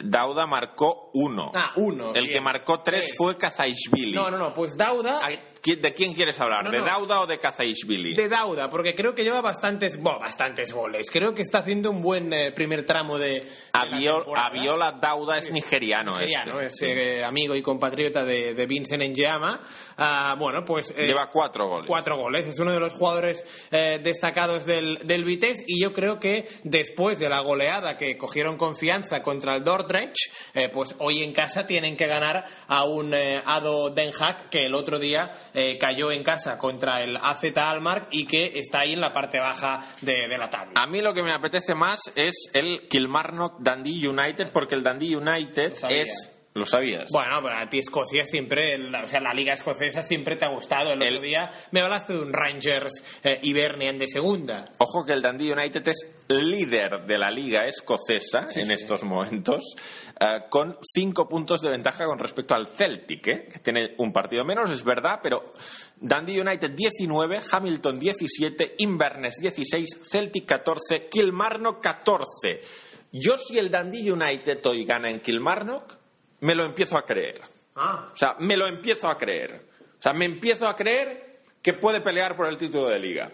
Dauda 0.03 0.45
marcó 0.45 1.09
uno. 1.13 1.51
Ah, 1.55 1.71
uno. 1.77 2.13
El 2.13 2.23
bien. 2.25 2.33
que 2.33 2.41
marcó 2.41 2.81
tres 2.83 3.05
Tres. 3.05 3.15
fue 3.17 3.37
Kazaishvili. 3.37 4.13
No, 4.13 4.29
no, 4.29 4.37
no, 4.37 4.53
pues 4.53 4.75
Dauda... 4.77 5.19
¿De 5.65 5.93
quién 5.93 6.13
quieres 6.13 6.37
hablar? 6.41 6.65
No, 6.65 6.71
¿De 6.71 6.79
no. 6.79 6.85
Dauda 6.85 7.21
o 7.21 7.25
de 7.25 7.37
Kazaishvili? 7.39 8.15
De 8.15 8.27
Dauda, 8.27 8.69
porque 8.69 8.93
creo 8.93 9.15
que 9.15 9.23
lleva 9.23 9.39
bastantes, 9.39 9.97
bueno, 10.01 10.19
bastantes 10.19 10.73
goles. 10.73 11.09
Creo 11.09 11.33
que 11.33 11.41
está 11.41 11.59
haciendo 11.59 11.89
un 11.89 12.01
buen 12.01 12.33
eh, 12.33 12.51
primer 12.51 12.85
tramo 12.85 13.17
de, 13.17 13.47
la. 13.73 14.47
Aviola 14.47 14.91
Dauda 14.99 15.37
es 15.37 15.49
nigeriano. 15.51 16.11
Nigeriano, 16.19 16.59
este. 16.59 16.91
es 16.91 16.97
eh, 16.97 17.23
amigo 17.23 17.55
y 17.55 17.61
compatriota 17.61 18.25
de, 18.25 18.53
de 18.53 18.65
Vincent 18.65 19.03
Enjama. 19.03 19.61
Ah, 19.97 20.35
bueno, 20.37 20.65
pues. 20.65 20.93
eh, 20.97 21.05
Lleva 21.05 21.29
cuatro 21.31 21.67
goles. 21.67 21.87
Cuatro 21.87 22.17
goles, 22.17 22.45
es 22.45 22.59
uno 22.59 22.73
de 22.73 22.79
los 22.81 22.91
jugadores 22.91 23.69
destacados 23.71 24.65
del, 24.65 24.97
del 25.05 25.23
Vitesse 25.23 25.63
y 25.65 25.81
yo 25.81 25.93
creo 25.93 26.19
que 26.19 26.47
después 26.63 27.19
de 27.19 27.29
la 27.29 27.39
goleada 27.39 27.95
que 27.97 28.17
cogieron 28.17 28.57
confianza 28.57 29.21
contra 29.21 29.55
el 29.55 29.63
Dordrecht, 29.63 30.15
pues 30.73 30.93
hoy 30.99 31.23
en 31.23 31.31
casa 31.31 31.65
tienen 31.65 31.95
que 31.95 32.07
ganar 32.07 32.43
a 32.67 32.83
un 32.83 33.13
Ado 33.15 33.89
Den 33.91 34.11
Haag 34.19 34.49
que 34.49 34.65
el 34.65 34.75
otro 34.75 34.99
día 34.99 35.31
eh, 35.53 35.77
cayó 35.77 36.11
en 36.11 36.23
casa 36.23 36.57
contra 36.57 37.01
el 37.01 37.17
AZ 37.17 37.43
Almar 37.55 38.07
y 38.11 38.25
que 38.25 38.51
está 38.59 38.79
ahí 38.81 38.93
en 38.93 39.01
la 39.01 39.11
parte 39.11 39.39
baja 39.39 39.79
de, 40.01 40.27
de 40.29 40.37
la 40.37 40.49
tabla. 40.49 40.73
A 40.75 40.87
mí 40.87 41.01
lo 41.01 41.13
que 41.13 41.23
me 41.23 41.31
apetece 41.33 41.75
más 41.75 41.99
es 42.15 42.49
el 42.53 42.87
Kilmarnock 42.89 43.59
Dundee 43.59 44.07
United, 44.07 44.51
porque 44.51 44.75
el 44.75 44.83
Dundee 44.83 45.15
United 45.15 45.73
es. 45.89 46.29
Lo 46.55 46.67
sabías. 46.67 47.09
Bueno, 47.11 47.39
pero 47.41 47.57
a 47.57 47.67
ti 47.67 47.79
Escocia 47.79 48.27
siempre, 48.27 48.77
la- 48.77 49.05
o 49.05 49.07
sea, 49.07 49.19
la 49.19 49.33
liga 49.33 49.53
escocesa 49.53 50.03
siempre 50.03 50.35
te 50.35 50.45
ha 50.45 50.49
gustado. 50.49 50.93
El, 50.93 51.01
El- 51.01 51.13
otro 51.15 51.25
día 51.25 51.49
me 51.71 51.81
hablaste 51.81 52.13
de 52.13 52.19
un 52.19 52.31
Rangers 52.31 53.19
eh, 53.23 53.39
Hibernian 53.41 53.97
de 53.97 54.05
segunda. 54.05 54.63
Ojo 54.77 55.03
que 55.03 55.13
el 55.13 55.23
Dundee 55.23 55.51
United 55.51 55.87
es 55.87 56.11
líder 56.29 57.05
de 57.07 57.17
la 57.17 57.31
liga 57.31 57.65
escocesa 57.65 58.49
en 58.55 58.69
estos 58.69 59.03
momentos, 59.03 59.63
eh, 60.23 60.43
con 60.47 60.77
cinco 60.81 61.27
puntos 61.27 61.59
de 61.59 61.69
ventaja 61.69 62.05
con 62.05 62.17
respecto 62.17 62.55
al 62.55 62.67
Celtic, 62.67 63.27
¿eh? 63.27 63.47
que 63.51 63.59
tiene 63.59 63.93
un 63.97 64.13
partido 64.13 64.45
menos, 64.45 64.69
es 64.69 64.81
verdad, 64.81 65.19
pero 65.21 65.51
Dundee 65.97 66.39
United 66.39 66.71
19, 66.71 67.39
Hamilton 67.51 67.99
17, 67.99 68.75
Inverness 68.77 69.35
16, 69.41 69.99
Celtic 70.09 70.45
14, 70.45 71.09
Kilmarnock 71.09 71.83
14. 71.83 72.61
Yo 73.11 73.37
si 73.37 73.59
el 73.59 73.69
Dundee 73.69 74.11
United 74.11 74.65
hoy 74.65 74.85
gana 74.85 75.09
en 75.09 75.19
Kilmarnock, 75.19 75.97
me 76.39 76.55
lo 76.55 76.63
empiezo 76.63 76.97
a 76.97 77.05
creer. 77.05 77.41
Ah, 77.75 78.09
O 78.13 78.15
sea, 78.15 78.37
me 78.39 78.55
lo 78.55 78.67
empiezo 78.67 79.09
a 79.09 79.17
creer. 79.17 79.67
O 79.97 80.01
sea, 80.01 80.13
me 80.13 80.25
empiezo 80.25 80.69
a 80.69 80.75
creer 80.75 81.41
que 81.61 81.73
puede 81.73 81.99
pelear 81.99 82.37
por 82.37 82.47
el 82.47 82.57
título 82.57 82.87
de 82.87 82.99
liga. 82.99 83.29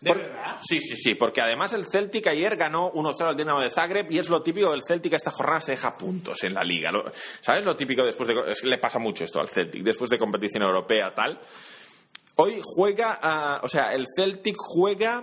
¿De 0.00 0.08
Por- 0.08 0.18
verdad? 0.22 0.56
Sí, 0.60 0.80
sí, 0.80 0.96
sí, 0.96 1.14
porque 1.14 1.40
además 1.42 1.72
el 1.72 1.86
Celtic 1.86 2.26
ayer 2.28 2.56
ganó 2.56 2.90
1-0 2.92 3.28
al 3.28 3.36
Dinamo 3.36 3.60
de 3.60 3.70
Zagreb 3.70 4.10
y 4.10 4.18
es 4.18 4.28
lo 4.28 4.42
típico 4.42 4.70
del 4.70 4.82
Celtic 4.82 5.12
esta 5.14 5.30
jornada 5.30 5.60
se 5.60 5.72
deja 5.72 5.96
puntos 5.96 6.42
en 6.44 6.54
la 6.54 6.62
liga. 6.62 6.90
Lo- 6.90 7.04
¿Sabes 7.40 7.64
lo 7.64 7.76
típico 7.76 8.04
después 8.04 8.28
de 8.28 8.50
es 8.50 8.60
que 8.60 8.68
le 8.68 8.78
pasa 8.78 8.98
mucho 8.98 9.24
esto 9.24 9.40
al 9.40 9.48
Celtic 9.48 9.82
después 9.82 10.10
de 10.10 10.18
competición 10.18 10.62
europea 10.62 11.12
tal? 11.14 11.38
Hoy 12.36 12.60
juega, 12.62 13.60
o 13.62 13.68
sea, 13.68 13.92
el 13.92 14.06
Celtic 14.16 14.56
juega 14.58 15.22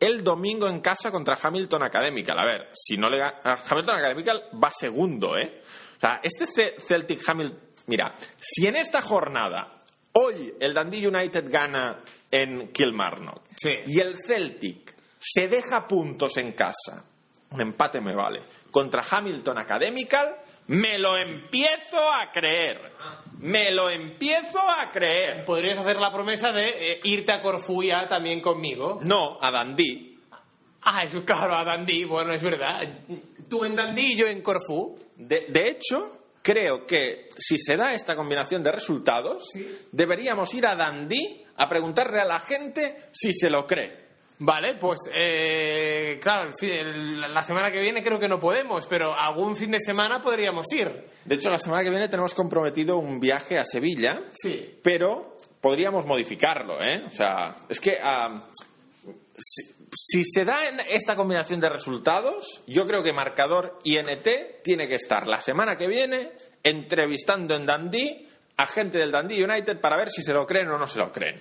el 0.00 0.22
domingo 0.24 0.68
en 0.68 0.80
casa 0.80 1.10
contra 1.10 1.36
Hamilton 1.40 1.82
Academical. 1.84 2.38
A 2.38 2.44
ver, 2.44 2.68
si 2.72 2.96
no 2.96 3.08
le 3.08 3.18
gana 3.18 3.40
Hamilton 3.68 3.96
Academical 3.96 4.42
va 4.62 4.70
segundo, 4.70 5.36
¿eh? 5.36 5.60
O 5.96 6.00
sea, 6.00 6.20
este 6.22 6.46
Ce- 6.46 6.74
Celtic 6.78 7.28
Hamilton, 7.28 7.58
mira, 7.86 8.14
si 8.40 8.66
en 8.66 8.76
esta 8.76 9.02
jornada 9.02 9.77
hoy 10.22 10.54
el 10.60 10.74
Dundee 10.74 11.06
United 11.06 11.44
gana 11.50 12.00
en 12.30 12.68
Kilmarnock 12.72 13.42
Sí. 13.56 13.70
y 13.86 14.00
el 14.00 14.16
Celtic 14.16 14.94
se 15.18 15.48
deja 15.48 15.86
puntos 15.86 16.36
en 16.36 16.52
casa, 16.52 17.04
un 17.50 17.60
empate 17.60 18.00
me 18.00 18.14
vale, 18.14 18.40
contra 18.70 19.02
Hamilton 19.10 19.58
Academical, 19.58 20.36
me 20.68 20.98
lo 20.98 21.16
empiezo 21.16 21.98
a 21.98 22.30
creer. 22.30 22.92
Me 23.38 23.70
lo 23.70 23.88
empiezo 23.88 24.58
a 24.58 24.90
creer. 24.90 25.44
Podrías 25.44 25.78
hacer 25.78 25.96
la 26.00 26.12
promesa 26.12 26.52
de 26.52 26.66
eh, 26.92 27.00
irte 27.04 27.32
a 27.32 27.40
Corfú 27.40 27.82
ya 27.84 28.06
también 28.06 28.40
conmigo. 28.40 29.00
No, 29.04 29.38
a 29.40 29.50
Dundee. 29.50 30.18
Ah, 30.82 31.04
eso 31.04 31.24
claro, 31.24 31.54
a 31.54 31.64
Dundee, 31.64 32.04
bueno, 32.04 32.32
es 32.32 32.42
verdad. 32.42 32.80
Tú 33.48 33.64
en 33.64 33.76
Dundee 33.76 34.12
y 34.12 34.18
yo 34.18 34.26
en 34.26 34.42
Corfú. 34.42 34.98
De, 35.16 35.46
de 35.48 35.68
hecho, 35.68 36.17
creo 36.48 36.86
que 36.86 37.28
si 37.36 37.58
se 37.58 37.76
da 37.76 37.92
esta 37.92 38.16
combinación 38.16 38.62
de 38.62 38.72
resultados, 38.72 39.50
deberíamos 39.92 40.54
ir 40.54 40.66
a 40.66 40.74
Dundee 40.74 41.44
a 41.56 41.68
preguntarle 41.68 42.20
a 42.20 42.24
la 42.24 42.40
gente 42.40 42.96
si 43.12 43.34
se 43.34 43.50
lo 43.50 43.66
cree. 43.66 44.08
Vale, 44.38 44.76
pues 44.80 44.98
eh, 45.14 46.18
claro, 46.22 46.52
la 47.28 47.42
semana 47.42 47.70
que 47.70 47.80
viene 47.80 48.02
creo 48.02 48.18
que 48.18 48.28
no 48.28 48.40
podemos, 48.40 48.86
pero 48.88 49.12
algún 49.14 49.56
fin 49.56 49.72
de 49.72 49.80
semana 49.80 50.22
podríamos 50.22 50.64
ir. 50.72 50.88
De 51.24 51.34
hecho, 51.34 51.50
la 51.50 51.58
semana 51.58 51.82
que 51.82 51.90
viene 51.90 52.08
tenemos 52.08 52.32
comprometido 52.32 52.96
un 52.96 53.20
viaje 53.20 53.58
a 53.58 53.64
Sevilla, 53.64 54.22
Sí. 54.32 54.78
pero 54.82 55.36
podríamos 55.60 56.06
modificarlo, 56.06 56.80
¿eh? 56.80 57.02
O 57.06 57.10
sea, 57.10 57.56
es 57.68 57.78
que 57.78 57.98
ah, 58.02 58.48
si, 59.36 59.77
si 59.94 60.24
se 60.24 60.44
da 60.44 60.60
esta 60.90 61.16
combinación 61.16 61.60
de 61.60 61.68
resultados, 61.68 62.62
yo 62.66 62.86
creo 62.86 63.02
que 63.02 63.12
marcador 63.12 63.78
INT 63.84 64.28
tiene 64.62 64.88
que 64.88 64.96
estar 64.96 65.26
la 65.26 65.40
semana 65.40 65.76
que 65.76 65.86
viene 65.86 66.32
entrevistando 66.62 67.54
en 67.54 67.66
Dundee 67.66 68.26
a 68.56 68.66
gente 68.66 68.98
del 68.98 69.12
Dundee 69.12 69.44
United 69.44 69.80
para 69.80 69.96
ver 69.96 70.10
si 70.10 70.22
se 70.22 70.32
lo 70.32 70.46
creen 70.46 70.68
o 70.68 70.78
no 70.78 70.86
se 70.86 70.98
lo 70.98 71.12
creen. 71.12 71.40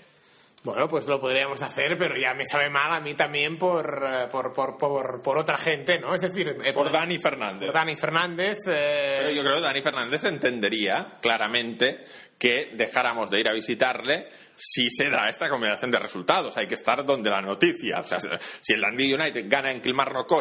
Bueno, 0.63 0.85
pues 0.87 1.07
lo 1.07 1.17
podríamos 1.19 1.61
hacer, 1.61 1.95
pero 1.97 2.15
ya 2.17 2.33
me 2.33 2.43
sabe 2.45 2.69
mal 2.69 2.91
a 2.91 2.99
mí 2.99 3.13
también 3.13 3.57
por, 3.57 4.03
eh, 4.05 4.27
por, 4.29 4.51
por, 4.51 4.75
por, 4.75 5.21
por 5.21 5.37
otra 5.37 5.55
gente, 5.57 5.97
¿no? 5.99 6.13
Es 6.13 6.21
decir, 6.21 6.57
eh, 6.61 6.73
Por 6.73 6.91
Dani 6.91 7.19
Fernández. 7.19 7.67
por 7.67 7.73
Dani 7.73 7.95
Fernández. 7.95 8.57
eh, 8.67 9.17
Pero 9.19 9.31
yo 9.31 9.43
creo 9.43 9.55
que 9.57 9.61
Dani 9.61 9.81
Fernández 9.81 10.23
entendería 10.25 11.19
claramente 11.21 12.01
que 12.37 12.71
dejáramos 12.73 13.29
de 13.29 13.39
ir 13.39 13.47
a 13.47 13.53
visitarle 13.53 14.27
si 14.55 14.89
se 14.89 15.09
da 15.09 15.27
esta 15.29 15.47
combinación 15.47 15.89
de 15.89 15.99
resultados. 15.99 16.57
Hay 16.57 16.67
que 16.67 16.73
estar 16.75 17.05
donde 17.05 17.29
la 17.29 17.41
noticia. 17.41 17.99
O 17.99 18.03
sea, 18.03 18.19
si 18.19 18.73
el 18.73 18.81
Dundee 18.81 19.13
United 19.15 19.45
gana 19.47 19.71
en 19.71 19.79
Kilmarnock 19.79 20.33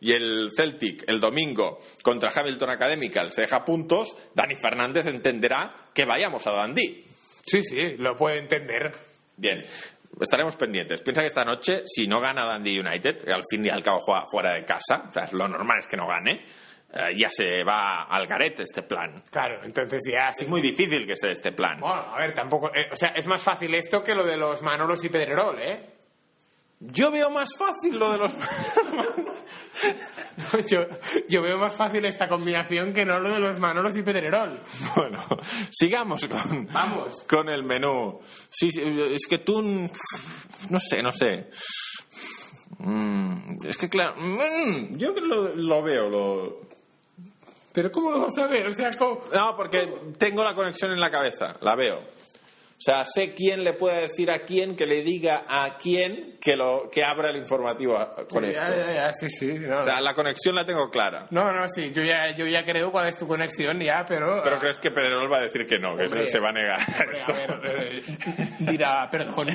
y 0.00 0.12
el 0.12 0.50
Celtic 0.54 1.02
el 1.08 1.18
domingo 1.18 1.78
contra 2.04 2.30
Hamilton 2.32 2.70
Academical 2.70 3.32
se 3.32 3.40
deja 3.42 3.64
puntos, 3.64 4.14
Dani 4.34 4.54
Fernández 4.54 5.06
entenderá 5.08 5.74
que 5.92 6.04
vayamos 6.04 6.46
a 6.46 6.52
Dundee. 6.52 7.04
Sí, 7.44 7.62
sí, 7.64 7.96
lo 7.96 8.14
puedo 8.14 8.36
entender. 8.36 8.92
Bien, 9.36 9.62
estaremos 10.20 10.56
pendientes. 10.56 11.00
Piensa 11.02 11.22
que 11.22 11.28
esta 11.28 11.44
noche, 11.44 11.82
si 11.84 12.06
no 12.06 12.20
gana 12.20 12.44
Dundee 12.44 12.80
United, 12.80 13.24
que 13.24 13.32
al 13.32 13.44
fin 13.50 13.64
y 13.66 13.68
al 13.70 13.82
cabo 13.82 13.98
juega 13.98 14.24
fuera 14.30 14.54
de 14.54 14.64
casa, 14.64 15.04
o 15.08 15.12
sea, 15.12 15.26
lo 15.32 15.48
normal 15.48 15.78
es 15.80 15.86
que 15.86 15.96
no 15.96 16.06
gane, 16.06 16.44
eh, 16.94 17.16
ya 17.16 17.28
se 17.30 17.64
va 17.64 18.04
al 18.04 18.26
garete 18.26 18.62
este 18.64 18.82
plan. 18.82 19.22
Claro, 19.30 19.64
entonces 19.64 20.02
ya 20.12 20.30
sí. 20.32 20.44
Es 20.44 20.50
muy 20.50 20.60
difícil 20.60 21.06
que 21.06 21.16
se 21.16 21.28
dé 21.28 21.32
este 21.32 21.52
plan. 21.52 21.80
Bueno, 21.80 22.02
a 22.14 22.18
ver, 22.18 22.34
tampoco. 22.34 22.70
eh, 22.74 22.88
o 22.92 22.96
sea, 22.96 23.10
es 23.10 23.26
más 23.26 23.42
fácil 23.42 23.74
esto 23.74 24.02
que 24.02 24.14
lo 24.14 24.24
de 24.24 24.36
los 24.36 24.62
Manolos 24.62 25.02
y 25.04 25.08
Pedrerol, 25.08 25.58
¿eh? 25.60 25.91
Yo 26.84 27.12
veo 27.12 27.30
más 27.30 27.50
fácil 27.56 27.98
lo 27.98 28.12
de 28.12 28.18
los... 28.18 28.32
No, 30.36 30.60
yo, 30.60 30.86
yo 31.28 31.42
veo 31.42 31.58
más 31.58 31.74
fácil 31.74 32.04
esta 32.04 32.28
combinación 32.28 32.92
que 32.92 33.04
no 33.04 33.20
lo 33.20 33.30
de 33.30 33.40
los 33.40 33.58
Manolos 33.58 33.96
y 33.96 34.02
Pedrerol. 34.02 34.58
bueno, 34.96 35.22
sigamos 35.70 36.26
con, 36.26 36.66
Vamos. 36.66 37.22
con 37.28 37.48
el 37.48 37.62
menú. 37.64 38.18
Sí, 38.50 38.70
sí, 38.72 38.82
es 38.82 39.26
que 39.28 39.38
tú... 39.38 39.62
No 39.62 40.78
sé, 40.78 41.02
no 41.02 41.12
sé. 41.12 41.50
Mm, 42.78 43.66
es 43.66 43.78
que 43.78 43.88
claro... 43.88 44.14
mm, 44.16 44.96
yo 44.96 45.12
lo, 45.12 45.54
lo 45.54 45.82
veo, 45.82 46.08
lo... 46.08 46.60
Pero 47.72 47.90
¿cómo 47.90 48.10
lo 48.10 48.20
vas 48.20 48.36
a 48.38 48.46
ver? 48.48 48.66
O 48.66 48.74
sea, 48.74 48.90
¿cómo? 48.98 49.22
No, 49.32 49.56
porque 49.56 49.92
tengo 50.18 50.44
la 50.44 50.54
conexión 50.54 50.92
en 50.92 51.00
la 51.00 51.10
cabeza, 51.10 51.56
la 51.60 51.74
veo. 51.74 52.00
O 52.82 52.84
sea, 52.84 53.04
sé 53.04 53.32
quién 53.32 53.62
le 53.62 53.74
puede 53.74 54.08
decir 54.08 54.28
a 54.32 54.40
quién 54.40 54.74
que 54.74 54.86
le 54.86 55.02
diga 55.02 55.44
a 55.48 55.76
quién 55.78 56.36
que, 56.40 56.56
lo, 56.56 56.88
que 56.90 57.04
abra 57.04 57.30
el 57.30 57.36
informativo 57.36 57.96
con 58.28 58.44
esto. 58.44 58.60
Ya, 58.60 58.76
ya, 58.76 58.92
ya, 58.92 59.12
sí, 59.12 59.30
sí. 59.30 59.54
No, 59.56 59.82
O 59.82 59.84
sea, 59.84 60.00
la 60.00 60.12
conexión 60.14 60.56
la 60.56 60.64
tengo 60.66 60.90
clara. 60.90 61.28
no, 61.30 61.52
no, 61.52 61.68
sí, 61.68 61.92
yo 61.94 62.02
ya, 62.02 62.36
yo 62.36 62.44
ya 62.44 62.64
creo 62.64 62.90
cuál 62.90 63.06
es 63.06 63.16
tu 63.16 63.28
conexión 63.28 63.78
ya, 63.78 64.04
pero... 64.04 64.42
Pero 64.42 64.56
ah, 64.56 64.58
crees 64.58 64.80
que 64.80 64.90
Pedrerol 64.90 65.32
va 65.32 65.36
a 65.38 65.42
decir 65.42 65.64
que 65.64 65.78
no, 65.78 65.96
que 65.96 66.06
Hombre, 66.06 66.26
se, 66.26 66.40
va 66.40 66.48
a 66.48 66.52
negar 66.52 66.80
a 66.80 66.84
hombre, 66.84 67.06
esto. 67.12 67.32
a 67.32 67.36
ver, 67.36 67.60
eh, 67.64 68.02
dirá, 68.58 69.08
perdón. 69.08 69.32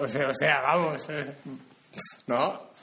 o, 0.00 0.08
sea, 0.08 0.28
o 0.28 0.34
sea, 0.34 0.60
vamos. 0.62 1.08
eh, 1.10 1.34
¿No? 2.26 2.73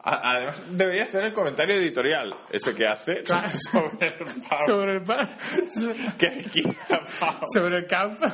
Además, 0.00 0.56
debería 0.76 1.04
hacer 1.04 1.24
el 1.24 1.32
comentario 1.32 1.74
editorial, 1.74 2.32
ese 2.50 2.74
que 2.74 2.86
hace 2.86 3.22
Claro. 3.24 3.50
sobre 3.72 4.08
el 4.08 4.42
pavo. 4.42 4.64
Sobre 4.64 4.92
el, 4.94 5.02
pa- 5.02 5.28
Que 6.18 6.42
quiera 6.50 7.04
pavo. 7.20 7.46
sobre 7.52 7.76
el 7.78 7.86
campo, 7.86 8.26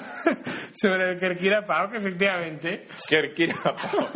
sobre 0.81 1.13
el 1.13 1.19
Kerkira 1.19 1.65
Pau, 1.65 1.91
que 1.91 1.97
efectivamente. 1.99 2.85
Quiera 3.09 3.55
pavo. 3.75 4.09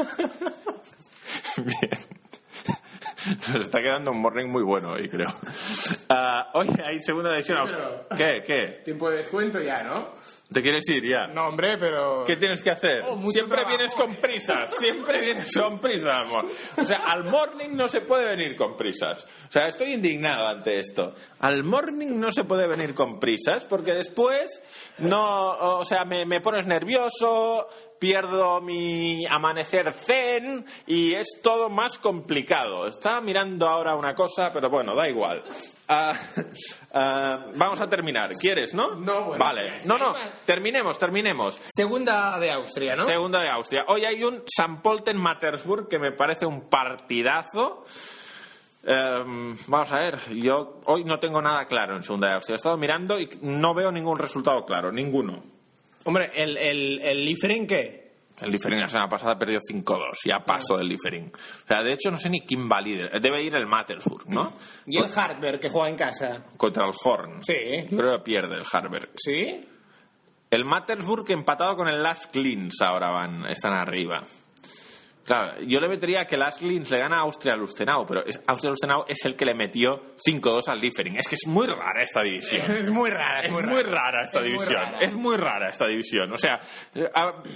Bien. 1.58 2.17
Nos 3.52 3.64
está 3.64 3.80
quedando 3.80 4.10
un 4.10 4.20
morning 4.20 4.46
muy 4.46 4.62
bueno 4.62 4.92
hoy, 4.92 5.08
creo. 5.08 5.28
Ah, 6.10 6.48
hoy 6.54 6.68
hay 6.84 7.00
segunda 7.02 7.34
edición. 7.36 7.66
Pero- 7.66 8.06
¿Qué? 8.16 8.42
¿Qué? 8.46 8.80
Tiempo 8.84 9.10
de 9.10 9.18
descuento 9.18 9.60
ya, 9.60 9.82
¿no? 9.82 10.14
¿Te 10.50 10.62
quieres 10.62 10.88
ir 10.88 11.04
ya? 11.04 11.26
No, 11.26 11.48
hombre, 11.48 11.76
pero. 11.76 12.24
¿Qué 12.26 12.36
tienes 12.36 12.62
que 12.62 12.70
hacer? 12.70 13.02
Oh, 13.06 13.20
Siempre 13.26 13.58
trabajo. 13.58 13.76
vienes 13.76 13.94
con 13.94 14.14
prisas, 14.16 14.74
siempre 14.78 15.20
vienes 15.20 15.54
con 15.54 15.78
prisas, 15.78 16.14
amor. 16.24 16.46
O 16.78 16.84
sea, 16.86 17.00
al 17.12 17.24
morning 17.24 17.68
no 17.72 17.86
se 17.88 18.00
puede 18.00 18.34
venir 18.34 18.56
con 18.56 18.74
prisas. 18.74 19.22
O 19.48 19.52
sea, 19.52 19.68
estoy 19.68 19.92
indignado 19.92 20.46
ante 20.48 20.80
esto. 20.80 21.14
Al 21.40 21.62
morning 21.64 22.18
no 22.18 22.32
se 22.32 22.44
puede 22.44 22.66
venir 22.66 22.94
con 22.94 23.20
prisas 23.20 23.66
porque 23.66 23.92
después 23.92 24.62
no, 25.00 25.50
o 25.78 25.84
sea, 25.84 26.06
me, 26.06 26.24
me 26.24 26.40
pones 26.40 26.66
nervioso, 26.66 27.68
pierdo 27.98 28.60
mi 28.60 29.26
amanecer 29.26 29.92
zen 29.92 30.64
y 30.86 31.14
es 31.14 31.40
todo 31.42 31.68
más 31.68 31.98
complicado. 31.98 32.86
Estaba 32.86 33.20
mirando 33.20 33.68
ahora 33.68 33.94
una 33.94 34.14
cosa, 34.14 34.52
pero 34.52 34.70
bueno, 34.70 34.94
da 34.94 35.08
igual. 35.08 35.42
Ah, 35.88 36.14
ah, 36.92 37.46
vamos 37.54 37.80
a 37.80 37.88
terminar. 37.88 38.30
¿Quieres, 38.34 38.74
no? 38.74 38.94
No, 38.94 39.24
bueno. 39.26 39.44
Vale. 39.44 39.80
No, 39.86 39.98
no. 39.98 40.14
Terminemos, 40.44 40.98
terminemos. 40.98 41.60
Segunda 41.68 42.38
de 42.38 42.52
Austria, 42.52 42.96
¿no? 42.96 43.04
Segunda 43.04 43.40
de 43.40 43.50
Austria. 43.50 43.84
Hoy 43.88 44.04
hay 44.04 44.22
un 44.22 44.42
St. 44.46 44.80
Polten 44.82 45.16
Mattersburg 45.16 45.88
que 45.88 45.98
me 45.98 46.12
parece 46.12 46.46
un 46.46 46.68
partidazo. 46.68 47.84
Em, 48.82 49.56
vamos 49.66 49.92
a 49.92 49.98
ver, 49.98 50.18
yo 50.34 50.80
hoy 50.86 51.04
no 51.04 51.18
tengo 51.18 51.42
nada 51.42 51.66
claro 51.66 51.96
en 51.96 52.02
segunda 52.02 52.28
de 52.28 52.34
Austria. 52.34 52.54
He 52.54 52.56
estado 52.56 52.76
mirando 52.76 53.18
y 53.18 53.28
no 53.42 53.74
veo 53.74 53.90
ningún 53.90 54.18
resultado 54.18 54.64
claro, 54.64 54.92
ninguno. 54.92 55.57
Hombre, 56.08 56.30
¿el, 56.34 56.56
el, 56.56 57.00
el 57.02 57.22
Liefering 57.26 57.66
qué? 57.66 58.12
El 58.40 58.50
Liefering 58.50 58.80
la 58.80 58.88
semana 58.88 59.10
pasada 59.10 59.38
perdió 59.38 59.58
5-2, 59.58 60.20
ya 60.24 60.38
paso 60.42 60.78
del 60.78 60.88
Liefering. 60.88 61.26
O 61.26 61.66
sea, 61.66 61.82
de 61.82 61.92
hecho 61.92 62.10
no 62.10 62.16
sé 62.16 62.30
ni 62.30 62.40
quién 62.40 62.66
va 62.66 62.80
líder. 62.80 63.20
Debe 63.20 63.44
ir 63.44 63.54
el 63.54 63.66
Mattersburg, 63.66 64.26
¿no? 64.26 64.54
Y 64.86 64.96
el 64.96 65.04
Hartberg, 65.14 65.60
que 65.60 65.68
juega 65.68 65.90
en 65.90 65.96
casa. 65.96 66.46
Contra 66.56 66.86
el 66.86 66.92
Horn. 67.04 67.42
Sí. 67.42 67.52
Yo 67.90 67.98
creo 67.98 68.12
que 68.16 68.22
pierde 68.24 68.56
el 68.56 68.64
Harberg. 68.72 69.10
¿Sí? 69.16 69.68
El 70.50 70.64
Mattersburg 70.64 71.30
empatado 71.30 71.76
con 71.76 71.88
el 71.88 72.02
Las 72.02 72.26
Klins 72.28 72.80
ahora 72.80 73.10
van, 73.10 73.44
están 73.44 73.74
arriba. 73.74 74.22
Claro, 75.28 75.60
yo 75.60 75.78
le 75.78 75.88
metería 75.88 76.24
que 76.24 76.36
Las 76.38 76.58
Klins 76.58 76.90
le 76.90 76.98
gana 76.98 77.18
a 77.18 77.20
Austria 77.20 77.54
Lustenau, 77.54 78.06
pero 78.06 78.24
es- 78.24 78.42
Austria 78.46 78.70
Lustenau 78.70 79.04
es 79.06 79.22
el 79.26 79.36
que 79.36 79.44
le 79.44 79.52
metió 79.54 80.14
5-2 80.26 80.68
al 80.68 80.80
Liefering. 80.80 81.16
Es 81.18 81.28
que 81.28 81.34
es 81.34 81.46
muy 81.46 81.66
rara 81.66 82.02
esta 82.02 82.22
división. 82.22 82.62
Es 82.78 82.88
muy 82.90 83.10
rara, 83.10 83.40
Es 83.42 83.52
muy 83.52 83.82
rara 83.82 84.24
esta 84.24 84.38
Es 84.38 84.44
muy 84.44 84.52
división. 84.52 84.82
rara. 84.82 84.98
Es 85.00 85.14
muy 85.14 85.36
rara 85.36 85.68
esta 85.68 85.86
división. 85.86 86.32
O 86.32 86.38
sea, 86.38 86.58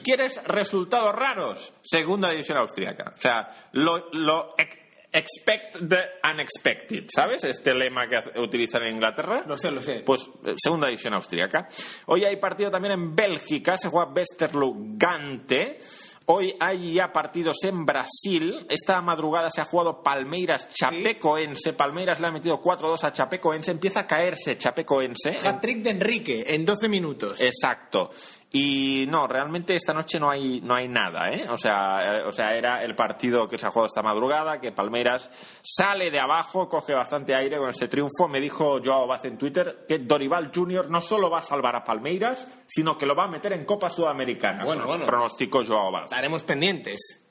¿quieres 0.05 0.39
resultados 0.47 1.15
raros? 1.17 1.73
Segunda 1.83 2.29
división 2.31 2.59
austríaca. 2.59 3.13
O 3.15 3.17
sea, 3.17 3.49
lo, 3.73 4.11
lo 4.13 4.55
ex- 4.59 4.79
expect 5.15 5.77
the 5.89 6.31
unexpected. 6.31 7.05
¿Sabes? 7.09 7.45
Este 7.45 7.73
lema 7.75 8.07
que 8.07 8.19
utilizan 8.39 8.83
en 8.83 8.97
Inglaterra. 8.97 9.41
Lo 9.47 9.57
sé, 9.57 9.71
lo 9.71 9.81
sé. 9.81 10.03
Pues 10.05 10.29
eh, 10.45 10.53
segunda 10.57 10.89
división 10.89 11.15
austríaca. 11.15 11.69
Hoy 12.07 12.25
hay 12.25 12.37
partido 12.37 12.71
también 12.71 12.93
en 12.95 13.15
Bélgica, 13.15 13.77
se 13.79 13.89
juega 13.89 14.11
Westerlo-Gante. 14.13 15.79
Hoy 16.27 16.55
hay 16.61 16.95
ya 16.95 17.13
partidos 17.13 17.59
en 17.65 17.85
Brasil. 17.85 18.67
Esta 18.69 19.01
madrugada 19.01 19.51
se 19.51 19.61
ha 19.61 19.65
jugado 19.65 20.03
Palmeiras-Chapecoense. 20.03 21.73
Palmeiras 21.73 22.21
le 22.21 22.29
ha 22.29 22.31
metido 22.31 22.61
4-2 22.61 23.05
a 23.05 23.13
Chapecoense. 23.13 23.73
Empieza 23.73 24.01
a 24.01 24.07
caerse 24.07 24.57
Chapecoense. 24.57 25.39
Hat-trick 25.45 25.83
de 25.83 25.91
Enrique 25.91 26.45
en 26.47 26.65
12 26.65 26.89
minutos. 26.89 27.41
Exacto. 27.41 28.11
Y 28.55 29.07
no, 29.07 29.27
realmente 29.27 29.75
esta 29.75 29.95
noche 29.95 30.21
no 30.21 30.31
hay, 30.31 30.61
no 30.61 30.75
hay 30.75 30.87
nada, 30.87 31.31
¿eh? 31.31 31.47
O 31.49 31.57
sea, 31.57 32.19
eh, 32.19 32.23
o 32.27 32.31
sea, 32.31 32.55
era 32.55 32.83
el 32.83 32.95
partido 32.95 33.49
que 33.49 33.57
se 33.57 33.67
ha 33.67 33.71
jugado 33.71 33.87
esta 33.87 34.03
madrugada, 34.03 34.61
que 34.61 34.73
Palmeiras 34.73 35.31
sale 35.63 36.11
de 36.11 36.21
abajo, 36.21 36.69
coge 36.69 36.93
bastante 36.93 37.35
aire 37.35 37.57
con 37.57 37.71
este 37.71 37.89
triunfo. 37.89 38.29
Me 38.29 38.41
dijo 38.41 38.79
Joao 38.85 39.07
Baz 39.07 39.25
en 39.25 39.39
Twitter 39.39 39.87
que 39.89 40.01
Dorival 40.01 40.51
Junior 40.55 40.91
no 40.91 41.01
solo 41.01 41.31
va 41.31 41.39
a 41.39 41.43
salvar 41.43 41.77
a 41.77 41.83
Palmeiras, 41.83 42.47
sino 42.67 42.99
que 42.99 43.07
lo 43.07 43.17
va 43.17 43.25
a 43.25 43.29
meter 43.29 43.55
en 43.55 43.65
Copa 43.65 43.89
Sudamericana. 43.89 44.67
Bueno, 44.67 44.87
bueno. 44.87 45.07
Pronosticó 45.07 45.65
Joao 45.65 45.91
Baz. 45.91 46.05
Estaremos 46.05 46.45
pendientes. 46.45 47.23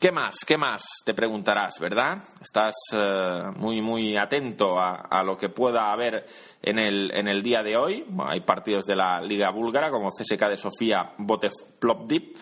¿Qué 0.00 0.12
más? 0.12 0.36
¿Qué 0.46 0.56
más? 0.56 0.84
Te 1.04 1.12
preguntarás, 1.12 1.80
¿verdad? 1.80 2.18
Estás 2.40 2.72
eh, 2.92 3.50
muy, 3.56 3.82
muy 3.82 4.16
atento 4.16 4.78
a, 4.78 5.08
a 5.10 5.24
lo 5.24 5.36
que 5.36 5.48
pueda 5.48 5.90
haber 5.90 6.24
en 6.62 6.78
el, 6.78 7.10
en 7.12 7.26
el 7.26 7.42
día 7.42 7.64
de 7.64 7.76
hoy. 7.76 8.06
Hay 8.28 8.42
partidos 8.42 8.84
de 8.84 8.94
la 8.94 9.20
Liga 9.20 9.50
Búlgara, 9.50 9.90
como 9.90 10.10
CSK 10.10 10.50
de 10.50 10.56
Sofía, 10.56 11.14
Botev 11.18 11.50
Plovdiv. 11.80 12.32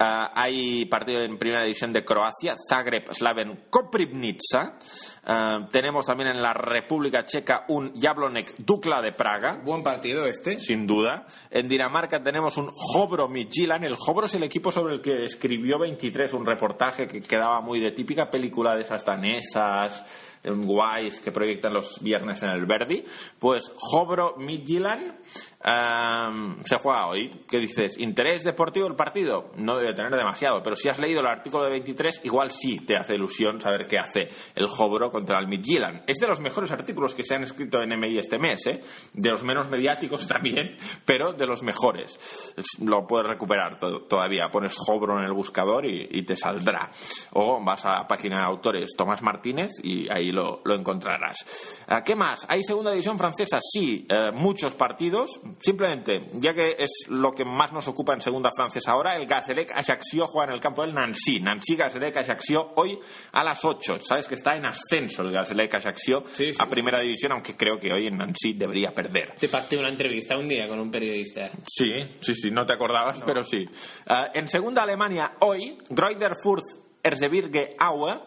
Ah, 0.00 0.32
hay 0.34 0.86
partido 0.86 1.20
en 1.20 1.38
primera 1.38 1.62
división 1.62 1.92
de 1.92 2.02
Croacia, 2.02 2.54
Zagreb, 2.68 3.12
Slaven, 3.12 3.66
Koprivnica. 3.70 4.76
Ah, 5.24 5.68
tenemos 5.70 6.06
también 6.06 6.30
en 6.30 6.42
la 6.42 6.54
República 6.54 7.24
Checa 7.24 7.64
un 7.68 7.92
Jablonek 8.00 8.54
Dukla 8.56 9.02
de 9.02 9.12
Praga 9.12 9.60
Buen 9.62 9.82
partido 9.82 10.24
este. 10.24 10.58
sin 10.58 10.86
duda. 10.86 11.26
En 11.50 11.68
Dinamarca 11.68 12.22
tenemos 12.22 12.56
un 12.56 12.70
Hobro 12.74 13.28
Midtjylland. 13.28 13.84
El 13.84 13.96
Hobro 13.98 14.26
es 14.26 14.34
el 14.34 14.44
equipo 14.44 14.72
sobre 14.72 14.94
el 14.94 15.00
que 15.02 15.24
escribió 15.24 15.78
23, 15.78 16.32
un 16.32 16.46
reportaje 16.46 17.06
que 17.06 17.20
quedaba 17.20 17.60
muy 17.60 17.80
de 17.80 17.92
típica 17.92 18.30
película 18.30 18.74
de 18.74 18.82
esas 18.82 19.04
danesas, 19.04 20.38
eh, 20.42 20.50
guays 20.50 21.20
que 21.20 21.32
proyectan 21.32 21.74
los 21.74 22.02
viernes 22.02 22.42
en 22.42 22.50
el 22.50 22.64
Verdi. 22.64 23.04
Pues 23.38 23.72
Hobro 23.92 24.36
Midtjylland 24.38 25.18
ehm, 25.62 26.62
se 26.64 26.76
juega 26.78 27.08
hoy. 27.08 27.28
¿Qué 27.48 27.58
dices? 27.58 27.98
¿Interés 27.98 28.42
deportivo 28.42 28.86
el 28.86 28.96
partido? 28.96 29.50
No 29.56 29.76
debe 29.76 29.92
tener 29.92 30.12
demasiado, 30.12 30.62
pero 30.62 30.76
si 30.76 30.88
has 30.88 30.98
leído 30.98 31.20
el 31.20 31.26
artículo 31.26 31.64
de 31.64 31.70
23, 31.70 32.22
igual 32.24 32.50
sí 32.50 32.78
te 32.86 32.96
hace 32.96 33.16
ilusión 33.16 33.60
saber 33.60 33.86
qué 33.86 33.98
hace 33.98 34.28
el 34.54 34.66
Contra 35.10 35.38
el 35.38 35.48
Midtjylland. 35.48 36.02
Es 36.06 36.18
de 36.18 36.26
los 36.28 36.40
mejores 36.40 36.70
artículos 36.72 37.14
que 37.14 37.22
se 37.22 37.34
han 37.34 37.42
escrito 37.42 37.80
en 37.82 37.98
MI 37.98 38.18
este 38.18 38.38
mes, 38.38 38.66
¿eh? 38.66 38.80
de 39.12 39.30
los 39.30 39.42
menos 39.44 39.68
mediáticos 39.68 40.26
también, 40.28 40.76
pero 41.04 41.32
de 41.32 41.46
los 41.46 41.62
mejores. 41.62 42.52
Es- 42.56 42.66
Lo 42.86 43.06
puedes 43.06 43.26
recuperar 43.26 43.78
to- 43.78 44.02
todavía. 44.08 44.48
Pones 44.50 44.74
Hobro 44.88 45.18
en 45.18 45.24
el 45.24 45.32
buscador 45.32 45.84
y, 45.86 46.22
te 46.24 46.36
saldrá. 46.36 46.90
O 47.32 47.62
vas 47.64 47.84
a 47.86 47.92
la 48.00 48.06
página 48.06 48.38
de 48.38 48.44
autores 48.44 48.90
Tomás 48.96 49.22
Martínez 49.22 49.70
y 49.82 50.10
ahí 50.12 50.30
lo, 50.32 50.60
lo 50.64 50.74
encontrarás. 50.74 51.36
Ah, 51.88 52.02
¿Qué 52.04 52.14
más? 52.14 52.46
¿Hay 52.48 52.62
segunda 52.62 52.90
división 52.90 53.16
francesa? 53.18 53.58
Sí, 53.60 54.06
eh, 54.08 54.30
muchos 54.32 54.74
partidos. 54.74 55.40
Simplemente, 55.58 56.30
ya 56.34 56.52
que 56.52 56.76
es 56.78 56.90
lo 57.08 57.30
que 57.30 57.44
más 57.44 57.72
nos 57.72 57.88
ocupa 57.88 58.14
en 58.14 58.20
segunda 58.20 58.50
francesa 58.54 58.92
ahora, 58.92 59.16
el 59.16 59.26
Gazélec 59.26 59.70
Ajaccio 59.74 60.26
juega 60.26 60.48
en 60.48 60.54
el 60.54 60.60
campo 60.60 60.82
del 60.82 60.94
Nancy. 60.94 61.40
Nancy 61.40 61.76
Gazélec 61.76 62.16
Ajaccio 62.16 62.72
hoy 62.76 62.98
a 63.32 63.42
las 63.44 63.64
8. 63.64 63.98
Sabes 63.98 64.28
que 64.28 64.34
está 64.34 64.56
en 64.56 64.66
ascenso 64.66 64.99
el 65.04 65.60
Ajaccio 65.72 66.24
Sí, 66.32 66.52
sí, 66.52 66.58
a 66.58 66.66
primera 66.66 67.00
división, 67.00 67.32
aunque 67.32 67.56
creo 67.56 67.78
que 67.78 67.92
hoy 67.92 68.06
en 68.06 68.18
Nancy 68.18 68.54
debería 68.54 68.92
perder. 68.92 69.34
Te 69.38 69.48
pacté 69.48 69.76
una 69.76 69.88
entrevista 69.88 70.36
un 70.36 70.46
día 70.46 70.68
con 70.68 70.78
un 70.80 70.90
periodista. 70.90 71.50
Sí, 71.66 71.90
sí, 72.20 72.34
sí, 72.34 72.50
no 72.50 72.66
te 72.66 72.74
acordabas, 72.74 73.20
pero 73.24 73.42
sí. 73.42 73.64
Ah, 74.06 74.30
en 74.34 74.48
segunda 74.48 74.82
Alemania, 74.82 75.32
hoy, 75.40 75.78
Greuther 75.88 76.32
Fürth, 76.42 76.64
Erzgebirge 77.02 77.70
Aue, 77.78 78.20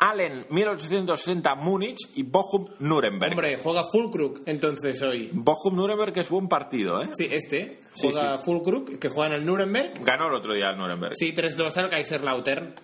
Allen 0.00 0.46
1860 0.50 1.54
Múnich 1.56 1.98
y 2.14 2.22
Bochum 2.22 2.66
Nuremberg. 2.78 3.32
Hombre, 3.32 3.56
juega 3.56 3.84
Fulkrug 3.90 4.42
entonces 4.46 5.02
hoy. 5.02 5.30
Bochum 5.32 5.74
Nuremberg 5.74 6.16
es 6.18 6.28
buen 6.28 6.48
partido, 6.48 7.02
¿eh? 7.02 7.08
Sí, 7.12 7.28
este. 7.30 7.80
Sí, 7.94 8.08
Juega 8.12 8.38
Fulkrug, 8.38 8.98
que 8.98 9.08
juega 9.08 9.34
en 9.34 9.40
el 9.40 9.44
Nuremberg. 9.46 10.04
Ganó 10.04 10.28
el 10.28 10.34
otro 10.34 10.54
día 10.54 10.70
el 10.70 10.78
Nuremberg. 10.78 11.14
Sí, 11.16 11.32
3-2 11.32 11.76
al 11.78 11.90
Kaiserslautern. 11.90 12.74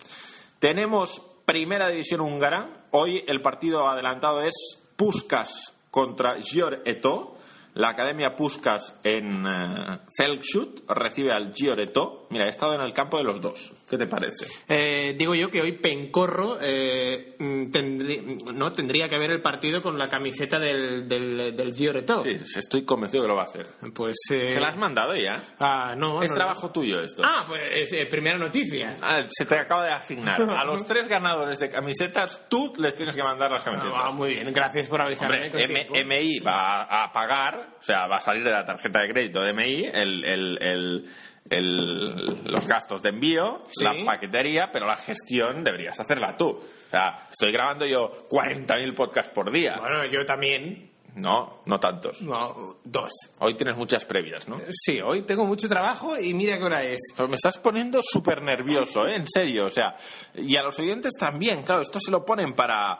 Tenemos 0.58 1.22
primera 1.44 1.88
división 1.88 2.20
húngara. 2.20 2.68
Hoy 2.90 3.24
el 3.26 3.42
partido 3.42 3.88
adelantado 3.88 4.42
es 4.42 4.54
Puskas 4.96 5.74
contra 5.90 6.40
Gior 6.40 6.82
Eto. 6.84 7.33
La 7.74 7.88
Academia 7.88 8.34
Puskas 8.36 8.98
en 9.02 9.46
eh, 9.46 9.98
Felkshut 10.16 10.88
recibe 10.88 11.32
al 11.32 11.52
Gioretto. 11.52 12.26
Mira, 12.30 12.46
he 12.46 12.50
estado 12.50 12.74
en 12.74 12.80
el 12.80 12.92
campo 12.92 13.18
de 13.18 13.24
los 13.24 13.40
dos. 13.40 13.72
¿Qué 13.88 13.98
te 13.98 14.06
parece? 14.06 14.46
Eh, 14.68 15.14
digo 15.18 15.34
yo 15.34 15.50
que 15.50 15.60
hoy 15.60 15.72
Pencorro 15.72 16.58
eh, 16.60 17.34
mm, 17.38 17.64
tendrí- 17.72 18.52
no 18.54 18.72
tendría 18.72 19.08
que 19.08 19.18
ver 19.18 19.30
el 19.32 19.42
partido 19.42 19.82
con 19.82 19.98
la 19.98 20.08
camiseta 20.08 20.58
del, 20.58 21.08
del, 21.08 21.56
del 21.56 21.74
Gioretto. 21.74 22.20
Sí, 22.20 22.30
estoy 22.56 22.84
convencido 22.84 23.24
que 23.24 23.28
lo 23.28 23.36
va 23.36 23.42
a 23.42 23.46
hacer. 23.46 23.66
Pues. 23.94 24.16
eh, 24.32 24.50
¿Se 24.50 24.60
la 24.60 24.68
has 24.68 24.76
mandado 24.76 25.14
ya? 25.16 25.40
Ah, 25.58 25.94
no. 25.96 26.22
Es 26.22 26.30
no, 26.30 26.36
trabajo 26.36 26.70
tuyo 26.70 27.00
esto. 27.00 27.22
Ah, 27.24 27.44
pues 27.46 27.60
primera 28.08 28.38
noticia. 28.38 28.96
Ah, 29.02 29.24
se 29.28 29.46
te 29.46 29.58
acaba 29.58 29.84
de 29.84 29.92
asignar. 29.92 30.40
A 30.42 30.64
los 30.64 30.84
tres 30.86 31.08
ganadores 31.08 31.58
de 31.58 31.68
camisetas, 31.68 32.46
tú 32.48 32.72
les 32.78 32.94
tienes 32.94 33.14
que 33.16 33.22
mandar 33.22 33.50
las 33.50 33.62
camisetas. 33.62 33.94
Ah, 33.96 34.10
muy 34.12 34.30
bien, 34.34 34.52
gracias 34.52 34.88
por 34.88 35.00
avisarme. 35.00 35.46
Hombre. 35.46 36.04
MI 36.04 36.38
va 36.40 36.82
a, 36.84 37.04
a 37.04 37.12
pagar, 37.12 37.63
o 37.78 37.82
sea, 37.82 38.06
va 38.06 38.16
a 38.16 38.20
salir 38.20 38.42
de 38.44 38.50
la 38.50 38.64
tarjeta 38.64 39.00
de 39.00 39.08
crédito 39.12 39.40
de 39.40 39.52
MI 39.52 39.84
el, 39.92 40.24
el- 40.24 40.58
el- 40.62 41.04
el- 41.50 42.42
los 42.44 42.66
gastos 42.66 43.02
de 43.02 43.10
envío, 43.10 43.64
Sí. 43.68 43.84
la 43.84 43.92
paquetería, 44.04 44.70
pero 44.72 44.86
la 44.86 44.96
gestión 44.96 45.62
deberías 45.62 45.98
hacerla 46.00 46.36
tú. 46.36 46.48
O 46.48 46.90
sea, 46.90 47.26
estoy 47.30 47.52
grabando 47.52 47.84
yo 47.86 48.26
40.000 48.28 48.94
podcasts 48.94 49.30
por 49.34 49.50
día. 49.52 49.76
Bueno, 49.78 50.04
yo 50.06 50.24
también. 50.24 50.90
No, 51.16 51.60
no 51.66 51.78
tantos. 51.78 52.20
No, 52.22 52.78
dos. 52.82 53.12
Hoy 53.38 53.54
tienes 53.56 53.76
muchas 53.76 54.04
previas, 54.04 54.48
¿no? 54.48 54.58
Sí, 54.70 55.00
hoy 55.00 55.22
tengo 55.22 55.46
mucho 55.46 55.68
trabajo 55.68 56.18
y 56.18 56.34
mira 56.34 56.58
qué 56.58 56.64
hora 56.64 56.82
es. 56.82 56.98
Pero 57.16 57.28
me 57.28 57.36
estás 57.36 57.56
poniendo 57.58 58.00
súper 58.02 58.42
nervioso, 58.42 59.06
¿eh? 59.06 59.14
En 59.14 59.26
serio, 59.28 59.66
o 59.66 59.70
sea. 59.70 59.94
Y 60.34 60.56
a 60.56 60.62
los 60.64 60.76
oyentes 60.80 61.12
también, 61.16 61.62
claro, 61.62 61.82
esto 61.82 62.00
se 62.00 62.10
lo 62.10 62.24
ponen 62.24 62.54
para... 62.54 62.98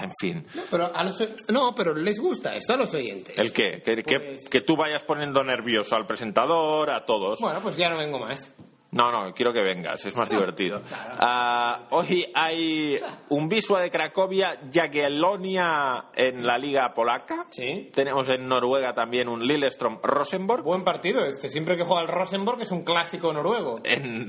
En 0.00 0.12
fin. 0.20 0.46
No, 0.54 0.62
pero 0.70 0.90
a 0.94 1.04
los, 1.04 1.18
no, 1.50 1.74
pero 1.74 1.94
les 1.94 2.18
gusta 2.18 2.54
esto 2.54 2.74
a 2.74 2.76
los 2.76 2.92
oyentes. 2.94 3.36
¿El 3.38 3.52
qué? 3.52 3.82
Que, 3.84 4.02
que- 4.02 4.18
Pues- 4.20 4.48
que 4.48 4.60
tú 4.62 4.76
vayas 4.76 5.02
poniendo 5.02 5.42
nervioso 5.44 5.94
al 5.96 6.06
presentador, 6.06 6.90
a 6.90 7.04
todos. 7.04 7.38
Bueno, 7.40 7.60
pues 7.62 7.76
ya 7.76 7.90
no 7.90 7.98
vengo 7.98 8.18
más. 8.18 8.54
No, 8.90 9.12
no, 9.12 9.34
quiero 9.34 9.52
que 9.52 9.60
vengas, 9.62 10.04
es 10.06 10.16
más 10.16 10.30
divertido. 10.30 10.80
claro. 10.80 11.14
Ah, 11.20 11.86
hoy 11.90 12.24
hay 12.34 12.98
un 13.28 13.46
Wisła 13.52 13.82
de 13.82 13.90
Cracovia, 13.90 14.58
Jagiellonia 14.72 16.06
en 16.14 16.46
la 16.46 16.56
liga 16.56 16.94
polaca. 16.94 17.46
Sí. 17.50 17.90
Tenemos 17.92 18.28
en 18.30 18.48
Noruega 18.48 18.94
también 18.94 19.28
un 19.28 19.46
Lillestrøm 19.46 19.98
Rosenborg. 20.02 20.62
Buen 20.64 20.84
partido 20.84 21.24
este. 21.26 21.50
Siempre 21.50 21.76
que 21.76 21.84
juega 21.84 22.00
el 22.02 22.08
Rosenborg 22.08 22.62
es 22.62 22.70
un 22.70 22.82
clásico 22.82 23.30
noruego. 23.32 23.78
En... 23.84 24.26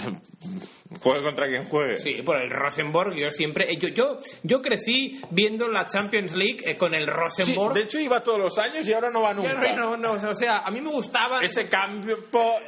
Juegue 1.02 1.22
contra 1.24 1.48
quien 1.48 1.66
juegue. 1.66 1.98
Sí, 2.00 2.22
por 2.24 2.42
el 2.42 2.50
Rosenborg 2.50 3.14
yo 3.16 3.30
siempre... 3.30 3.72
eh, 3.72 3.78
Yo, 3.78 3.90
yo, 3.90 4.20
yo 4.42 4.60
crecí 4.62 5.22
viendo 5.30 5.68
la 5.68 5.86
Champions 5.86 6.34
League 6.36 6.62
eh, 6.66 6.78
con 6.78 6.96
el 6.96 7.04
Sí, 7.06 7.10
Rosenborg. 7.12 7.76
de 7.76 7.82
hecho 7.82 8.00
iba 8.00 8.24
todos 8.24 8.40
los 8.40 8.58
años 8.58 8.88
y 8.88 8.94
ahora 8.94 9.12
no 9.12 9.22
va 9.22 9.34
nunca. 9.36 9.54
no, 9.76 9.96
no, 9.96 10.16
no, 10.18 10.30
o 10.32 10.36
sea, 10.36 10.60
a 10.60 10.72
mí 10.72 10.82
me 10.82 10.90
gustaba... 10.92 11.42
Ese 11.42 11.68
campo 11.70 12.10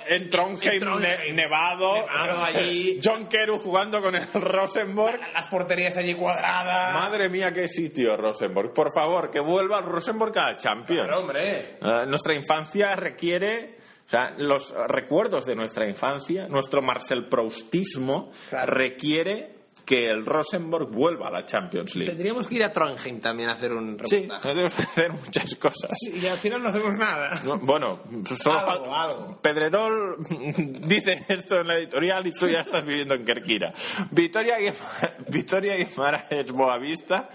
en 0.07 0.29
Trondheim, 0.29 0.73
En 0.73 0.79
Trondheim. 0.79 1.17
ne- 1.19 1.33
nevado, 1.33 1.95
Nevado 1.95 2.43
allí. 2.45 2.99
John 3.03 3.27
Keru 3.27 3.57
jugando 3.57 4.01
con 4.01 4.15
el 4.15 4.27
Rosenborg. 4.31 5.19
Las 5.33 5.47
porterías 5.47 5.97
allí 5.97 6.13
cuadradas. 6.13 6.93
Madre 6.93 7.27
mía, 7.27 7.51
qué 7.51 7.67
sitio, 7.67 8.17
Rosenborg. 8.17 8.71
Por 8.73 8.93
favor, 8.93 9.31
que 9.31 9.39
vuelva 9.39 9.79
el 9.79 9.85
Rosenborg 9.85 10.37
a 10.37 10.51
la 10.51 10.57
Champions. 10.57 11.05
Claro, 11.07 11.21
hombre. 11.21 11.57
Eh, 11.81 12.05
nuestra 12.07 12.35
infancia 12.35 12.95
requiere, 12.95 13.77
sea, 14.11 14.35
los 14.37 14.73
recuerdos 14.87 15.45
de 15.45 15.55
nuestra 15.55 15.87
infancia, 15.87 16.47
nuestro 16.49 16.81
Marcel 16.81 17.27
Proustismo 17.29 18.31
Claro. 18.49 18.73
requiere 18.73 19.60
que 19.85 20.09
el 20.09 20.25
Rosenborg 20.25 20.89
vuelva 20.89 21.27
a 21.27 21.31
la 21.31 21.45
Champions 21.45 21.95
League. 21.95 22.11
Tendríamos 22.11 22.47
que 22.47 22.55
ir 22.55 22.63
a 22.63 22.71
Trondheim 22.71 23.19
también 23.19 23.49
a 23.49 23.53
hacer 23.53 23.71
un 23.73 23.97
Sí, 24.05 24.17
reportaje. 24.21 24.47
tenemos 24.49 24.75
que 24.75 24.81
hacer 24.83 25.11
muchas 25.11 25.55
cosas. 25.55 25.91
Y 26.13 26.25
al 26.27 26.37
final 26.37 26.61
no 26.61 26.69
hacemos 26.69 26.93
nada. 26.93 27.41
No, 27.43 27.57
bueno, 27.59 27.99
solo 28.37 28.59
Algo, 28.59 28.95
algo. 28.95 29.39
Pedrerol 29.41 30.17
dice 30.87 31.23
esto 31.27 31.57
en 31.57 31.67
la 31.67 31.77
editorial 31.77 32.25
y 32.27 32.31
tú 32.31 32.47
ya 32.47 32.59
estás 32.59 32.85
viviendo 32.85 33.15
en 33.15 33.25
Kerkira. 33.25 33.73
Vitoria, 34.11 34.59
Guima- 34.59 35.15
Vitoria 35.27 35.75
Guimaraes 35.75 36.51
Boavista, 36.51 37.29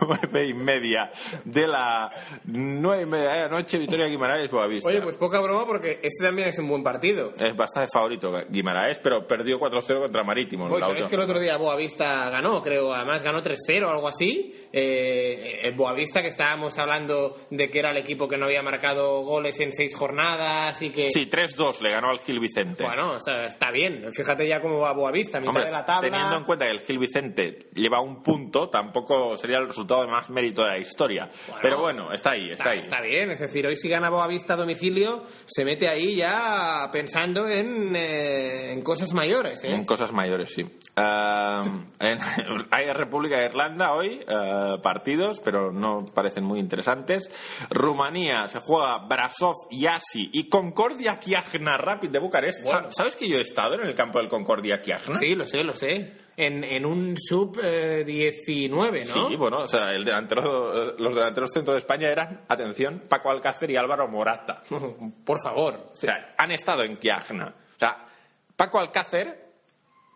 nueve 0.00 0.46
y 0.46 0.54
media 0.54 1.10
de 1.44 1.66
la 1.68 2.10
nueve 2.44 3.02
y 3.02 3.06
media 3.06 3.30
de 3.30 3.40
la 3.42 3.48
noche, 3.48 3.78
Vitoria 3.78 4.06
Guimaraes 4.06 4.50
Boavista. 4.50 4.88
Oye, 4.88 5.00
pues 5.02 5.16
poca 5.16 5.40
broma 5.40 5.66
porque 5.66 6.00
este 6.02 6.24
también 6.24 6.48
es 6.48 6.58
un 6.58 6.68
buen 6.68 6.82
partido. 6.82 7.32
Es 7.38 7.54
bastante 7.56 7.90
favorito 7.92 8.32
Guimaraes, 8.48 8.98
pero 8.98 9.26
perdió 9.26 9.58
4-0 9.58 10.00
contra 10.00 10.24
Marítimo. 10.24 10.64
en 10.64 10.70
Pues 10.70 10.80
la 10.80 10.88
otra. 10.88 11.08
que 11.08 11.14
el 11.14 11.20
otro 11.20 11.38
día 11.40 11.56
Boavista 11.56 11.75
ganó, 11.76 12.62
creo, 12.62 12.92
además 12.92 13.22
ganó 13.22 13.40
3-0 13.42 13.84
o 13.86 13.90
algo 13.90 14.08
así. 14.08 14.52
Eh, 14.72 15.60
el 15.62 15.74
Boavista 15.74 16.22
que 16.22 16.28
estábamos 16.28 16.78
hablando 16.78 17.36
de 17.50 17.68
que 17.70 17.78
era 17.78 17.90
el 17.90 17.96
equipo 17.98 18.28
que 18.28 18.36
no 18.36 18.46
había 18.46 18.62
marcado 18.62 19.22
goles 19.22 19.58
en 19.60 19.72
seis 19.72 19.94
jornadas 19.94 20.80
y 20.82 20.90
que... 20.90 21.10
Sí, 21.10 21.28
3-2 21.28 21.80
le 21.80 21.90
ganó 21.90 22.10
al 22.10 22.20
Gil 22.20 22.40
Vicente. 22.40 22.84
Bueno, 22.84 23.16
está, 23.16 23.44
está 23.44 23.70
bien. 23.70 24.04
Fíjate 24.12 24.46
ya 24.46 24.60
cómo 24.60 24.78
va 24.80 24.92
Boavista, 24.92 25.38
mitad 25.38 25.50
Hombre, 25.50 25.66
de 25.66 25.72
la 25.72 25.84
tabla. 25.84 26.10
teniendo 26.10 26.36
en 26.36 26.44
cuenta 26.44 26.64
que 26.66 26.72
el 26.72 26.80
Gil 26.80 26.98
Vicente 26.98 27.68
lleva 27.74 28.00
un 28.00 28.22
punto, 28.22 28.68
tampoco 28.68 29.36
sería 29.36 29.58
el 29.58 29.68
resultado 29.68 30.02
de 30.02 30.08
más 30.08 30.30
mérito 30.30 30.62
de 30.62 30.68
la 30.68 30.78
historia. 30.78 31.28
Bueno, 31.46 31.60
Pero 31.62 31.80
bueno, 31.80 32.12
está 32.12 32.32
ahí, 32.32 32.50
está, 32.50 32.64
Está, 32.64 32.70
ahí. 32.70 32.78
está 32.80 33.00
bien, 33.00 33.30
es 33.30 33.40
decir, 33.40 33.66
hoy 33.66 33.76
si 33.76 33.88
gana 33.88 34.10
Boavista 34.10 34.54
a 34.54 34.56
domicilio, 34.56 35.22
se 35.44 35.64
mete 35.64 35.88
ahí 35.88 36.16
ya 36.16 36.88
pensando 36.92 37.48
en, 37.48 37.94
eh, 37.96 38.72
en 38.72 38.82
cosas 38.82 39.12
mayores, 39.12 39.62
¿eh? 39.64 39.70
En 39.72 39.84
cosas 39.84 40.12
mayores, 40.12 40.52
sí. 40.54 40.62
Ah, 40.96 41.60
en- 42.00 42.18
hay 42.70 42.92
República 42.92 43.38
de 43.38 43.46
Irlanda 43.46 43.92
hoy, 43.94 44.24
ah, 44.28 44.76
partidos, 44.82 45.40
pero 45.44 45.72
no 45.72 46.04
parecen 46.14 46.44
muy 46.44 46.58
interesantes. 46.60 47.30
Rumanía 47.70 48.48
se 48.48 48.60
juega 48.60 48.98
Brasov, 49.06 49.54
Yasi 49.70 50.30
y 50.32 50.48
Concordia 50.48 51.18
Kiajna 51.18 51.76
Rapid 51.78 52.10
de 52.10 52.18
Bucarest. 52.18 52.62
Bueno. 52.62 52.90
Sa- 52.90 53.02
¿Sabes 53.02 53.16
que 53.16 53.28
yo 53.28 53.38
he 53.38 53.42
estado 53.42 53.74
en 53.74 53.82
el 53.86 53.94
campo 53.94 54.18
del 54.18 54.28
Concordia 54.28 54.80
Kiajna? 54.80 55.14
Sí, 55.16 55.34
lo 55.34 55.44
sé, 55.46 55.62
lo 55.64 55.74
sé. 55.74 56.14
En, 56.38 56.64
en 56.64 56.84
un 56.84 57.16
sub-19, 57.16 59.06
¿no? 59.14 59.28
Sí, 59.28 59.36
bueno, 59.36 59.58
o 59.60 59.68
sea, 59.68 59.88
el 59.90 60.04
delantero, 60.04 60.90
eh, 60.90 60.94
los 60.98 61.14
delanteros 61.14 61.50
centro 61.52 61.72
de 61.72 61.78
España 61.78 62.08
eran, 62.08 62.42
atención, 62.48 63.04
Paco 63.08 63.30
Alcácer 63.30 63.70
y 63.70 63.76
Álvaro 63.76 64.08
Morata. 64.08 64.62
Por 65.24 65.42
favor. 65.42 65.90
O 65.92 65.96
sea, 65.96 66.34
han 66.36 66.50
estado 66.52 66.82
en 66.82 66.96
Kiajna. 66.98 67.46
O 67.48 67.78
sea, 67.78 68.04
Paco 68.54 68.78
Alcácer 68.78 69.45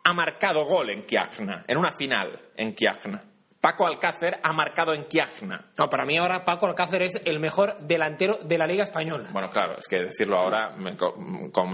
ha 0.05 0.13
marcado 0.15 0.65
gol 0.65 0.91
en 0.91 1.03
Kiajna, 1.05 1.65
en 1.69 1.77
una 1.79 1.93
final 1.93 2.41
en 2.57 2.75
Kiajna. 2.75 3.25
Paco 3.61 3.87
Alcácer 3.87 4.39
ha 4.43 4.53
marcado 4.55 4.95
en 4.95 5.05
Kiajna. 5.05 5.73
No, 5.77 5.89
para 5.91 6.07
mí 6.07 6.17
ahora 6.17 6.45
Paco 6.47 6.67
Alcácer 6.67 7.03
es 7.03 7.21
el 7.27 7.41
mejor 7.41 7.77
delantero 7.81 8.39
de 8.43 8.57
la 8.57 8.67
Liga 8.67 8.85
Española. 8.85 9.29
Bueno, 9.33 9.51
claro, 9.51 9.75
es 9.77 9.87
que 9.87 9.97
decirlo 10.05 10.39
ahora 10.39 10.71
me, 10.77 10.97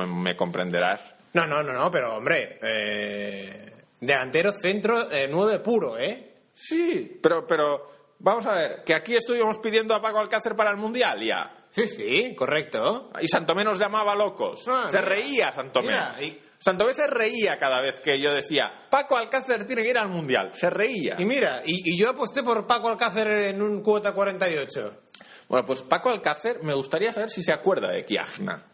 me 0.06 0.34
comprenderás. 0.34 1.00
No, 1.34 1.46
no, 1.46 1.62
no, 1.62 1.72
no, 1.72 1.88
pero 1.90 2.16
hombre, 2.16 2.58
eh, 2.62 3.72
delantero 4.00 4.52
centro 4.60 5.10
eh, 5.12 5.28
9 5.30 5.60
puro, 5.60 5.96
¿eh? 5.98 6.32
Sí, 6.52 7.20
pero, 7.22 7.46
pero 7.46 7.90
vamos 8.18 8.46
a 8.46 8.54
ver, 8.54 8.82
que 8.84 8.94
aquí 8.94 9.14
estuvimos 9.14 9.58
pidiendo 9.58 9.94
a 9.94 10.00
Paco 10.00 10.18
Alcácer 10.18 10.56
para 10.56 10.70
el 10.70 10.76
Mundial 10.78 11.20
ya. 11.22 11.52
Sí, 11.70 11.86
sí, 11.88 12.34
correcto. 12.34 13.10
Y 13.20 13.28
Santomé 13.28 13.62
nos 13.62 13.78
llamaba 13.78 14.14
locos. 14.16 14.66
Ah, 14.66 14.86
se 14.88 14.96
mira. 14.98 15.08
reía 15.08 15.52
Santomé. 15.52 15.88
Mira, 15.88 16.14
y- 16.22 16.40
Santomé 16.66 16.94
se 16.94 17.06
reía 17.06 17.56
cada 17.58 17.80
vez 17.80 18.00
que 18.00 18.18
yo 18.18 18.34
decía, 18.34 18.88
Paco 18.90 19.16
Alcácer 19.16 19.64
tiene 19.66 19.84
que 19.84 19.90
ir 19.90 19.98
al 19.98 20.08
Mundial. 20.08 20.50
Se 20.52 20.68
reía. 20.68 21.14
Y 21.16 21.24
mira, 21.24 21.62
y, 21.64 21.92
y 21.94 21.96
yo 21.96 22.10
aposté 22.10 22.42
por 22.42 22.66
Paco 22.66 22.88
Alcácer 22.88 23.28
en 23.28 23.62
un 23.62 23.82
cuota 23.84 24.12
48. 24.12 25.02
Bueno, 25.48 25.64
pues 25.64 25.82
Paco 25.82 26.10
Alcácer 26.10 26.64
me 26.64 26.74
gustaría 26.74 27.12
saber 27.12 27.30
si 27.30 27.40
se 27.42 27.52
acuerda 27.52 27.92
de 27.92 28.04
Kiajna. 28.04 28.64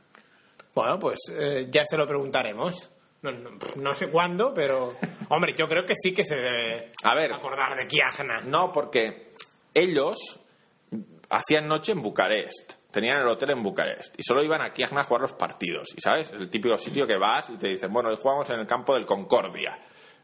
Bueno, 0.74 0.98
pues 0.98 1.18
eh, 1.38 1.66
ya 1.70 1.84
se 1.84 1.98
lo 1.98 2.06
preguntaremos. 2.06 2.90
No, 3.20 3.30
no- 3.30 3.50
no 3.76 3.94
sé 3.94 4.08
cuándo, 4.08 4.54
pero... 4.54 4.94
Hombre, 5.28 5.54
yo 5.56 5.68
creo 5.68 5.84
que 5.84 5.94
sí 5.94 6.14
que 6.14 6.24
se 6.24 6.34
debe 6.36 6.92
A 7.04 7.14
ver. 7.14 7.30
acordar 7.30 7.76
de 7.78 7.86
Kiajna. 7.86 8.40
No, 8.46 8.72
porque 8.72 9.34
ellos 9.74 10.40
hacían 11.28 11.68
noche 11.68 11.92
en 11.92 12.00
Bucarest. 12.00 12.72
Tenían 12.92 13.22
el 13.22 13.28
hotel 13.28 13.50
en 13.50 13.62
Bucarest. 13.62 14.14
Y 14.18 14.22
solo 14.22 14.44
iban 14.44 14.60
a 14.60 14.72
Kiajna 14.72 15.00
a 15.00 15.04
jugar 15.04 15.22
los 15.22 15.32
partidos. 15.32 15.88
Y 15.96 16.00
sabes, 16.00 16.30
el 16.32 16.50
típico 16.50 16.76
sitio 16.76 17.06
que 17.06 17.16
vas 17.16 17.48
y 17.48 17.56
te 17.56 17.68
dicen, 17.68 17.90
bueno, 17.92 18.10
hoy 18.10 18.16
jugamos 18.20 18.48
en 18.50 18.60
el 18.60 18.66
campo 18.66 18.94
del 18.94 19.06
Concordia. 19.06 19.78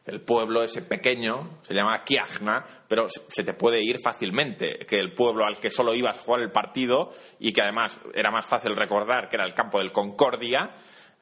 El 0.05 0.21
pueblo 0.23 0.63
ese 0.63 0.83
pequeño 0.83 1.61
se 1.63 1.75
llama 1.75 2.03
Kiajna, 2.05 2.65
pero 2.87 3.07
se 3.09 3.43
te 3.43 3.55
puede 3.55 3.83
ir 3.83 3.99
fácilmente. 3.99 4.79
Que 4.87 4.99
el 4.99 5.15
pueblo 5.15 5.45
al 5.45 5.59
que 5.59 5.71
solo 5.71 5.95
ibas 5.95 6.19
a 6.19 6.23
jugar 6.23 6.43
el 6.43 6.53
partido 6.53 7.11
y 7.39 7.53
que 7.53 7.63
además 7.63 8.01
era 8.15 8.31
más 8.31 8.47
fácil 8.47 8.77
recordar 8.77 9.29
que 9.29 9.37
era 9.37 9.47
el 9.47 9.55
campo 9.55 9.79
del 9.79 9.93
Concordia. 9.93 10.75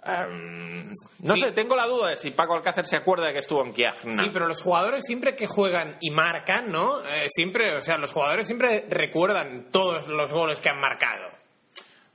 Em, 0.06 0.88
no 1.22 1.34
Sí. 1.34 1.40
sé, 1.42 1.52
tengo 1.52 1.74
la 1.76 1.86
duda 1.86 2.10
de 2.10 2.16
si 2.16 2.30
Paco 2.30 2.54
Alcácer 2.54 2.86
se 2.86 2.96
acuerda 2.96 3.26
de 3.26 3.32
que 3.32 3.38
estuvo 3.40 3.64
en 3.64 3.72
Kiajna. 3.72 4.12
Sí, 4.12 4.30
pero 4.32 4.46
los 4.46 4.62
jugadores 4.62 5.04
siempre 5.04 5.34
que 5.34 5.46
juegan 5.46 5.96
y 6.00 6.10
marcan, 6.10 6.70
¿no? 6.70 7.00
Eh, 7.04 7.26
siempre, 7.28 7.76
o 7.76 7.80
sea, 7.80 7.98
los 7.98 8.10
jugadores 8.12 8.46
siempre 8.46 8.86
recuerdan 8.88 9.68
todos 9.70 10.06
los 10.08 10.32
goles 10.32 10.60
que 10.60 10.68
han 10.68 10.80
marcado. 10.80 11.28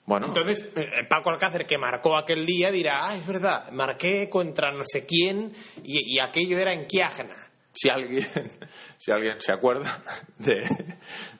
Bueno, 0.05 0.27
Entonces, 0.27 0.67
eh, 0.75 1.03
Paco 1.07 1.29
Alcácer, 1.29 1.65
que 1.65 1.77
marcó 1.77 2.17
aquel 2.17 2.45
día, 2.45 2.71
dirá, 2.71 3.07
ah, 3.07 3.15
es 3.15 3.25
verdad, 3.25 3.71
marqué 3.71 4.29
contra 4.29 4.71
no 4.71 4.83
sé 4.85 5.05
quién 5.05 5.51
y, 5.83 6.15
y 6.15 6.19
aquello 6.19 6.57
era 6.57 6.73
en 6.73 6.85
Kiajna. 6.87 7.40
Si 7.73 7.89
alguien, 7.89 8.25
si 8.97 9.11
alguien 9.11 9.39
se 9.39 9.51
acuerda 9.51 10.01
de, 10.37 10.63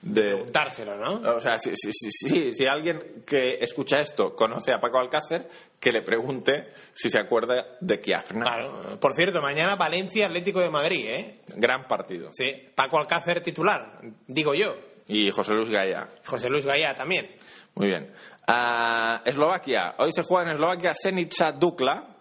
de 0.00 0.46
Dárselo, 0.50 0.96
¿no? 0.96 1.34
o 1.34 1.40
sea, 1.40 1.58
si, 1.58 1.70
si, 1.76 1.90
si, 1.92 2.10
si- 2.10 2.54
si 2.54 2.66
alguien 2.66 3.22
que 3.26 3.58
escucha 3.60 4.00
esto 4.00 4.34
conoce 4.34 4.72
a 4.72 4.78
Paco 4.78 4.98
Alcácer, 4.98 5.48
que 5.78 5.92
le 5.92 6.02
pregunte 6.02 6.72
si 6.94 7.10
se 7.10 7.18
acuerda 7.18 7.76
de. 7.80 8.00
Claro. 8.00 8.98
Por 9.00 9.14
cierto, 9.14 9.40
mañana 9.42 9.76
Valencia 9.76 10.26
Atlético 10.26 10.60
de 10.60 10.70
Madrid, 10.70 11.04
¿eh? 11.06 11.40
Gran 11.56 11.86
partido. 11.86 12.30
Sí. 12.32 12.50
Paco 12.74 12.98
Alcácer 12.98 13.40
titular, 13.42 14.00
digo 14.26 14.54
yo. 14.54 14.74
Y 15.08 15.30
José 15.30 15.52
Luis 15.54 15.68
Gaya. 15.68 16.08
José 16.24 16.48
Luis 16.48 16.64
Gaya 16.64 16.94
también. 16.94 17.34
Muy 17.74 17.88
bien. 17.88 18.12
Ah, 18.46 19.20
Eslovaquia. 19.24 19.94
Hoy 19.98 20.12
se 20.12 20.22
juega 20.22 20.48
en 20.50 20.54
Eslovaquia 20.54 20.94
Senica 20.94 21.52
Dukla. 21.52 22.11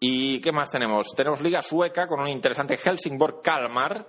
¿Y 0.00 0.40
qué 0.40 0.52
más 0.52 0.70
tenemos? 0.70 1.08
Tenemos 1.16 1.40
Liga 1.40 1.62
Sueca 1.62 2.06
con 2.06 2.20
un 2.20 2.28
interesante 2.28 2.76
Helsingborg-Kalmar. 2.76 4.06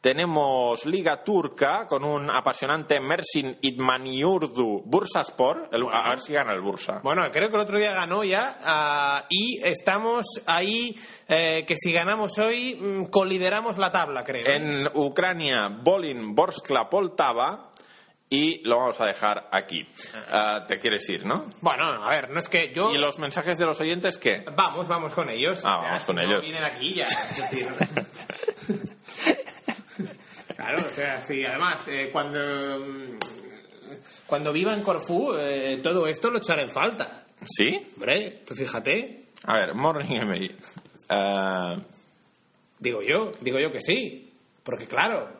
Tenemos 0.00 0.86
Liga 0.86 1.24
Turca 1.24 1.84
con 1.88 2.04
un 2.04 2.30
apasionante 2.30 3.00
Mersin 3.00 3.58
Idmaniurdu 3.60 4.82
Bursaspor. 4.84 5.68
El- 5.72 5.86
a 5.92 6.10
ver 6.10 6.20
si 6.20 6.32
gana 6.32 6.52
el 6.52 6.60
Bursa. 6.60 7.00
Bueno, 7.02 7.22
creo 7.32 7.48
que 7.50 7.56
el 7.56 7.62
otro 7.62 7.78
día 7.78 7.92
ganó 7.92 8.22
ya 8.22 8.58
ah, 8.62 9.24
y 9.28 9.58
estamos 9.64 10.24
ahí 10.46 10.94
eh, 11.26 11.64
que 11.66 11.76
si 11.76 11.92
ganamos 11.92 12.38
hoy 12.38 12.76
mm, 12.80 13.04
colideramos 13.10 13.76
la 13.76 13.90
tabla, 13.90 14.22
creo. 14.22 14.46
En 14.46 14.86
Ucrania, 14.94 15.68
Bolin 15.68 16.32
Borskla 16.32 16.88
Poltava. 16.88 17.70
Y 18.30 18.62
lo 18.68 18.76
vamos 18.78 19.00
a 19.00 19.06
dejar 19.06 19.48
aquí. 19.52 19.86
Ah, 20.30 20.64
¿Te 20.68 20.78
quieres 20.78 21.08
ir, 21.08 21.24
no? 21.24 21.46
Bueno, 21.62 21.84
a 21.84 22.10
ver, 22.10 22.28
no 22.30 22.40
es 22.40 22.48
que 22.48 22.72
yo... 22.74 22.92
¿Y 22.92 22.98
los 22.98 23.18
mensajes 23.18 23.56
de 23.56 23.64
los 23.64 23.80
oyentes 23.80 24.18
qué? 24.18 24.44
Vamos, 24.54 24.86
vamos 24.86 25.14
con 25.14 25.30
ellos. 25.30 25.62
Ah, 25.64 25.78
vamos 25.82 26.04
con 26.04 26.16
no, 26.16 26.22
ellos. 26.22 26.42
vienen 26.42 26.64
aquí 26.64 26.92
ya. 26.94 27.06
claro, 30.56 30.78
o 30.78 30.90
sea, 30.90 31.20
sí, 31.22 31.44
además, 31.44 31.86
eh, 31.88 32.10
cuando, 32.12 32.38
mm, 32.80 33.18
cuando 34.26 34.52
viva 34.52 34.74
en 34.74 34.82
Corfú, 34.82 35.34
eh, 35.34 35.80
todo 35.82 36.06
esto 36.06 36.30
lo 36.30 36.38
echaré 36.38 36.64
en 36.64 36.72
falta. 36.72 37.24
¿Sí? 37.44 37.88
Hombre, 37.94 38.42
tú 38.46 38.54
fíjate, 38.54 39.26
A 39.44 39.54
ver, 39.54 39.74
Morning 39.74 40.20
MI. 40.26 40.50
Ah, 41.08 41.76
digo 42.78 43.00
yo, 43.02 43.32
digo 43.40 43.58
yo 43.58 43.70
que 43.70 43.80
sí. 43.80 44.32
Porque 44.62 44.86
claro, 44.86 45.37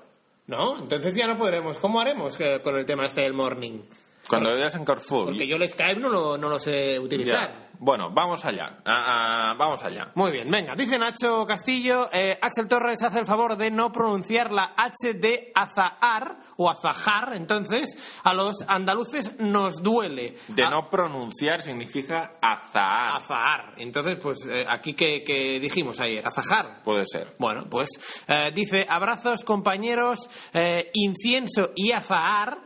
¿no? 0.49 0.79
Entonces 0.79 1.15
ya 1.15 1.27
no 1.27 1.37
podremos. 1.37 1.79
¿Cómo 1.79 2.01
haremos 2.01 2.39
eh, 2.41 2.61
con 2.63 2.77
el 2.77 2.85
tema 2.85 3.07
este 3.07 3.21
del 3.21 3.35
morning? 3.35 3.83
Cuando 4.29 4.55
vivas 4.55 4.75
en 4.75 4.85
Corfú. 4.85 5.25
Porque 5.27 5.47
yo 5.49 5.57
el 5.57 5.69
Skype 5.69 6.01
no 6.01 6.09
lo, 6.09 6.37
no 6.39 6.49
lo 6.49 6.59
sé 6.59 6.99
utilizar. 6.99 7.51
Ya. 7.51 7.65
Bueno, 7.81 8.11
vamos 8.13 8.45
allá. 8.45 8.81
Ah, 8.85 9.51
ah, 9.51 9.55
vamos 9.57 9.85
allá. 9.85 10.11
Muy 10.17 10.33
bien, 10.33 10.51
venga, 10.51 10.75
dice 10.75 10.99
Nacho 10.99 11.47
Castillo, 11.47 12.09
eh, 12.13 12.37
Axel 12.43 12.67
Torres 12.67 13.01
hace 13.05 13.21
el 13.21 13.27
favor 13.27 13.57
de 13.57 13.71
no 13.71 13.93
pronunciar 13.93 14.51
la 14.53 14.75
H 14.77 15.15
de 15.15 15.53
azahar 15.55 16.39
o 16.57 16.69
azajar, 16.69 17.35
entonces 17.37 18.21
a 18.25 18.35
los 18.35 18.57
andaluces 18.67 19.39
nos 19.39 19.75
duele. 19.81 20.35
De 20.49 20.65
A- 20.65 20.71
no 20.71 20.91
pronunciar 20.91 21.63
significa 21.63 22.33
azahar. 22.43 23.19
azahar. 23.23 23.75
Entonces, 23.77 24.19
pues 24.21 24.45
eh, 24.47 24.65
aquí 24.69 24.95
que, 24.95 25.23
que 25.23 25.61
dijimos 25.61 26.01
ayer, 26.01 26.27
azajar. 26.27 26.83
Puede 26.83 27.05
ser. 27.07 27.37
Bueno, 27.39 27.67
pues 27.71 27.91
eh, 28.27 28.51
dice, 28.53 28.87
abrazos 28.89 29.45
compañeros, 29.45 30.19
eh, 30.53 30.91
incienso 30.95 31.71
y 31.77 31.93
azahar. 31.93 32.59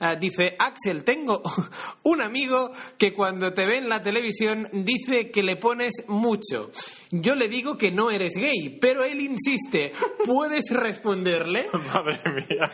Eh, 0.00 0.16
dice, 0.20 0.56
Axel, 0.58 1.04
tengo 1.04 1.42
un 2.02 2.20
amigo 2.20 2.70
que 2.98 3.12
cuando 3.12 3.52
te 3.52 3.66
ve 3.66 3.78
en 3.78 3.88
la 3.88 4.02
televisión 4.02 4.68
dice 4.72 5.30
que 5.30 5.42
le 5.42 5.56
pones 5.56 6.04
mucho. 6.08 6.70
Yo 7.10 7.34
le 7.34 7.48
digo 7.48 7.78
que 7.78 7.92
no 7.92 8.10
eres 8.10 8.34
gay, 8.34 8.78
pero 8.80 9.04
él 9.04 9.20
insiste. 9.20 9.92
¿Puedes 10.24 10.66
responderle? 10.70 11.68
Madre 11.72 12.20
mía. 12.34 12.70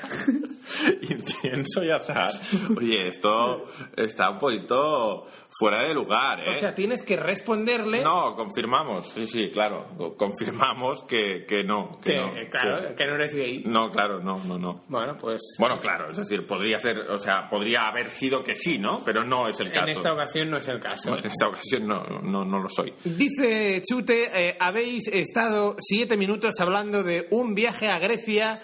Incienso 1.03 1.85
y 1.85 1.91
azahar. 1.91 2.33
Oye, 2.77 3.09
esto 3.09 3.67
está 3.97 4.31
un 4.31 4.39
poquito 4.39 5.27
fuera 5.59 5.83
de 5.87 5.95
lugar, 5.95 6.41
¿eh? 6.41 6.55
O 6.55 6.59
sea, 6.59 6.75
tienes 6.75 7.03
que 7.03 7.17
responderle 7.17 8.03
no, 8.03 8.35
confirmamos. 8.35 9.09
Sí, 9.09 9.27
sí, 9.27 9.51
claro. 9.51 9.87
Co- 9.97 10.17
Confirmamos 10.17 11.05
que, 11.05 11.45
que 11.47 11.63
no. 11.63 11.99
Que 12.03 12.13
que, 12.13 12.17
no, 12.17 12.33
claro, 12.51 12.89
que- 12.89 12.95
que 12.95 13.07
no 13.07 13.15
eres 13.17 13.35
gay. 13.35 13.63
no, 13.67 13.89
claro, 13.91 14.21
no, 14.21 14.39
no, 14.47 14.59
no. 14.59 14.85
Bueno, 14.89 15.17
pues 15.21 15.41
Bueno, 15.59 15.75
claro, 15.77 16.11
es 16.11 16.17
decir, 16.17 16.47
podría 16.47 16.79
ser, 16.79 16.99
o 17.11 17.19
sea, 17.19 17.49
podría 17.51 17.83
haber 17.89 18.09
sido 18.11 18.43
que 18.43 18.55
sí, 18.55 18.79
¿no? 18.79 19.01
Pero 19.05 19.25
no 19.25 19.49
es 19.49 19.59
el 19.61 19.71
caso. 19.71 19.83
en 19.85 19.89
esta 19.91 20.13
ocasión 20.13 20.51
no 20.51 20.57
es 20.57 20.69
el 20.69 20.81
caso. 20.81 21.17
En 21.17 21.27
esta 21.27 21.49
ocasión 21.49 21.87
no, 21.87 22.03
no, 22.23 22.45
no 22.45 22.59
lo 22.59 22.69
soy. 22.69 22.93
Dice 23.05 23.83
Chute, 23.89 24.49
eh, 24.49 24.57
habéis 24.59 25.09
estado 25.09 25.77
siete 25.81 26.17
minutos 26.17 26.55
hablando 26.61 27.03
de 27.03 27.27
un 27.31 27.55
viaje 27.55 27.89
a 27.89 27.99
Grecia 27.99 28.61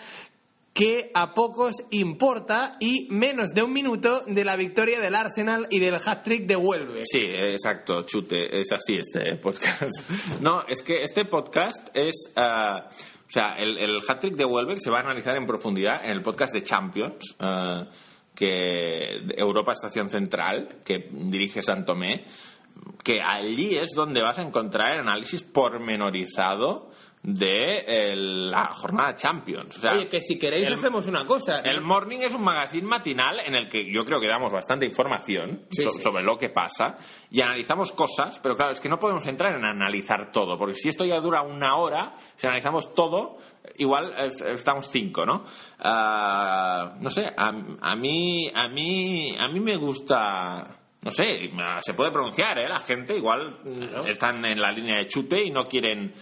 que 0.78 1.10
a 1.12 1.34
pocos 1.34 1.72
importa 1.90 2.76
y 2.78 3.08
menos 3.10 3.52
de 3.52 3.64
un 3.64 3.72
minuto 3.72 4.20
de 4.28 4.44
la 4.44 4.54
victoria 4.54 5.00
del 5.00 5.16
Arsenal 5.16 5.66
y 5.70 5.80
del 5.80 5.96
hat-trick 5.96 6.46
de 6.46 6.54
Huelve. 6.54 7.02
Sí, 7.04 7.18
exacto, 7.18 8.02
chute, 8.02 8.60
es 8.60 8.70
así 8.70 8.96
este 8.96 9.34
podcast. 9.42 10.40
No, 10.40 10.62
es 10.68 10.82
que 10.82 11.02
este 11.02 11.24
podcast 11.24 11.88
es... 11.92 12.32
ah, 12.36 12.88
o 12.90 13.30
sea, 13.30 13.56
el, 13.58 13.98
hat-trick 14.08 14.36
de 14.36 14.44
Welbeck 14.44 14.78
se 14.78 14.90
va 14.92 14.98
a 14.98 15.00
analizar 15.00 15.36
en 15.36 15.46
profundidad 15.46 16.04
en 16.04 16.12
el 16.12 16.22
podcast 16.22 16.54
de 16.54 16.62
Champions, 16.62 17.36
ah, 17.40 17.88
que 18.32 19.16
Europa 19.36 19.72
Estación 19.72 20.08
Central, 20.08 20.76
que 20.84 21.08
dirige 21.10 21.60
Santomé, 21.60 22.24
que 23.02 23.20
allí 23.20 23.76
es 23.76 23.90
donde 23.96 24.22
vas 24.22 24.38
a 24.38 24.42
encontrar 24.42 24.92
el 24.92 25.00
análisis 25.00 25.42
pormenorizado 25.42 26.90
de 27.22 27.80
el- 28.12 28.50
la 28.50 28.68
jornada 28.72 29.14
Champions. 29.14 29.76
O 29.76 29.80
sea, 29.80 29.92
Oye, 29.92 30.08
que 30.08 30.20
si 30.20 30.38
queréis 30.38 30.66
el- 30.68 30.74
hacemos 30.78 31.06
una 31.06 31.24
cosa. 31.26 31.60
el 31.60 31.82
Morning 31.82 32.20
es 32.22 32.32
un 32.34 32.42
magazine 32.44 32.86
matinal 32.86 33.40
en 33.40 33.54
el 33.54 33.68
que 33.68 33.92
yo 33.92 34.04
creo 34.04 34.20
que 34.20 34.28
damos 34.28 34.52
bastante 34.52 34.86
información 34.86 35.62
Sí, 35.70 35.82
so- 35.82 35.90
sí. 35.90 36.00
sobre 36.00 36.22
lo 36.22 36.38
que 36.38 36.48
pasa 36.50 36.94
y 37.30 37.40
analizamos 37.40 37.92
cosas, 37.92 38.38
pero 38.42 38.56
claro, 38.56 38.72
es 38.72 38.80
que 38.80 38.88
no 38.88 38.98
podemos 38.98 39.26
entrar 39.26 39.52
en 39.54 39.64
analizar 39.64 40.30
todo, 40.30 40.56
porque 40.56 40.74
si 40.74 40.88
esto 40.88 41.04
ya 41.04 41.20
dura 41.20 41.42
una 41.42 41.76
hora, 41.76 42.14
si 42.36 42.46
analizamos 42.46 42.94
todo, 42.94 43.38
igual 43.76 44.14
eh, 44.16 44.30
estamos 44.54 44.88
cinco, 44.90 45.26
¿no? 45.26 45.44
Ah, 45.80 46.94
no 47.00 47.08
sé, 47.10 47.26
a, 47.26 47.48
a 47.48 47.96
mí, 47.96 48.48
a 48.54 48.68
mí, 48.68 49.34
a 49.38 49.48
mí 49.48 49.60
me 49.60 49.76
gusta. 49.76 50.74
No 51.00 51.12
sé, 51.12 51.50
se 51.80 51.94
puede 51.94 52.10
pronunciar, 52.10 52.58
¿eh? 52.58 52.68
La 52.68 52.80
gente 52.80 53.16
igual 53.16 53.58
Claro. 53.64 54.04
están 54.06 54.44
en 54.44 54.60
la 54.60 54.72
línea 54.72 54.98
de 54.98 55.06
chute 55.06 55.44
y 55.44 55.50
no 55.50 55.66
quieren 55.66 56.12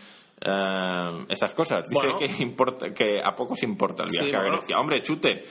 eh, 0.46 1.24
estas 1.28 1.54
cosas. 1.54 1.88
Dice 1.88 2.06
Bueno. 2.06 2.18
que, 2.18 2.42
importa, 2.42 2.86
que 2.94 3.20
a 3.22 3.34
pocos 3.34 3.62
importa 3.62 4.04
el 4.04 4.10
Sí, 4.10 4.20
viaje 4.22 4.36
a 4.36 4.40
bueno. 4.40 4.56
Grecia. 4.58 4.78
Hombre, 4.78 5.02
chute. 5.02 5.42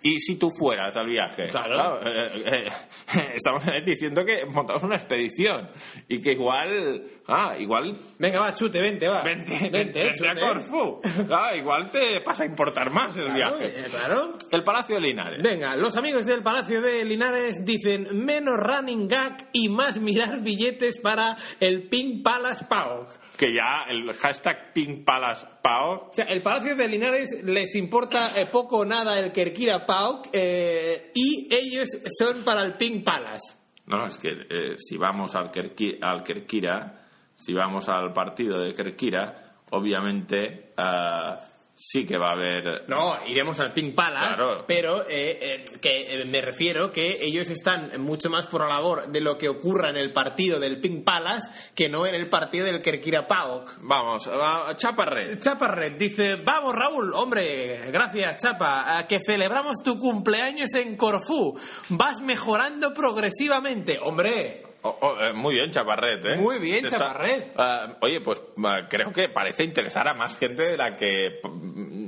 ¿Y 0.00 0.20
si 0.20 0.38
tú 0.38 0.48
fueras 0.56 0.96
al 0.96 1.08
viaje? 1.08 1.48
Claro. 1.50 2.00
eh, 2.06 2.28
eh, 2.46 2.66
estamos 3.34 3.64
diciendo 3.84 4.24
que 4.24 4.46
montamos 4.46 4.84
una 4.84 4.94
expedición 4.94 5.70
y 6.06 6.20
que 6.20 6.34
igual. 6.34 7.02
Ah, 7.26 7.56
igual. 7.58 7.96
Venga, 8.16 8.38
va, 8.40 8.54
Chute, 8.54 8.80
vente, 8.80 9.08
va. 9.08 9.24
Vente, 9.24 9.58
vente, 9.58 9.72
vente 10.04 10.08
a 10.08 10.12
Chute. 10.12 10.40
Corfú. 10.40 11.00
Ah, 11.34 11.52
igual 11.56 11.90
te 11.90 12.20
pasa 12.20 12.44
a 12.44 12.46
importar 12.46 12.92
más 12.92 13.16
el 13.16 13.24
Claro, 13.24 13.58
viaje. 13.58 13.80
eh, 13.80 13.84
claro. 13.90 14.34
El 14.52 14.62
Palacio 14.62 14.94
de 14.94 15.00
Linares. 15.00 15.42
Venga, 15.42 15.74
los 15.74 15.96
amigos 15.96 16.24
del 16.26 16.44
Palacio 16.44 16.80
de 16.80 17.04
Linares 17.04 17.64
dicen 17.64 18.24
menos 18.24 18.54
running 18.56 19.08
gag 19.08 19.48
y 19.52 19.68
más 19.68 19.98
mirar 20.00 20.42
billetes 20.44 21.00
para 21.00 21.36
el 21.58 21.88
Pink 21.88 22.22
Palace 22.22 22.66
PAOK. 22.66 23.08
Que 23.38 23.54
ya 23.54 23.84
el 23.88 24.12
hashtag 24.14 24.72
Pink 24.72 25.04
Palace. 25.04 25.46
O 25.64 26.10
sea, 26.12 26.24
el 26.24 26.42
Palacio 26.42 26.74
de 26.74 26.88
Linares 26.88 27.30
les 27.44 27.74
importa 27.76 28.32
eh, 28.38 28.46
poco 28.46 28.78
o 28.78 28.84
nada 28.84 29.16
el 29.18 29.30
Kerkira 29.30 29.86
PAOK 29.86 30.28
eh, 30.32 31.12
y 31.14 31.46
ellos 31.54 31.88
son 32.18 32.42
para 32.42 32.62
el 32.62 32.74
Pink 32.74 33.04
Palace. 33.04 33.56
No, 33.86 34.06
es 34.06 34.18
que 34.18 34.30
eh, 34.30 34.74
si 34.76 34.96
vamos 34.98 35.36
al, 35.36 35.52
Kerki- 35.52 35.98
al 36.02 36.24
Kerkira, 36.24 37.04
si 37.36 37.52
vamos 37.54 37.88
al 37.88 38.12
partido 38.12 38.58
de 38.58 38.74
Kerkira, 38.74 39.54
obviamente 39.70 40.72
ah, 40.76 41.40
sí 41.80 42.04
que 42.04 42.18
va 42.18 42.30
a 42.30 42.32
haber. 42.32 42.88
No, 42.88 43.16
iremos 43.26 43.58
al 43.60 43.72
Pink 43.72 43.94
Palace, 43.94 44.34
Claro. 44.34 44.64
pero 44.66 45.02
eh, 45.08 45.38
eh, 45.40 45.64
que 45.80 46.12
eh, 46.22 46.24
me 46.26 46.40
refiero 46.42 46.90
que 46.92 47.18
ellos 47.24 47.48
están 47.50 48.00
mucho 48.00 48.28
más 48.28 48.46
por 48.48 48.62
la 48.62 48.68
labor 48.68 49.08
de 49.12 49.20
lo 49.20 49.38
que 49.38 49.48
ocurra 49.48 49.90
en 49.90 49.96
el 49.96 50.12
partido 50.12 50.58
del 50.58 50.80
Pink 50.80 51.04
Palace 51.04 51.50
que 51.74 51.88
no 51.88 52.04
en 52.06 52.14
el 52.16 52.28
partido 52.28 52.66
del 52.66 52.82
Kerkira 52.82 53.26
PAOK. 53.26 53.78
Vamos, 53.82 54.28
va- 54.28 54.74
Chaparret. 54.76 55.40
Chaparret 55.40 55.96
dice, 55.96 56.36
vamos 56.44 56.74
Raúl, 56.74 57.12
hombre, 57.14 57.90
gracias 57.92 58.42
Chapa, 58.42 58.98
a 58.98 59.06
que 59.06 59.20
celebramos 59.24 59.82
tu 59.84 59.98
cumpleaños 59.98 60.74
en 60.74 60.96
Corfú, 60.96 61.58
vas 61.90 62.20
mejorando 62.20 62.92
progresivamente, 62.92 63.98
hombre. 64.02 64.62
Oh, 64.82 64.96
oh, 65.00 65.16
eh, 65.20 65.32
muy 65.32 65.54
bien, 65.56 65.70
Chaparret, 65.72 66.24
¿eh? 66.24 66.36
Muy 66.36 66.58
bien, 66.60 66.84
está- 66.84 66.98
Chaparret. 66.98 67.52
Ah, 67.56 67.96
oye, 68.00 68.20
pues 68.20 68.40
creo 68.88 69.12
que 69.12 69.28
parece 69.28 69.64
interesar 69.64 70.06
a 70.06 70.14
más 70.14 70.38
gente 70.38 70.62
de 70.62 70.76
la 70.76 70.96
que 70.96 71.40
mm, 71.42 72.07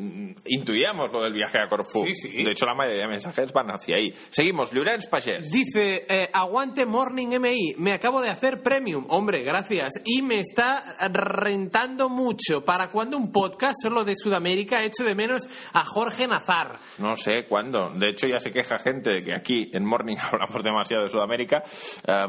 intuíamos 0.51 1.13
lo 1.13 1.23
del 1.23 1.33
viaje 1.33 1.59
a 1.59 1.69
Corfú. 1.69 2.05
Sí, 2.07 2.15
sí. 2.15 2.43
De 2.43 2.51
hecho, 2.51 2.67
la 2.67 2.75
mayoría 2.75 3.03
de 3.03 3.09
mensajes 3.09 3.53
van 3.53 3.69
hacia 3.69 3.97
ahí. 3.97 4.13
Seguimos, 4.31 4.73
Llorenç 4.73 5.09
Pagés. 5.09 5.51
Dice, 5.51 6.07
eh, 6.09 6.29
aguante 6.33 6.87
Morning 6.87 7.39
MI, 7.39 7.75
me 7.79 7.93
acabo 7.93 8.21
de 8.21 8.29
hacer 8.29 8.63
premium. 8.63 9.07
Hombre, 9.09 9.43
gracias. 9.43 9.93
Y 10.05 10.23
me 10.23 10.37
está 10.37 10.83
rentando 11.13 12.09
mucho. 12.09 12.65
¿Para 12.65 12.91
cuando 12.91 13.17
un 13.17 13.31
podcast 13.31 13.77
solo 13.83 14.05
de 14.05 14.17
Sudamérica? 14.17 14.85
Echo 14.85 15.05
de 15.05 15.15
menos 15.15 15.43
a 15.73 15.85
Jorge 15.85 16.27
Nazar. 16.27 16.79
No 16.99 17.17
sé 17.17 17.45
cuándo. 17.49 17.91
De 17.91 18.11
hecho, 18.11 18.27
ya 18.27 18.39
se 18.39 18.51
queja 18.51 18.79
gente 18.79 19.11
de 19.11 19.23
que 19.23 19.35
aquí 19.35 19.71
en 19.73 19.85
Morning 19.85 20.17
hablamos 20.33 20.63
demasiado 20.63 21.05
de 21.05 21.09
Sudamérica. 21.11 21.63
Eh, 22.07 22.27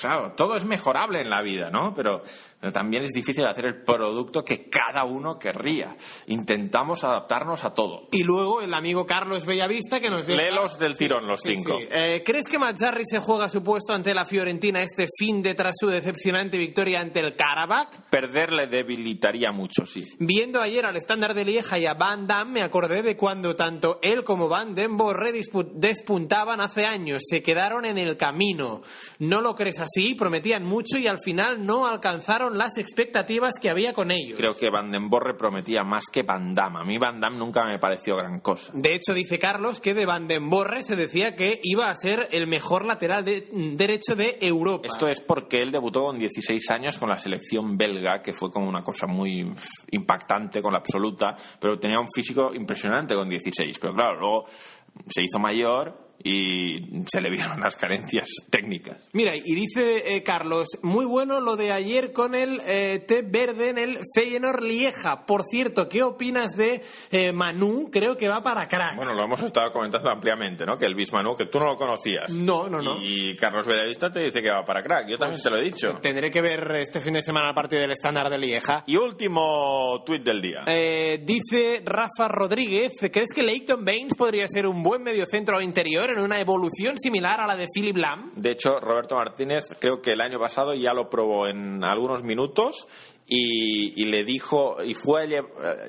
claro, 0.00 0.32
todo 0.36 0.56
es 0.56 0.64
mejorable 0.64 1.20
en 1.20 1.30
la 1.30 1.42
vida, 1.42 1.70
¿no? 1.70 1.92
Pero, 1.94 2.22
pero 2.62 2.72
también 2.72 3.02
es 3.02 3.10
difícil 3.10 3.44
hacer 3.44 3.66
el 3.66 3.82
producto 3.82 4.44
que 4.44 4.68
cada 4.70 5.02
uno 5.04 5.36
querría. 5.36 5.96
Intentamos 6.28 7.02
adaptarnos 7.02 7.64
a 7.64 7.74
todo. 7.74 8.06
Y 8.12 8.22
luego 8.22 8.62
el 8.62 8.72
amigo 8.72 9.04
Carlos 9.04 9.44
Bellavista 9.44 9.98
que 9.98 10.08
nos 10.08 10.26
dice... 10.28 10.40
Léelos 10.40 10.78
del 10.78 10.96
tirón, 10.96 11.26
los 11.26 11.40
Sí, 11.40 11.56
cinco. 11.56 11.76
sí. 11.80 11.88
Eh, 11.90 12.22
¿Crees 12.24 12.46
que 12.46 12.60
Mazzarri 12.60 13.04
se 13.04 13.18
juega 13.18 13.48
su 13.48 13.64
puesto 13.64 13.92
ante 13.92 14.14
la 14.14 14.24
Fiorentina 14.26 14.80
este 14.80 15.06
fin 15.18 15.42
de 15.42 15.54
tras 15.54 15.74
su 15.76 15.88
decepcionante 15.88 16.56
victoria 16.56 17.00
ante 17.00 17.18
el 17.18 17.34
Karabakh? 17.34 18.08
Perder 18.08 18.52
le 18.52 18.68
debilitaría 18.68 19.50
mucho, 19.50 19.84
sí. 19.84 20.04
Viendo 20.20 20.60
ayer 20.62 20.86
al 20.86 20.96
estándar 20.96 21.34
de 21.34 21.44
Lieja 21.44 21.80
y 21.80 21.86
a 21.86 21.94
Van 21.94 22.28
Damme, 22.28 22.52
me 22.60 22.62
acordé 22.62 23.02
de 23.02 23.16
cuando 23.16 23.56
tanto 23.56 23.98
él 24.02 24.22
como 24.22 24.48
Van 24.48 24.72
Den 24.72 24.96
Borre 24.96 25.32
dispu- 25.32 25.68
despuntaban 25.74 26.60
hace 26.60 26.86
años. 26.86 27.22
Se 27.28 27.42
quedaron 27.42 27.84
en 27.86 27.98
el 27.98 28.16
camino. 28.16 28.82
¿No 29.18 29.40
lo 29.40 29.56
crees 29.56 29.80
así? 29.80 30.14
Prometían 30.14 30.62
mucho 30.64 30.96
y 30.98 31.08
al 31.08 31.18
final 31.18 31.66
no 31.66 31.86
alcanzaron 31.86 32.51
las 32.52 32.78
expectativas 32.78 33.52
que 33.60 33.70
había 33.70 33.92
con 33.92 34.10
ellos. 34.10 34.36
Creo 34.38 34.54
que 34.56 34.70
Van 34.70 34.90
den 34.90 35.08
Borre 35.08 35.34
prometía 35.34 35.82
más 35.84 36.04
que 36.12 36.22
Van 36.22 36.52
Damme. 36.52 36.80
A 36.80 36.84
mí 36.84 36.98
Van 36.98 37.20
Damme 37.20 37.38
nunca 37.38 37.64
me 37.64 37.78
pareció 37.78 38.16
gran 38.16 38.40
cosa. 38.40 38.72
De 38.74 38.94
hecho, 38.94 39.14
dice 39.14 39.38
Carlos 39.38 39.80
que 39.80 39.94
de 39.94 40.06
Van 40.06 40.26
Den 40.28 40.48
Borre 40.48 40.82
se 40.82 40.96
decía 40.96 41.34
que 41.36 41.58
iba 41.62 41.90
a 41.90 41.96
ser 41.96 42.28
el 42.32 42.46
mejor 42.46 42.84
lateral 42.84 43.24
de- 43.24 43.48
derecho 43.76 44.14
de 44.16 44.38
Europa. 44.40 44.86
Esto 44.86 45.08
es 45.08 45.20
porque 45.20 45.58
él 45.62 45.70
debutó 45.72 46.02
con 46.04 46.18
16 46.18 46.70
años 46.70 46.98
con 46.98 47.08
la 47.08 47.18
selección 47.18 47.76
belga, 47.76 48.20
que 48.22 48.32
fue 48.32 48.50
como 48.50 48.68
una 48.68 48.82
cosa 48.82 49.06
muy 49.06 49.52
impactante 49.90 50.60
con 50.62 50.72
la 50.72 50.78
absoluta, 50.78 51.34
pero 51.60 51.78
tenía 51.78 51.98
un 52.00 52.08
físico 52.14 52.52
impresionante 52.54 53.14
con 53.14 53.28
16. 53.28 53.78
Pero 53.78 53.94
claro, 53.94 54.18
luego 54.20 54.44
se 55.06 55.22
hizo 55.22 55.38
mayor 55.38 56.01
y 56.24 57.04
se 57.06 57.20
le 57.20 57.30
vieron 57.30 57.60
las 57.60 57.76
carencias 57.76 58.28
técnicas. 58.50 59.08
Mira, 59.12 59.34
y 59.36 59.54
dice 59.54 60.14
eh, 60.14 60.22
Carlos, 60.22 60.68
muy 60.82 61.04
bueno 61.04 61.40
lo 61.40 61.56
de 61.56 61.72
ayer 61.72 62.12
con 62.12 62.34
el 62.34 62.60
eh, 62.66 63.00
té 63.00 63.22
verde 63.22 63.70
en 63.70 63.78
el 63.78 63.98
Feyenoord 64.14 64.62
Lieja. 64.62 65.26
Por 65.26 65.42
cierto, 65.44 65.88
¿qué 65.88 66.02
opinas 66.02 66.56
de 66.56 66.82
eh, 67.10 67.32
Manu? 67.32 67.88
Creo 67.90 68.16
que 68.16 68.28
va 68.28 68.42
para 68.42 68.68
crack. 68.68 68.96
Bueno, 68.96 69.14
lo 69.14 69.24
hemos 69.24 69.42
estado 69.42 69.72
comentando 69.72 70.10
ampliamente, 70.10 70.64
¿no? 70.64 70.76
Que 70.76 70.86
el 70.86 70.94
Bismanu, 70.94 71.36
que 71.36 71.46
tú 71.46 71.58
no 71.58 71.66
lo 71.66 71.76
conocías. 71.76 72.32
No, 72.32 72.68
no, 72.68 72.80
no. 72.80 73.02
Y 73.02 73.36
Carlos 73.36 73.66
Bellavista 73.66 74.10
te 74.10 74.20
dice 74.20 74.40
que 74.40 74.50
va 74.50 74.64
para 74.64 74.82
crack. 74.82 75.08
Yo 75.08 75.18
también 75.18 75.40
te 75.42 75.50
lo 75.50 75.56
he 75.56 75.62
dicho. 75.62 75.98
Tendré 76.00 76.30
que 76.30 76.40
ver 76.40 76.70
este 76.76 77.00
fin 77.00 77.14
de 77.14 77.22
semana 77.22 77.48
el 77.48 77.54
partido 77.54 77.82
del 77.82 77.92
estándar 77.92 78.30
de 78.30 78.38
Lieja. 78.38 78.84
Y 78.86 78.96
último 78.96 80.02
tuit 80.04 80.22
del 80.22 80.40
día. 80.40 80.64
Eh, 80.66 81.20
dice 81.24 81.82
Rafa 81.84 82.28
Rodríguez, 82.28 82.92
¿crees 83.12 83.32
que 83.34 83.42
Leighton 83.42 83.84
Baines 83.84 84.14
podría 84.14 84.46
ser 84.48 84.66
un 84.66 84.82
buen 84.82 85.02
mediocentro 85.02 85.60
interior 85.60 86.11
en 86.12 86.20
una 86.20 86.40
evolución 86.40 86.96
similar 86.98 87.40
a 87.40 87.46
la 87.46 87.56
de 87.56 87.66
Philip 87.72 87.96
Lam? 87.96 88.32
De 88.34 88.52
hecho, 88.52 88.78
Roberto 88.80 89.16
Martínez 89.16 89.64
creo 89.80 90.00
que 90.00 90.12
el 90.12 90.20
año 90.20 90.38
pasado 90.38 90.74
ya 90.74 90.92
lo 90.92 91.08
probó 91.08 91.46
en 91.46 91.82
algunos 91.84 92.22
minutos 92.22 92.86
y, 93.26 94.02
y 94.02 94.06
le 94.10 94.24
dijo 94.24 94.82
y 94.82 94.94
fue 94.94 95.24
eh, 95.24 95.42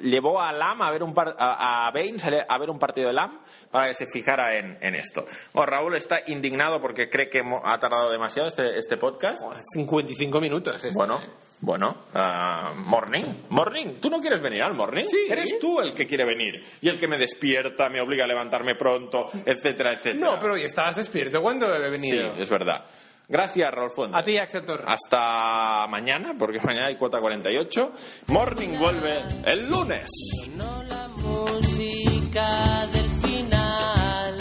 llevó 0.03 0.39
a 0.39 0.51
Lam 0.53 0.82
a 0.82 0.91
ver 0.91 1.03
un 1.03 1.13
par- 1.13 1.36
a, 1.38 1.88
a 1.88 1.91
Baines 1.91 2.24
a 2.26 2.57
ver 2.57 2.69
un 2.69 2.80
partido 2.80 3.07
de 3.07 3.13
Lam 3.13 3.39
para 3.71 3.88
que 3.88 3.93
se 3.95 4.07
fijara 4.07 4.57
en, 4.57 4.78
en 4.82 4.95
esto. 4.95 5.26
Bueno, 5.53 5.71
Raúl 5.71 5.95
está 5.95 6.19
indignado 6.28 6.80
porque 6.82 7.09
cree 7.09 7.30
que 7.30 7.41
ha 7.63 7.80
tardado 7.80 8.11
demasiado 8.11 8.47
este, 8.47 8.78
este 8.78 8.97
podcast. 8.97 9.39
55 9.74 10.39
minutos. 10.39 10.76
este. 10.76 10.89
Bueno, 10.95 11.19
bueno, 11.64 11.95
ah, 12.14 12.74
morning, 12.76 13.24
morning. 13.49 13.93
¿Tú 14.01 14.09
no 14.09 14.20
quieres 14.20 14.41
venir 14.41 14.61
al 14.64 14.74
morning? 14.74 15.05
Sí. 15.05 15.28
Eres 15.30 15.57
tú 15.61 15.80
el 15.80 15.93
que 15.93 16.05
quiere 16.05 16.26
venir 16.26 16.61
y 16.82 16.89
el 16.89 16.99
que 16.99 17.07
me 17.07 17.18
despierta, 17.18 17.88
me 17.88 18.01
obliga 18.01 18.26
a 18.26 18.28
levantarme 18.28 18.76
pronto, 18.76 19.30
etcétera, 19.45 19.93
etcétera. 19.93 20.20
No, 20.20 20.38
pero 20.41 20.55
hoy 20.55 20.66
estabas 20.66 20.97
despierto. 20.97 21.41
¿Cuándo 21.41 21.74
he 21.74 21.86
sí, 21.86 21.91
venido? 21.91 22.36
es 22.36 22.49
verdad. 22.49 22.84
Gracias, 23.30 23.72
Raúl 23.72 23.91
Fuentes. 23.91 24.20
A 24.20 24.24
ti, 24.24 24.38
Axel 24.38 24.66
Torres. 24.66 24.86
Hasta 24.86 25.88
mañana, 25.88 26.36
porque 26.38 26.59
mañana 26.59 26.88
hay 26.88 26.97
cuota 26.97 27.22
48. 27.22 27.91
Morning 28.28 28.78
vuelve 28.78 29.22
el 29.45 29.66
lunes. 29.70 30.09
No 30.57 30.84
la 30.84 31.07
música 31.07 32.86
del 32.91 33.09
final 33.09 34.38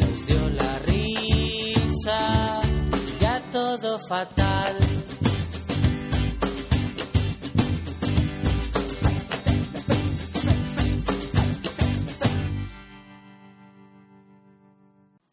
nos 0.00 0.26
dio 0.26 0.50
la 0.50 0.78
risa, 0.80 2.60
ya 3.20 3.40
todo 3.52 4.00
fatal. 4.08 4.55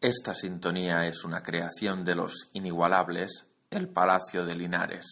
Esta 0.04 0.34
sintonía 0.34 1.06
es 1.06 1.24
una 1.24 1.42
creación 1.42 2.04
de 2.04 2.14
los 2.14 2.50
inigualables 2.52 3.46
El 3.70 3.88
Palacio 3.88 4.44
de 4.44 4.54
Linares. 4.54 5.06